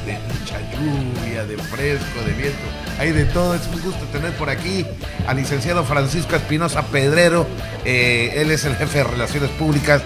de 0.07 0.13
mucha 0.13 0.57
lluvia, 0.71 1.45
de 1.45 1.57
fresco, 1.57 2.21
de 2.25 2.33
viento. 2.33 2.57
Hay 2.97 3.11
de 3.11 3.25
todo, 3.25 3.53
es 3.53 3.67
un 3.67 3.81
gusto 3.81 4.03
tener 4.11 4.31
por 4.31 4.49
aquí 4.49 4.83
al 5.27 5.37
licenciado 5.37 5.83
Francisco 5.83 6.35
Espinosa 6.35 6.81
Pedrero. 6.87 7.45
Eh, 7.85 8.33
él 8.37 8.49
es 8.49 8.65
el 8.65 8.75
jefe 8.77 8.99
de 8.99 9.03
Relaciones 9.03 9.51
Públicas 9.51 10.01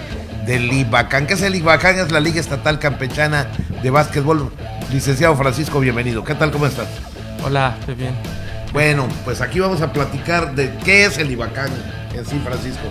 del 0.46 0.72
IBACAN. 0.72 1.26
¿Qué 1.26 1.34
es 1.34 1.42
el 1.42 1.54
IBACAN? 1.54 1.98
Es 1.98 2.10
la 2.10 2.20
Liga 2.20 2.40
Estatal 2.40 2.78
Campechana 2.78 3.46
de 3.82 3.90
Básquetbol. 3.90 4.52
Licenciado 4.92 5.36
Francisco, 5.36 5.80
bienvenido. 5.80 6.24
¿Qué 6.24 6.34
tal? 6.34 6.50
¿Cómo 6.50 6.66
estás? 6.66 6.88
Hola, 7.44 7.76
estoy 7.80 7.94
bien. 7.94 8.14
Bueno, 8.72 9.08
pues 9.24 9.40
aquí 9.40 9.60
vamos 9.60 9.82
a 9.82 9.92
platicar 9.92 10.54
de 10.54 10.72
qué 10.84 11.04
es 11.04 11.18
el 11.18 11.30
IBACAN 11.30 11.70
en 12.14 12.26
sí, 12.26 12.40
Francisco. 12.44 12.82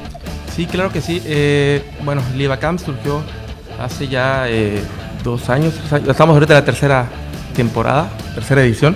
Sí, 0.56 0.66
claro 0.66 0.92
que 0.92 1.02
sí. 1.02 1.22
Eh, 1.26 1.84
bueno, 2.04 2.22
el 2.34 2.42
IBACAM 2.42 2.80
surgió 2.80 3.22
hace 3.80 4.08
ya 4.08 4.48
eh, 4.48 4.82
dos 5.24 5.50
años, 5.50 5.74
tres 5.76 5.94
años. 5.94 6.10
Estamos 6.10 6.34
ahorita 6.36 6.54
en 6.54 6.60
la 6.60 6.66
tercera 6.66 7.06
temporada, 7.56 8.10
tercera 8.34 8.64
edición. 8.64 8.96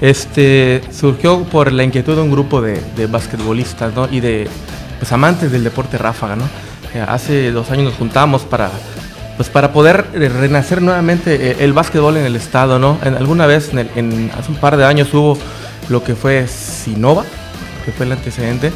Este 0.00 0.82
surgió 0.90 1.42
por 1.44 1.72
la 1.72 1.84
inquietud 1.84 2.16
de 2.16 2.22
un 2.22 2.30
grupo 2.30 2.62
de, 2.62 2.80
de 2.96 3.06
basquetbolistas 3.06 3.94
¿no? 3.94 4.08
y 4.10 4.20
de 4.20 4.48
pues, 4.98 5.12
amantes 5.12 5.52
del 5.52 5.64
deporte 5.64 5.98
ráfaga. 5.98 6.36
¿no? 6.36 6.44
Eh, 6.94 7.04
hace 7.06 7.52
dos 7.52 7.70
años 7.70 7.84
nos 7.84 7.94
juntamos 7.94 8.42
para, 8.42 8.70
pues, 9.36 9.48
para 9.48 9.72
poder 9.72 10.06
eh, 10.14 10.28
renacer 10.28 10.82
nuevamente 10.82 11.50
eh, 11.50 11.56
el 11.60 11.72
básquetbol 11.72 12.16
en 12.16 12.24
el 12.24 12.36
estado. 12.36 12.78
¿no? 12.78 12.98
En, 13.04 13.14
alguna 13.14 13.46
vez, 13.46 13.70
en 13.72 14.30
hace 14.36 14.50
un 14.50 14.58
par 14.58 14.76
de 14.76 14.84
años, 14.84 15.12
hubo 15.14 15.38
lo 15.88 16.02
que 16.02 16.14
fue 16.14 16.46
Sinova, 16.48 17.24
que 17.84 17.92
fue 17.92 18.06
el 18.06 18.12
antecedente, 18.12 18.72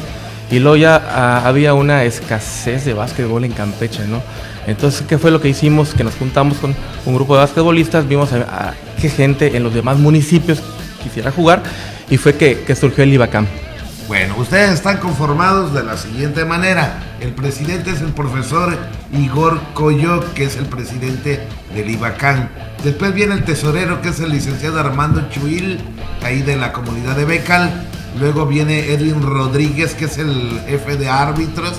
y 0.51 0.59
luego 0.59 0.77
ya 0.77 0.95
ah, 0.95 1.41
había 1.45 1.73
una 1.73 2.03
escasez 2.03 2.85
de 2.85 2.93
básquetbol 2.93 3.43
en 3.43 3.51
Campeche, 3.51 4.05
¿no? 4.07 4.21
Entonces, 4.67 5.03
¿qué 5.07 5.17
fue 5.17 5.31
lo 5.31 5.41
que 5.41 5.49
hicimos? 5.49 5.93
Que 5.93 6.03
nos 6.03 6.15
juntamos 6.15 6.57
con 6.57 6.75
un 7.05 7.15
grupo 7.15 7.35
de 7.35 7.41
basquetbolistas, 7.41 8.07
vimos 8.07 8.33
a, 8.33 8.69
a 8.69 8.73
qué 8.99 9.09
gente 9.09 9.55
en 9.55 9.63
los 9.63 9.73
demás 9.73 9.97
municipios 9.97 10.61
quisiera 11.03 11.31
jugar, 11.31 11.61
y 12.09 12.17
fue 12.17 12.35
que, 12.35 12.61
que 12.61 12.75
surgió 12.75 13.03
el 13.03 13.13
IBACAM. 13.13 13.47
Bueno, 14.07 14.35
ustedes 14.37 14.71
están 14.71 14.99
conformados 14.99 15.73
de 15.73 15.83
la 15.83 15.97
siguiente 15.97 16.45
manera. 16.45 17.01
El 17.19 17.33
presidente 17.33 17.89
es 17.89 18.01
el 18.01 18.13
profesor 18.13 18.77
Igor 19.11 19.59
Coyo, 19.73 20.31
que 20.35 20.43
es 20.43 20.57
el 20.57 20.67
presidente 20.67 21.47
del 21.73 21.89
IBACAN. 21.89 22.51
Después 22.83 23.15
viene 23.15 23.33
el 23.33 23.43
tesorero, 23.43 24.03
que 24.03 24.09
es 24.09 24.19
el 24.19 24.29
licenciado 24.29 24.79
Armando 24.79 25.27
Chuil, 25.31 25.79
ahí 26.23 26.43
de 26.43 26.55
la 26.55 26.71
comunidad 26.71 27.15
de 27.15 27.25
Becal. 27.25 27.87
Luego 28.19 28.45
viene 28.45 28.93
Edwin 28.93 29.23
Rodríguez, 29.23 29.95
que 29.95 30.05
es 30.05 30.19
el 30.19 30.61
jefe 30.67 30.97
de 30.97 31.09
árbitros. 31.09 31.73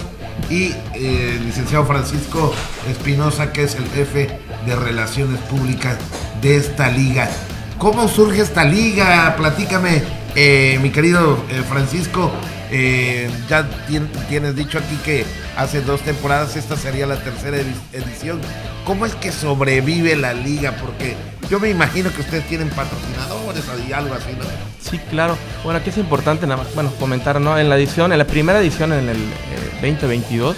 Y 0.50 0.72
eh, 0.94 1.36
el 1.36 1.46
licenciado 1.46 1.86
Francisco 1.86 2.52
Espinosa, 2.90 3.52
que 3.52 3.62
es 3.62 3.76
el 3.76 3.88
jefe 3.90 4.40
de 4.66 4.74
relaciones 4.74 5.38
públicas 5.42 5.96
de 6.42 6.56
esta 6.56 6.90
liga. 6.90 7.30
¿Cómo 7.78 8.08
surge 8.08 8.40
esta 8.40 8.64
liga? 8.64 9.34
Platícame, 9.36 10.02
eh, 10.36 10.78
mi 10.82 10.90
querido 10.90 11.38
eh, 11.50 11.62
Francisco. 11.68 12.30
eh, 12.70 13.30
ya 13.48 13.64
tien- 13.88 14.08
tienes 14.28 14.56
dicho 14.56 14.78
aquí 14.78 14.96
que 15.04 15.24
hace 15.56 15.82
dos 15.82 16.00
temporadas 16.00 16.56
esta 16.56 16.76
sería 16.76 17.06
la 17.06 17.16
tercera 17.16 17.56
edi- 17.58 17.74
edición. 17.92 18.40
¿Cómo 18.84 19.06
es 19.06 19.14
que 19.14 19.30
sobrevive 19.32 20.16
la 20.16 20.32
liga? 20.34 20.72
Porque 20.80 21.14
yo 21.48 21.60
me 21.60 21.70
imagino 21.70 22.12
que 22.12 22.20
ustedes 22.22 22.44
tienen 22.48 22.68
patrocinadores 22.70 23.62
y 23.88 23.92
algo 23.92 24.14
así, 24.14 24.32
¿no? 24.38 24.44
Sí, 24.80 24.98
claro. 25.10 25.36
Bueno, 25.64 25.78
aquí 25.78 25.90
es 25.90 25.98
importante 25.98 26.46
nada 26.46 26.62
más, 26.64 26.74
bueno, 26.74 26.90
comentar, 26.98 27.40
¿no? 27.40 27.56
En 27.58 27.68
la 27.68 27.76
edición, 27.76 28.10
en 28.12 28.18
la 28.18 28.26
primera 28.26 28.58
edición, 28.60 28.92
en 28.92 29.08
el 29.08 29.16
eh, 29.16 29.70
2022, 29.82 30.56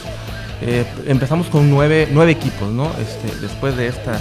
eh, 0.62 0.85
empezamos 1.07 1.49
con 1.49 1.70
nueve, 1.70 2.09
nueve 2.11 2.33
equipos, 2.33 2.70
¿no? 2.72 2.91
Este, 3.01 3.35
después 3.41 3.76
de 3.76 3.89
esta 3.89 4.18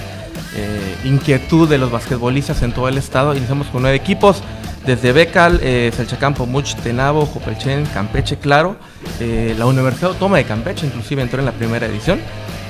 inquietud 1.03 1.69
de 1.69 1.77
los 1.77 1.91
basquetbolistas 1.91 2.61
en 2.63 2.71
todo 2.71 2.87
el 2.89 2.97
estado, 2.97 3.35
iniciamos 3.35 3.67
con 3.67 3.81
nueve 3.83 3.95
equipos, 3.97 4.41
desde 4.87 5.11
Becal, 5.11 5.59
eh, 5.61 5.91
Selchacampo, 5.93 6.45
Much, 6.45 6.75
Tenabo, 6.75 7.25
Jopelchen, 7.25 7.85
Campeche, 7.87 8.37
claro, 8.37 8.77
eh, 9.19 9.53
la 9.57 9.65
Universidad 9.65 10.11
Autónoma 10.11 10.37
de 10.37 10.45
Campeche 10.45 10.85
inclusive 10.87 11.21
entró 11.21 11.39
en 11.39 11.45
la 11.45 11.51
primera 11.51 11.85
edición, 11.87 12.19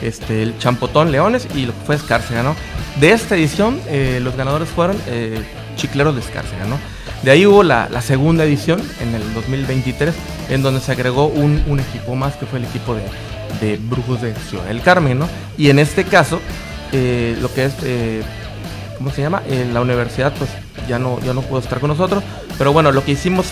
este, 0.02 0.42
el 0.42 0.58
Champotón 0.58 1.12
Leones 1.12 1.48
y 1.54 1.68
lo 1.68 1.74
que 1.74 1.86
fue 1.86 1.96
Escárcega, 1.96 2.42
¿no? 2.42 2.56
De 3.00 3.12
esta 3.12 3.36
edición, 3.36 3.80
eh, 3.88 4.20
los 4.22 4.36
ganadores 4.36 4.68
fueron 4.68 4.98
eh, 5.08 5.40
Chicleros 5.76 6.16
de 6.16 6.22
Escárcega, 6.22 6.66
¿no? 6.66 6.80
De 7.22 7.30
ahí 7.30 7.46
hubo 7.46 7.62
la, 7.62 7.88
segunda 8.02 8.46
edición 8.46 8.82
en 9.00 9.14
el 9.14 9.34
2023, 9.36 10.16
en 10.50 10.64
donde 10.64 10.82
se 10.82 10.94
agregó 10.94 11.28
un, 11.28 11.80
equipo 11.80 12.16
más, 12.16 12.36
que 12.36 12.48
fue 12.48 12.58
el 12.58 12.66
equipo 12.66 12.96
de, 12.96 13.04
de 13.62 13.78
Brujos 13.78 14.24
de 14.24 14.34
Ciudad 14.50 14.66
del 14.66 14.82
Carmen, 14.82 15.20
¿no? 15.20 15.30
Y 15.56 15.70
en 15.70 15.78
este 15.78 16.04
caso, 16.04 16.40
lo 16.92 17.54
que 17.54 17.66
es, 17.66 17.74
¿cómo 18.98 19.12
se 19.12 19.22
llama? 19.22 19.42
La 19.74 19.82
universidad, 19.82 20.34
pues 20.38 20.50
ya 20.88 21.00
no, 21.00 21.20
ya 21.22 21.34
no 21.34 21.42
pudo 21.42 21.60
estar 21.60 21.80
con 21.80 21.90
nosotros, 21.90 22.24
pero 22.58 22.74
bueno, 22.74 22.92
lo 22.92 23.04
que 23.04 23.12
hicimos 23.12 23.48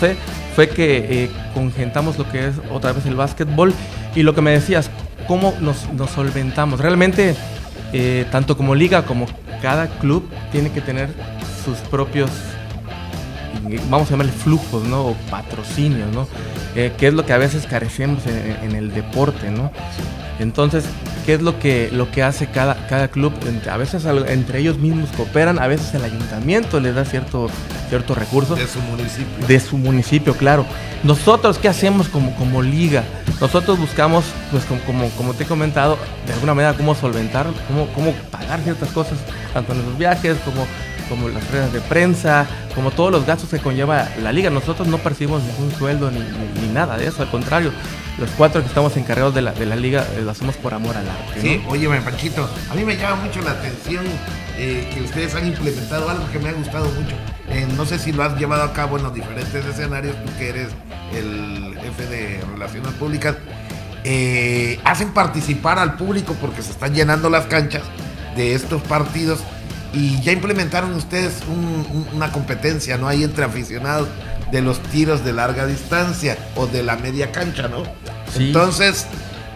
fue, 0.54 0.68
que 0.68 1.24
eh, 1.24 1.30
congentamos 1.54 2.18
lo 2.18 2.28
que 2.30 2.48
es 2.48 2.54
otra 2.70 2.92
vez 2.92 3.06
el 3.06 3.14
básquetbol 3.14 3.72
y 4.14 4.22
lo 4.22 4.34
que 4.34 4.42
me 4.42 4.50
decías, 4.50 4.90
¿cómo 5.28 5.54
nos, 5.60 5.92
nos 5.92 6.10
solventamos? 6.10 6.80
Realmente, 6.80 7.36
eh, 7.92 8.26
tanto 8.30 8.56
como 8.56 8.74
liga 8.74 9.04
como 9.04 9.26
cada 9.62 9.86
club 9.86 10.28
tiene 10.52 10.70
que 10.70 10.80
tener 10.80 11.10
sus 11.64 11.78
propios 11.78 12.30
vamos 13.90 14.08
a 14.08 14.10
llamarle 14.12 14.32
flujos, 14.32 14.84
¿no? 14.84 15.06
O 15.06 15.14
patrocinios, 15.30 16.12
¿no? 16.14 16.28
Eh, 16.74 16.92
que 16.96 17.08
es 17.08 17.14
lo 17.14 17.24
que 17.26 17.32
a 17.32 17.38
veces 17.38 17.66
carecemos 17.66 18.26
en, 18.26 18.70
en 18.70 18.76
el 18.76 18.94
deporte, 18.94 19.50
¿no? 19.50 19.72
Entonces, 20.38 20.84
¿qué 21.24 21.34
es 21.34 21.42
lo 21.42 21.58
que, 21.58 21.88
lo 21.92 22.10
que 22.10 22.22
hace 22.22 22.46
cada, 22.46 22.86
cada 22.88 23.08
club? 23.08 23.32
A 23.70 23.76
veces 23.76 24.04
entre 24.04 24.60
ellos 24.60 24.78
mismos 24.78 25.08
cooperan, 25.16 25.58
a 25.58 25.66
veces 25.66 25.94
el 25.94 26.04
ayuntamiento 26.04 26.78
les 26.80 26.94
da 26.94 27.04
cierto, 27.04 27.48
cierto 27.88 28.14
recurso. 28.14 28.54
De 28.54 28.66
su 28.66 28.80
municipio. 28.80 29.46
De 29.46 29.60
su 29.60 29.78
municipio, 29.78 30.34
claro. 30.36 30.66
Nosotros, 31.02 31.58
¿qué 31.58 31.68
hacemos 31.68 32.08
como, 32.08 32.34
como 32.36 32.62
liga? 32.62 33.04
Nosotros 33.40 33.78
buscamos, 33.78 34.24
pues 34.50 34.64
como, 34.64 34.80
como, 34.82 35.08
como 35.10 35.34
te 35.34 35.44
he 35.44 35.46
comentado, 35.46 35.98
de 36.26 36.32
alguna 36.32 36.54
manera 36.54 36.74
cómo 36.74 36.94
solventar, 36.94 37.46
cómo, 37.68 37.86
cómo 37.94 38.12
pagar 38.30 38.60
ciertas 38.60 38.90
cosas, 38.90 39.18
tanto 39.52 39.72
en 39.72 39.84
los 39.84 39.98
viajes 39.98 40.36
como, 40.44 40.66
como 41.08 41.28
las 41.28 41.48
redes 41.50 41.72
de 41.72 41.80
prensa, 41.80 42.46
como 42.74 42.90
todos 42.90 43.10
los 43.12 43.24
gastos 43.26 43.48
que 43.50 43.58
conlleva 43.58 44.08
la 44.22 44.32
liga. 44.32 44.50
Nosotros 44.50 44.88
no 44.88 44.98
percibimos 44.98 45.42
ningún 45.42 45.72
sueldo 45.76 46.10
ni, 46.10 46.18
ni- 46.20 46.66
ni 46.66 46.72
nada 46.72 46.96
de 46.96 47.06
eso, 47.06 47.22
al 47.22 47.30
contrario. 47.30 47.72
los 48.18 48.30
cuatro 48.30 48.62
que 48.62 48.68
estamos 48.68 48.96
encargados 48.96 49.34
de 49.34 49.42
la, 49.42 49.52
de 49.52 49.66
la 49.66 49.76
liga 49.76 50.06
eh, 50.16 50.22
lo 50.22 50.30
hacemos 50.30 50.56
por 50.56 50.72
amor 50.72 50.96
al 50.96 51.06
arte. 51.08 51.40
Sí, 51.42 51.60
¿no? 51.62 51.68
oye, 51.70 51.86
Panchito, 52.00 52.48
a 52.70 52.74
mí 52.74 52.82
me 52.84 52.96
llama 52.96 53.22
mucho 53.24 53.42
la 53.42 53.50
atención 53.50 54.06
eh, 54.56 54.90
que 54.94 55.02
ustedes 55.02 55.34
han 55.34 55.46
implementado 55.46 56.08
algo 56.08 56.24
que 56.32 56.38
me 56.38 56.48
ha 56.48 56.52
gustado 56.52 56.86
mucho. 56.86 57.14
Eh, 57.50 57.66
no 57.76 57.84
sé 57.84 57.98
si 57.98 58.12
lo 58.12 58.22
has 58.22 58.38
llevado 58.38 58.62
a 58.62 58.72
cabo 58.72 58.96
en 58.96 59.02
los 59.04 59.12
diferentes 59.14 59.62
escenarios, 59.66 60.16
tú 60.24 60.32
que 60.38 60.48
eres 60.48 60.68
el 61.14 61.76
jefe 61.80 62.06
de 62.06 62.40
Relaciones 62.54 62.92
Públicas. 62.94 63.36
hacen 64.84 65.10
participar 65.12 65.78
al 65.78 65.96
público 65.96 66.34
porque 66.40 66.62
se 66.62 66.70
están 66.70 66.94
llenando 66.94 67.28
las 67.28 67.46
canchas 67.46 67.82
de 68.36 68.54
estos 68.54 68.80
partidos 68.82 69.40
y 69.96 70.20
ya 70.22 70.32
implementaron 70.32 70.92
ustedes 70.94 71.42
un- 71.48 71.86
un- 71.90 72.08
una 72.14 72.30
competencia, 72.32 72.96
¿no? 72.98 73.08
Ahí 73.08 73.24
entre 73.24 73.44
aficionados 73.44 74.08
de 74.52 74.60
los 74.62 74.80
tiros 74.84 75.24
de 75.24 75.32
larga 75.32 75.66
distancia 75.66 76.36
o 76.54 76.66
de 76.66 76.82
la 76.82 76.96
media 76.96 77.32
cancha, 77.32 77.68
¿no? 77.68 77.82
Sí. 78.36 78.48
Entonces, 78.48 79.06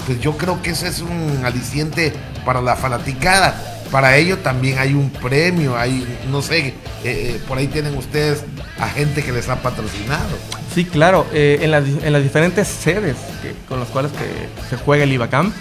pues 0.06 0.20
yo 0.20 0.36
creo 0.36 0.62
que 0.62 0.70
ese 0.70 0.88
es 0.88 1.00
un 1.00 1.42
aliciente 1.44 2.12
para 2.44 2.60
la 2.60 2.74
fanaticada. 2.76 3.54
Para 3.90 4.16
ello 4.16 4.38
también 4.38 4.78
hay 4.78 4.94
un 4.94 5.10
premio, 5.10 5.76
hay, 5.76 6.06
no 6.30 6.42
sé, 6.42 6.68
eh, 6.68 6.74
eh, 7.04 7.40
por 7.48 7.58
ahí 7.58 7.66
tienen 7.66 7.96
ustedes 7.96 8.44
a 8.78 8.88
gente 8.88 9.22
que 9.24 9.32
les 9.32 9.48
ha 9.48 9.56
patrocinado. 9.56 10.28
Sí, 10.72 10.84
claro, 10.84 11.26
eh, 11.32 11.58
en, 11.62 11.72
las, 11.72 11.84
en 11.84 12.12
las 12.12 12.22
diferentes 12.22 12.68
sedes 12.68 13.16
que- 13.42 13.54
con 13.68 13.80
las 13.80 13.88
cuales 13.88 14.12
que 14.12 14.48
se 14.68 14.76
juega 14.80 15.02
el 15.02 15.12
IBACAM, 15.12 15.52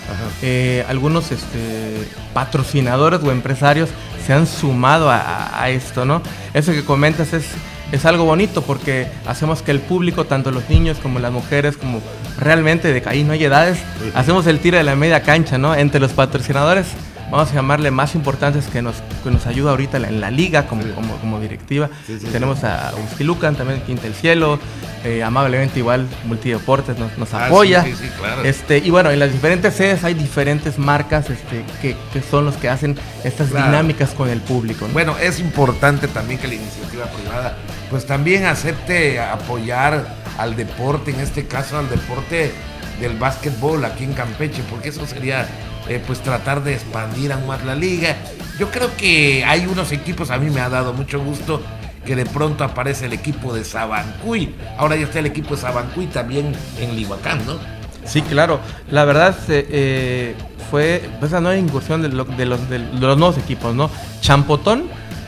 eh, 0.43 0.86
algunos 0.88 1.32
este, 1.32 2.07
patrocinadores 2.34 3.19
o 3.23 3.32
empresarios 3.32 3.89
se 4.25 4.34
han 4.34 4.45
sumado 4.45 5.09
a, 5.09 5.17
a- 5.17 5.63
a 5.63 5.69
esto, 5.71 6.05
¿no? 6.05 6.21
Eso 6.53 6.71
que 6.71 6.86
comentas 6.86 7.34
es, 7.34 7.45
es 7.91 8.05
algo 8.05 8.25
bonito 8.25 8.61
porque 8.61 9.07
hacemos 9.25 9.63
que 9.63 9.71
el 9.71 9.80
público, 9.80 10.25
tanto 10.25 10.51
los 10.51 10.69
niños 10.69 10.97
como 11.01 11.17
las 11.17 11.32
mujeres, 11.32 11.77
como 11.77 11.99
realmente 12.38 12.93
de 12.93 13.01
que 13.01 13.09
ahí 13.09 13.23
no 13.23 13.34
hay 13.34 13.43
edades, 13.43 13.80
hacemos 14.13 14.45
el 14.45 14.59
tiro 14.59 14.77
de 14.77 14.84
la 14.84 14.95
media 14.95 15.23
cancha, 15.23 15.57
¿no? 15.57 15.73
Entre 15.73 15.99
los 15.99 16.11
patrocinadores, 16.11 16.86
vamos 17.32 17.51
a 17.51 17.53
llamarle 17.55 17.91
más 17.91 18.15
importantes 18.15 18.67
que 18.67 18.82
nos, 18.82 18.95
que 19.23 19.32
nos 19.32 19.45
ayuda 19.47 19.71
ahorita 19.71 19.97
en 19.97 20.19
la, 20.21 20.32
liga 20.32 20.67
como, 20.67 20.84
como, 20.93 21.15
como 21.17 21.39
directiva. 21.39 21.89
Sí, 22.07 22.17
sí, 22.19 22.27
Tenemos 22.32 22.63
a 22.63 22.91
Whisky 22.95 23.23
Lucan, 23.23 23.55
también 23.55 23.82
Quinta 23.82 24.03
del 24.03 24.13
Cielo, 24.15 24.59
eh, 25.03 25.23
amablemente 25.23 25.80
igual 25.80 26.07
Multideportes 26.25 26.97
nos, 26.97 27.17
nos 27.17 27.34
Ah, 27.34 27.45
apoya. 27.47 27.86
claro. 28.19 28.43
Este, 28.43 28.77
y 28.80 28.89
bueno, 28.89 29.11
en 29.11 29.19
las 29.19 29.32
diferentes 29.32 29.73
sedes 29.73 30.03
hay 30.03 30.13
diferentes 30.13 30.77
marcas 30.80 31.30
este, 31.30 31.63
que, 31.82 31.95
que 32.13 32.21
son 32.21 32.45
los 32.45 32.55
que 32.55 32.69
hacen 32.69 32.97
estas 33.23 33.49
Claro. 33.49 33.67
dinámicas 33.67 34.11
con 34.11 34.30
el 34.30 34.41
público. 34.41 34.88
¿no? 34.88 34.93
Bueno, 34.93 35.15
es 35.21 35.39
importante 35.39 36.07
también 36.07 36.39
que 36.39 36.47
la 36.47 36.55
iniciativa 36.55 37.05
privada 37.05 37.57
pues 37.89 38.05
también 38.05 38.45
acepte 38.45 39.19
apoyar 39.19 40.15
al 40.38 40.55
deporte, 40.55 41.11
en 41.11 41.19
este 41.19 41.45
caso 41.47 41.77
al 41.77 41.89
deporte 41.89 42.51
del 42.99 43.17
básquetbol 43.17 43.83
aquí 43.85 44.03
en 44.03 44.13
Campeche, 44.13 44.61
porque 44.69 44.89
eso 44.89 45.05
sería 45.07 45.47
eh, 45.87 46.01
pues 46.05 46.19
tratar 46.21 46.63
de 46.63 46.73
expandir 46.73 47.31
aún 47.33 47.47
más 47.47 47.63
la 47.65 47.75
liga. 47.75 48.15
Yo 48.59 48.69
creo 48.71 48.95
que 48.97 49.43
hay 49.45 49.65
unos 49.65 49.91
equipos, 49.91 50.31
a 50.31 50.37
mí 50.37 50.49
me 50.49 50.61
ha 50.61 50.69
dado 50.69 50.93
mucho 50.93 51.19
gusto 51.19 51.61
que 52.05 52.15
de 52.15 52.25
pronto 52.25 52.63
aparece 52.63 53.05
el 53.05 53.13
equipo 53.13 53.53
de 53.53 53.63
Sabancuy. 53.63 54.53
Ahora 54.77 54.95
ya 54.95 55.03
está 55.03 55.19
el 55.19 55.25
equipo 55.27 55.55
de 55.55 55.61
Sabancuy 55.61 56.07
también 56.07 56.53
en 56.79 56.95
Lihuacán, 56.95 57.45
¿no? 57.45 57.57
Sí, 58.05 58.21
claro. 58.21 58.59
La 58.89 59.05
verdad 59.05 59.35
eh, 59.49 59.67
eh, 59.69 60.35
fue 60.71 61.07
pues, 61.19 61.31
esa 61.31 61.41
nueva 61.41 61.57
incursión 61.57 62.01
de, 62.01 62.09
lo- 62.09 62.25
de 62.25 62.45
los, 62.45 62.69
de 62.69 62.79
los 62.79 63.17
nuevos 63.17 63.37
equipos, 63.37 63.75
¿no? 63.75 63.89
Champotón, 64.21 64.85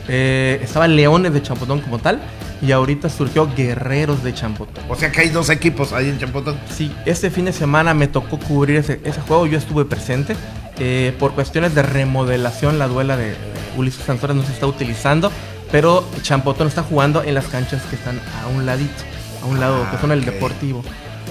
eh, 0.08 0.66
Leones 0.88 1.32
de 1.32 1.42
Champotón 1.42 1.80
como 1.80 1.98
tal, 1.98 2.20
y 2.62 2.72
ahorita 2.72 3.08
surgió 3.08 3.50
Guerreros 3.54 4.22
de 4.22 4.32
Champotón. 4.32 4.84
O 4.88 4.94
sea 4.94 5.10
que 5.10 5.20
hay 5.22 5.28
dos 5.30 5.50
equipos 5.50 5.92
ahí 5.92 6.08
en 6.08 6.18
Champotón. 6.18 6.56
Sí, 6.70 6.94
este 7.06 7.30
fin 7.30 7.44
de 7.46 7.52
semana 7.52 7.92
me 7.92 8.06
tocó 8.06 8.38
cubrir 8.38 8.76
ese, 8.76 9.00
ese 9.04 9.20
juego, 9.20 9.46
yo 9.46 9.58
estuve 9.58 9.84
presente. 9.84 10.36
Eh, 10.78 11.14
por 11.18 11.32
cuestiones 11.32 11.74
de 11.74 11.82
remodelación, 11.82 12.78
la 12.78 12.86
duela 12.88 13.16
de 13.16 13.32
eh, 13.32 13.36
Ulises 13.76 14.04
Sanzores 14.04 14.36
no 14.36 14.42
se 14.44 14.52
está 14.52 14.66
utilizando, 14.66 15.30
pero 15.70 16.08
Champotón 16.22 16.66
está 16.68 16.82
jugando 16.82 17.22
en 17.22 17.34
las 17.34 17.46
canchas 17.46 17.82
que 17.90 17.96
están 17.96 18.18
a 18.42 18.46
un 18.48 18.64
ladito, 18.64 19.02
a 19.42 19.46
un 19.46 19.60
lado, 19.60 19.86
que 19.90 19.98
son 19.98 20.12
el 20.12 20.20
ok. 20.20 20.24
deportivo. 20.26 20.82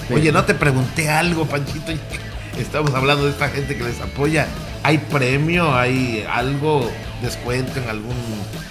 De- 0.09 0.15
Oye, 0.15 0.31
no 0.31 0.43
te 0.45 0.53
pregunté 0.53 1.09
algo, 1.09 1.45
Panchito. 1.45 1.91
Estamos 2.61 2.93
hablando 2.93 3.25
de 3.25 3.31
esta 3.31 3.49
gente 3.49 3.75
que 3.77 3.83
les 3.83 3.99
apoya. 4.01 4.47
¿Hay 4.83 4.97
premio? 4.97 5.75
¿Hay 5.75 6.25
algo? 6.31 6.89
¿Descuento 7.21 7.79
en 7.79 7.87
algún 7.89 8.15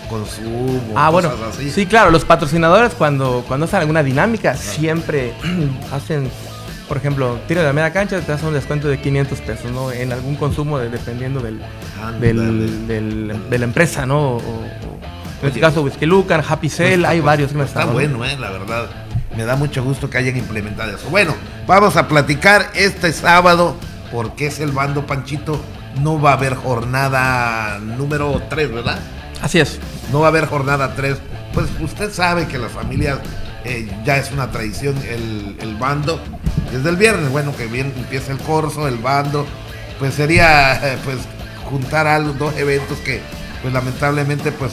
consumo? 0.08 0.80
Ah, 0.96 1.10
bueno, 1.10 1.30
cosas 1.30 1.56
así? 1.56 1.70
sí, 1.70 1.86
claro, 1.86 2.10
los 2.10 2.24
patrocinadores 2.24 2.94
cuando, 2.94 3.44
cuando 3.46 3.66
hacen 3.66 3.78
alguna 3.80 4.02
dinámica 4.02 4.56
siempre 4.56 5.32
hacen, 5.92 6.28
por 6.88 6.96
ejemplo, 6.96 7.38
tiro 7.46 7.60
de 7.60 7.68
la 7.68 7.72
media 7.72 7.92
cancha, 7.92 8.20
te 8.20 8.32
hacen 8.32 8.48
un 8.48 8.54
descuento 8.54 8.88
de 8.88 9.00
500 9.00 9.40
pesos, 9.42 9.70
¿no? 9.70 9.92
En 9.92 10.12
algún 10.12 10.34
consumo 10.34 10.78
de- 10.80 10.88
dependiendo 10.88 11.40
del, 11.40 11.60
Ándale. 12.02 12.32
del, 12.34 12.88
del- 12.88 13.50
de 13.50 13.58
la 13.58 13.64
empresa, 13.64 14.04
¿no? 14.04 14.18
O- 14.32 14.36
o- 14.38 15.00
en 15.42 15.48
este 15.48 15.60
caso, 15.60 15.82
Whisky 15.82 16.06
Lucan, 16.06 16.42
Happy 16.46 16.68
Pues 16.68 16.80
está- 16.80 17.08
hay 17.08 17.18
pues, 17.20 17.24
varios 17.26 17.52
que 17.52 17.58
me 17.58 17.64
Está 17.64 17.84
bueno, 17.86 18.24
eh, 18.24 18.36
la 18.38 18.50
verdad. 18.50 18.86
Me 19.36 19.44
da 19.44 19.54
mucho 19.54 19.82
gusto 19.84 20.10
que 20.10 20.18
hayan 20.18 20.36
implementado 20.36 20.90
eso. 20.96 21.08
Bueno, 21.08 21.34
vamos 21.70 21.96
a 21.96 22.08
platicar 22.08 22.72
este 22.74 23.12
sábado, 23.12 23.76
porque 24.10 24.48
es 24.48 24.58
el 24.58 24.72
bando 24.72 25.06
Panchito. 25.06 25.60
No 26.00 26.20
va 26.20 26.30
a 26.30 26.32
haber 26.32 26.56
jornada 26.56 27.78
número 27.78 28.42
3, 28.50 28.74
¿verdad? 28.74 28.98
Así 29.40 29.60
es. 29.60 29.78
no 30.10 30.18
va 30.18 30.26
a 30.26 30.30
haber 30.30 30.46
jornada 30.46 30.94
3. 30.96 31.16
Pues 31.54 31.68
usted 31.78 32.12
sabe 32.12 32.48
que 32.48 32.58
las 32.58 32.72
familias 32.72 33.20
eh, 33.64 33.88
ya 34.04 34.16
es 34.16 34.32
una 34.32 34.50
tradición 34.50 34.96
el, 35.08 35.56
el 35.60 35.76
bando. 35.76 36.20
Desde 36.72 36.88
el 36.90 36.96
viernes, 36.96 37.30
bueno, 37.30 37.54
que 37.56 37.66
bien 37.66 37.92
empieza 37.96 38.32
el 38.32 38.38
corso, 38.38 38.88
el 38.88 38.96
bando, 38.96 39.46
pues 40.00 40.14
sería 40.14 40.74
eh, 40.74 40.98
pues 41.04 41.18
juntar 41.70 42.08
algo, 42.08 42.32
dos 42.32 42.56
eventos 42.56 42.98
que 42.98 43.20
pues 43.62 43.72
lamentablemente 43.72 44.50
pues 44.50 44.72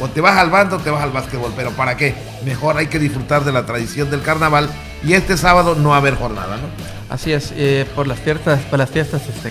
o 0.00 0.08
te 0.08 0.20
vas 0.20 0.36
al 0.36 0.50
bando 0.50 0.76
o 0.76 0.78
te 0.78 0.90
vas 0.90 1.02
al 1.02 1.10
básquetbol, 1.10 1.52
pero 1.56 1.70
¿para 1.72 1.96
qué? 1.96 2.14
Mejor 2.44 2.76
hay 2.76 2.86
que 2.86 2.98
disfrutar 2.98 3.44
de 3.44 3.52
la 3.52 3.66
tradición 3.66 4.10
del 4.10 4.22
carnaval 4.22 4.68
y 5.04 5.14
este 5.14 5.36
sábado 5.36 5.74
no 5.74 5.90
va 5.90 5.96
a 5.96 5.98
haber 5.98 6.14
jornada, 6.14 6.56
¿no? 6.56 6.88
Así 7.12 7.32
es, 7.32 7.52
eh, 7.56 7.86
por 7.94 8.06
las 8.06 8.18
fiestas, 8.18 8.60
por 8.70 8.78
las 8.78 8.90
fiestas 8.90 9.22
este, 9.28 9.50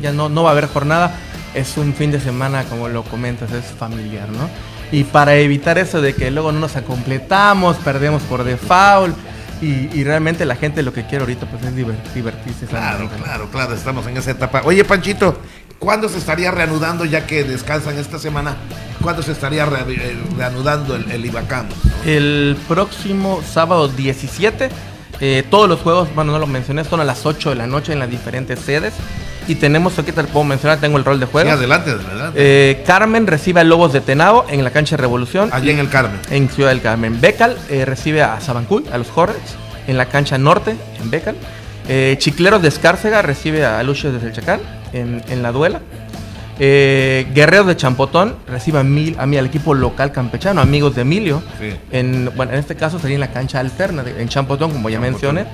ya 0.00 0.12
no, 0.12 0.28
no 0.28 0.42
va 0.42 0.50
a 0.50 0.52
haber 0.52 0.68
jornada, 0.68 1.14
es 1.54 1.76
un 1.76 1.94
fin 1.94 2.10
de 2.12 2.20
semana, 2.20 2.64
como 2.64 2.88
lo 2.88 3.02
comentas, 3.02 3.50
es 3.52 3.64
familiar, 3.64 4.28
¿no? 4.28 4.48
Y 4.90 5.04
para 5.04 5.34
evitar 5.36 5.78
eso 5.78 6.02
de 6.02 6.14
que 6.14 6.30
luego 6.30 6.52
no 6.52 6.60
nos 6.60 6.72
completamos, 6.72 7.76
perdemos 7.78 8.22
por 8.24 8.44
default, 8.44 9.16
y, 9.62 9.88
y 9.96 10.02
realmente 10.04 10.44
la 10.44 10.56
gente 10.56 10.82
lo 10.82 10.92
que 10.92 11.06
quiere 11.06 11.22
ahorita 11.22 11.46
pues 11.46 11.62
es 11.62 11.72
diver- 11.74 11.94
divertirse. 12.12 12.66
Claro, 12.66 13.08
claro, 13.22 13.48
claro, 13.48 13.74
estamos 13.74 14.04
en 14.08 14.16
esa 14.16 14.32
etapa. 14.32 14.62
Oye, 14.64 14.84
Panchito, 14.84 15.38
¿cuándo 15.82 16.08
se 16.08 16.18
estaría 16.18 16.52
reanudando, 16.52 17.04
ya 17.04 17.26
que 17.26 17.42
descansan 17.42 17.98
esta 17.98 18.16
semana, 18.20 18.54
cuándo 19.02 19.20
se 19.20 19.32
estaría 19.32 19.66
re- 19.66 19.80
eh, 19.92 20.16
reanudando 20.36 20.94
el, 20.94 21.10
el? 21.10 21.28
El 22.06 22.56
próximo 22.68 23.42
sábado 23.42 23.88
17, 23.88 24.70
eh, 25.20 25.42
todos 25.50 25.68
los 25.68 25.80
juegos, 25.80 26.08
bueno, 26.14 26.30
no 26.30 26.38
lo 26.38 26.46
mencioné, 26.46 26.84
son 26.84 27.00
a 27.00 27.04
las 27.04 27.26
8 27.26 27.50
de 27.50 27.56
la 27.56 27.66
noche 27.66 27.92
en 27.92 27.98
las 27.98 28.08
diferentes 28.08 28.60
sedes. 28.60 28.94
Y 29.48 29.56
tenemos, 29.56 29.98
aquí 29.98 30.12
te 30.12 30.22
lo 30.22 30.28
puedo 30.28 30.44
mencionar, 30.44 30.78
tengo 30.78 30.98
el 30.98 31.04
rol 31.04 31.18
de 31.18 31.26
juego. 31.26 31.50
Sí, 31.50 31.56
adelante, 31.56 31.90
adelante. 31.90 32.38
Eh, 32.40 32.84
Carmen 32.86 33.26
recibe 33.26 33.58
a 33.60 33.64
Lobos 33.64 33.92
de 33.92 34.00
Tenao 34.00 34.46
en 34.48 34.62
la 34.62 34.70
cancha 34.70 34.96
de 34.96 35.00
Revolución. 35.00 35.50
Allí 35.52 35.70
en 35.70 35.80
el 35.80 35.88
Carmen. 35.88 36.20
En 36.30 36.48
Ciudad 36.48 36.68
del 36.70 36.80
Carmen. 36.80 37.20
Becal 37.20 37.58
eh, 37.68 37.84
recibe 37.84 38.22
a 38.22 38.40
Sabancuy, 38.40 38.84
a 38.92 38.98
los 38.98 39.08
Hornets, 39.12 39.56
en 39.88 39.98
la 39.98 40.06
cancha 40.06 40.38
norte, 40.38 40.76
en 41.02 41.10
Becal. 41.10 41.34
Chicleros 42.18 42.62
de 42.62 42.68
Escárcega 42.68 43.20
recibe 43.22 43.66
a 43.66 43.82
Lucios 43.82 44.12
de 44.14 44.20
Selchacán, 44.20 44.60
en, 44.92 45.22
en 45.28 45.42
la 45.42 45.52
duela. 45.52 45.80
Eh, 46.58 47.26
Guerreros 47.34 47.66
de 47.66 47.76
Champotón 47.76 48.36
recibe 48.46 48.78
a, 48.78 48.82
mil, 48.84 49.16
a 49.18 49.26
mí, 49.26 49.36
al 49.36 49.46
equipo 49.46 49.74
local 49.74 50.12
campechano, 50.12 50.60
amigos 50.60 50.94
de 50.94 51.02
Emilio. 51.02 51.42
Sí. 51.58 51.74
En, 51.90 52.30
bueno, 52.36 52.52
en 52.52 52.58
este 52.58 52.76
caso 52.76 52.98
sería 52.98 53.14
en 53.16 53.20
la 53.20 53.32
cancha 53.32 53.58
alterna, 53.58 54.02
de- 54.02 54.20
en 54.20 54.28
Champotón, 54.28 54.70
como 54.70 54.88
ya 54.90 55.00
mencioné. 55.00 55.46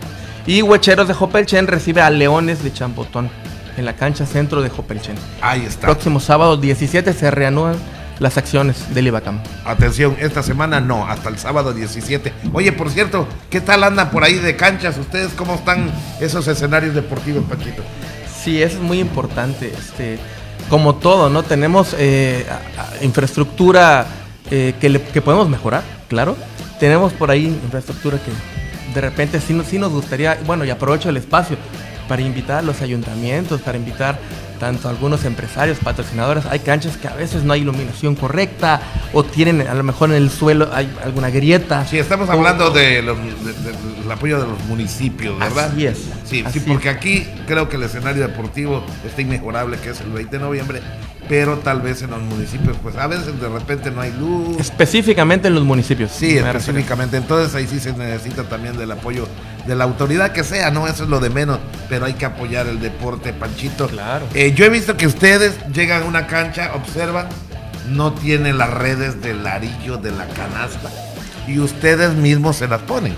Y 0.46 0.62
Huecheros 0.62 1.06
de 1.08 1.14
Jopelchen 1.14 1.66
recibe 1.66 2.00
a 2.02 2.10
Leones 2.10 2.62
de 2.64 2.72
Champotón, 2.72 3.30
en 3.76 3.84
la 3.84 3.94
cancha 3.94 4.26
centro 4.26 4.60
de 4.60 4.70
Jopelchen. 4.70 5.14
Ahí 5.40 5.64
está. 5.66 5.86
Próximo 5.86 6.20
sábado 6.20 6.56
17 6.56 7.12
se 7.12 7.30
reanudan 7.30 7.76
las 8.18 8.36
acciones 8.36 8.92
del 8.92 9.06
IBACAM. 9.06 9.40
Atención, 9.64 10.16
esta 10.18 10.42
semana 10.42 10.80
no, 10.80 11.06
hasta 11.06 11.28
el 11.28 11.38
sábado 11.38 11.72
17. 11.72 12.32
Oye, 12.52 12.72
por 12.72 12.90
cierto, 12.90 13.28
¿qué 13.50 13.60
tal 13.60 13.84
andan 13.84 14.10
por 14.10 14.24
ahí 14.24 14.34
de 14.34 14.56
canchas? 14.56 14.98
¿Ustedes 14.98 15.28
cómo 15.34 15.54
están 15.54 15.90
esos 16.20 16.48
escenarios 16.48 16.94
deportivos, 16.96 17.44
Panchito? 17.48 17.82
Sí, 18.42 18.62
eso 18.62 18.76
es 18.76 18.82
muy 18.82 19.00
importante. 19.00 19.72
Este, 19.76 20.18
como 20.70 20.96
todo, 20.96 21.30
¿no? 21.30 21.42
Tenemos 21.42 21.94
eh, 21.98 22.44
infraestructura 23.02 24.06
eh, 24.50 24.74
que, 24.80 24.88
le- 24.88 25.02
que 25.02 25.22
podemos 25.22 25.48
mejorar, 25.48 25.82
claro. 26.08 26.36
Tenemos 26.78 27.12
por 27.12 27.30
ahí 27.30 27.46
infraestructura 27.46 28.18
que 28.18 28.30
de 28.94 29.00
repente 29.00 29.40
sí, 29.40 29.58
sí 29.68 29.78
nos 29.78 29.92
gustaría, 29.92 30.38
bueno, 30.46 30.64
y 30.64 30.70
aprovecho 30.70 31.08
el 31.08 31.16
espacio, 31.16 31.56
para 32.08 32.22
invitar 32.22 32.58
a 32.58 32.62
los 32.62 32.80
ayuntamientos, 32.82 33.60
para 33.60 33.76
invitar 33.78 34.18
tanto 34.58 34.88
a 34.88 34.90
algunos 34.90 35.24
empresarios, 35.24 35.78
patrocinadores. 35.78 36.44
Hay 36.46 36.58
canchas 36.60 36.96
que 36.96 37.06
a 37.06 37.14
veces 37.14 37.44
no 37.44 37.52
hay 37.52 37.60
iluminación 37.60 38.16
correcta 38.16 38.80
o 39.12 39.22
tienen 39.22 39.60
a 39.68 39.74
lo 39.74 39.84
mejor 39.84 40.10
en 40.10 40.16
el 40.16 40.30
suelo 40.30 40.68
hay 40.72 40.92
alguna 41.04 41.30
grieta. 41.30 41.86
Sí, 41.86 41.96
estamos 41.98 42.28
hablando 42.28 42.70
de 42.70 43.02
los- 43.02 43.16
de- 43.18 43.52
de- 43.52 44.02
del 44.02 44.10
apoyo 44.10 44.40
de 44.40 44.48
los 44.48 44.58
municipios, 44.64 45.38
¿verdad? 45.38 45.70
Así 45.72 45.86
es. 45.86 45.98
Sí, 46.24 46.42
Así 46.44 46.58
sí, 46.58 46.64
porque 46.66 46.88
aquí 46.88 47.24
creo 47.46 47.68
que 47.68 47.76
el 47.76 47.84
escenario 47.84 48.26
deportivo 48.26 48.82
está 49.06 49.22
inmejorable, 49.22 49.76
que 49.78 49.90
es 49.90 50.00
el 50.00 50.10
20 50.10 50.38
de 50.38 50.42
noviembre, 50.42 50.80
pero 51.28 51.58
tal 51.58 51.80
vez 51.82 52.02
en 52.02 52.10
los 52.10 52.22
municipios, 52.22 52.76
pues 52.82 52.96
a 52.96 53.06
veces 53.06 53.38
de 53.40 53.48
repente 53.48 53.90
no 53.90 54.00
hay 54.00 54.12
luz. 54.12 54.58
Específicamente 54.58 55.48
en 55.48 55.54
los 55.54 55.64
municipios. 55.64 56.10
Sí, 56.10 56.38
específicamente. 56.38 57.16
Entonces 57.16 57.54
ahí 57.54 57.66
sí 57.66 57.78
se 57.78 57.92
necesita 57.92 58.44
también 58.44 58.76
del 58.76 58.90
apoyo 58.90 59.28
de 59.66 59.76
la 59.76 59.84
autoridad 59.84 60.32
que 60.32 60.42
sea, 60.42 60.70
¿no? 60.70 60.86
Eso 60.86 61.04
es 61.04 61.10
lo 61.10 61.20
de 61.20 61.30
menos, 61.30 61.58
pero 61.88 62.06
hay 62.06 62.14
que 62.14 62.24
apoyar 62.24 62.66
el 62.66 62.80
deporte, 62.80 63.32
Panchito. 63.32 63.88
Claro. 63.88 64.26
Eh, 64.34 64.54
yo 64.54 64.64
he 64.64 64.70
visto 64.70 64.96
que 64.96 65.06
ustedes 65.06 65.54
llegan 65.72 66.02
a 66.02 66.06
una 66.06 66.26
cancha, 66.26 66.72
observan, 66.74 67.28
no 67.90 68.12
tiene 68.12 68.52
las 68.52 68.70
redes 68.70 69.20
del 69.22 69.46
arillo 69.46 69.98
de 69.98 70.12
la 70.12 70.26
canasta 70.28 70.90
y 71.46 71.58
ustedes 71.58 72.14
mismos 72.14 72.56
se 72.56 72.68
las 72.68 72.80
ponen. 72.82 73.14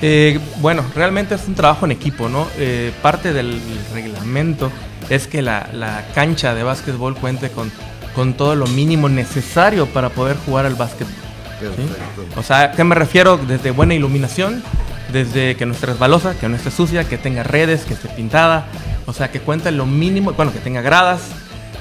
Eh, 0.00 0.40
bueno, 0.60 0.84
realmente 0.94 1.36
es 1.36 1.46
un 1.46 1.54
trabajo 1.54 1.84
en 1.84 1.92
equipo, 1.92 2.28
¿no? 2.28 2.48
Eh, 2.58 2.92
parte 3.02 3.32
del 3.32 3.60
reglamento 3.94 4.70
es 5.14 5.26
que 5.26 5.42
la, 5.42 5.68
la 5.74 6.06
cancha 6.14 6.54
de 6.54 6.62
básquetbol 6.62 7.14
cuente 7.14 7.50
con, 7.50 7.70
con 8.14 8.32
todo 8.32 8.54
lo 8.54 8.66
mínimo 8.66 9.10
necesario 9.10 9.86
para 9.86 10.08
poder 10.08 10.38
jugar 10.38 10.64
al 10.64 10.74
básquetbol. 10.74 11.12
O 12.36 12.42
sea, 12.42 12.72
¿qué 12.72 12.82
me 12.82 12.94
refiero? 12.94 13.36
Desde 13.36 13.70
buena 13.72 13.94
iluminación, 13.94 14.62
desde 15.12 15.54
que 15.56 15.66
no 15.66 15.74
esté 15.74 15.86
resbalosa, 15.86 16.34
que 16.38 16.48
no 16.48 16.56
esté 16.56 16.70
sucia, 16.70 17.04
que 17.04 17.18
tenga 17.18 17.42
redes, 17.42 17.84
que 17.84 17.92
esté 17.92 18.08
pintada, 18.08 18.64
o 19.06 19.12
sea, 19.12 19.30
que 19.30 19.40
cuente 19.40 19.70
lo 19.70 19.84
mínimo, 19.84 20.32
bueno, 20.32 20.50
que 20.50 20.60
tenga 20.60 20.80
gradas, 20.80 21.20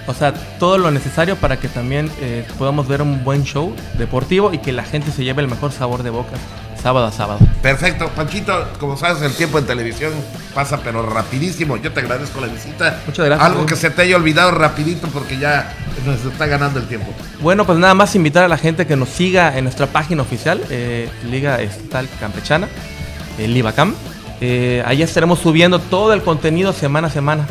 o 0.08 0.14
sea, 0.14 0.34
todo 0.60 0.78
lo 0.78 0.92
necesario 0.92 1.38
para 1.38 1.58
que 1.58 1.70
también 1.70 2.12
eh, 2.20 2.46
podamos 2.60 2.88
ver 2.88 3.02
un 3.02 3.24
buen 3.24 3.46
show 3.46 3.74
deportivo 3.98 4.54
y 4.54 4.58
que 4.58 4.74
la 4.74 4.84
gente 4.84 5.10
se 5.12 5.24
lleve 5.24 5.42
el 5.42 5.48
mejor 5.48 5.72
sabor 5.72 6.04
de 6.04 6.10
boca 6.10 6.34
sábado 6.82 7.06
a 7.06 7.12
sábado. 7.12 7.40
Perfecto, 7.62 8.10
Panchito, 8.10 8.68
como 8.80 8.98
sabes, 8.98 9.22
el 9.22 9.34
tiempo 9.34 9.60
en 9.60 9.66
televisión 9.66 10.12
pasa 10.54 10.80
pero 10.84 11.08
rapidísimo. 11.08 11.78
Yo 11.78 11.92
te 11.92 12.00
agradezco 12.00 12.42
la 12.42 12.48
visita. 12.48 13.00
Muchas 13.06 13.26
gracias. 13.26 13.50
Algo 13.50 13.66
que 13.66 13.76
se 13.76 13.90
te 13.90 14.02
haya 14.02 14.16
olvidado 14.16 14.52
rapidito 14.52 15.08
porque 15.08 15.38
ya 15.38 15.74
nos 16.06 16.24
está 16.26 16.48
ganando 16.48 16.80
el 16.80 16.88
tiempo. 16.88 17.14
Bueno, 17.42 17.66
pues 17.66 17.78
nada 17.78 17.94
más 17.94 18.16
invitar 18.16 18.44
a 18.44 18.48
la 18.48 18.58
gente 18.58 18.88
que 18.88 18.96
nos 18.96 19.10
siga 19.10 19.58
en 19.58 19.66
nuestra 19.66 19.88
página 19.88 20.22
oficial, 20.22 20.62
eh, 20.70 21.10
Liga 21.30 21.62
Estatal 21.62 22.08
Campechana, 22.20 22.68
el 23.38 23.54
Libacam. 23.54 23.94
Eh, 24.42 24.82
ahí 24.86 25.04
estaremos 25.04 25.40
subiendo 25.40 25.80
todo 25.80 26.14
el 26.14 26.24
contenido 26.24 26.74
semana 26.74 27.08
a 27.08 27.12
semana 27.12 27.46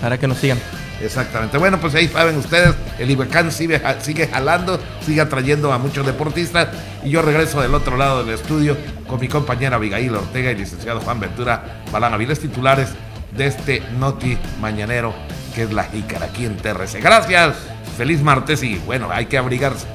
para 0.00 0.18
que 0.18 0.26
nos 0.26 0.38
sigan. 0.38 0.58
Exactamente. 1.02 1.58
Bueno, 1.58 1.78
pues 1.80 1.94
ahí 1.94 2.08
saben 2.08 2.36
ustedes, 2.36 2.74
el 2.98 3.10
Ibacán 3.10 3.50
sigue, 3.52 3.78
ja- 3.80 4.00
sigue 4.00 4.26
jalando, 4.28 4.80
sigue 5.04 5.20
atrayendo 5.20 5.72
a 5.72 5.78
muchos 5.78 6.06
deportistas. 6.06 6.68
Y 7.04 7.10
yo 7.10 7.20
regreso 7.22 7.60
del 7.60 7.74
otro 7.74 7.96
lado 7.96 8.24
del 8.24 8.34
estudio 8.34 8.76
con 9.06 9.20
mi 9.20 9.28
compañera 9.28 9.76
Abigail 9.76 10.14
Ortega 10.14 10.50
y 10.52 10.54
licenciado 10.56 11.00
Juan 11.00 11.20
Ventura 11.20 11.82
Balán 11.92 12.14
Aviles, 12.14 12.40
titulares 12.40 12.90
de 13.32 13.46
este 13.46 13.82
Noti 13.98 14.38
Mañanero, 14.60 15.12
que 15.54 15.64
es 15.64 15.72
la 15.72 15.84
Jícara 15.84 16.26
aquí 16.26 16.46
en 16.46 16.56
TRC. 16.56 17.00
Gracias, 17.02 17.56
feliz 17.98 18.22
martes 18.22 18.62
y 18.62 18.76
bueno, 18.86 19.08
hay 19.10 19.26
que 19.26 19.36
abrigarse. 19.36 19.86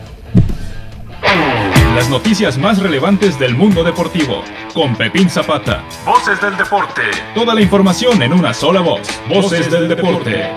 Las 1.96 2.10
noticias 2.10 2.58
más 2.58 2.80
relevantes 2.80 3.40
del 3.40 3.56
mundo 3.56 3.84
deportivo. 3.84 4.44
Con 4.74 4.96
Pepín 4.96 5.30
Zapata. 5.30 5.84
Voces 6.06 6.40
del 6.42 6.56
deporte. 6.56 7.02
Toda 7.34 7.56
la 7.56 7.62
información 7.62 8.22
en 8.22 8.32
una 8.34 8.54
sola 8.54 8.82
voz. 8.82 9.08
Voces 9.28 9.70
del 9.72 9.88
deporte. 9.90 10.48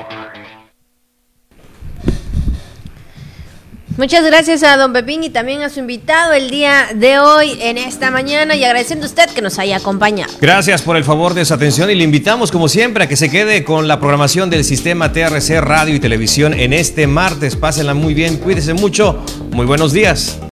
Muchas 3.97 4.25
gracias 4.25 4.63
a 4.63 4.77
don 4.77 4.93
Pepín 4.93 5.23
y 5.23 5.31
también 5.31 5.63
a 5.63 5.69
su 5.69 5.81
invitado 5.81 6.33
el 6.33 6.51
día 6.51 6.89
de 6.95 7.19
hoy 7.19 7.59
en 7.61 7.77
esta 7.77 8.11
mañana 8.11 8.57
y 8.57 8.65
agradeciendo 8.65 9.05
a 9.05 9.09
usted 9.09 9.29
que 9.31 9.43
nos 9.43 9.59
haya 9.59 9.77
acompañado. 9.77 10.33
Gracias 10.41 10.81
por 10.83 10.97
el 10.97 11.05
favor 11.05 11.35
de 11.35 11.45
su 11.45 11.53
atención 11.53 11.91
y 11.91 11.95
le 11.95 12.05
invitamos 12.05 12.51
como 12.51 12.69
siempre 12.69 13.05
a 13.05 13.09
que 13.09 13.17
se 13.17 13.31
quede 13.31 13.65
con 13.65 13.89
la 13.89 14.01
programación 14.01 14.49
del 14.49 14.65
sistema 14.65 15.13
TRC 15.13 15.61
Radio 15.61 15.95
y 15.95 16.01
Televisión 16.01 16.55
en 16.55 16.73
este 16.73 17.07
martes. 17.07 17.55
Pásenla 17.55 17.95
muy 17.95 18.15
bien, 18.15 18.39
cuídense 18.39 18.73
mucho. 18.75 19.23
Muy 19.51 19.67
buenos 19.67 19.93
días. 19.93 20.43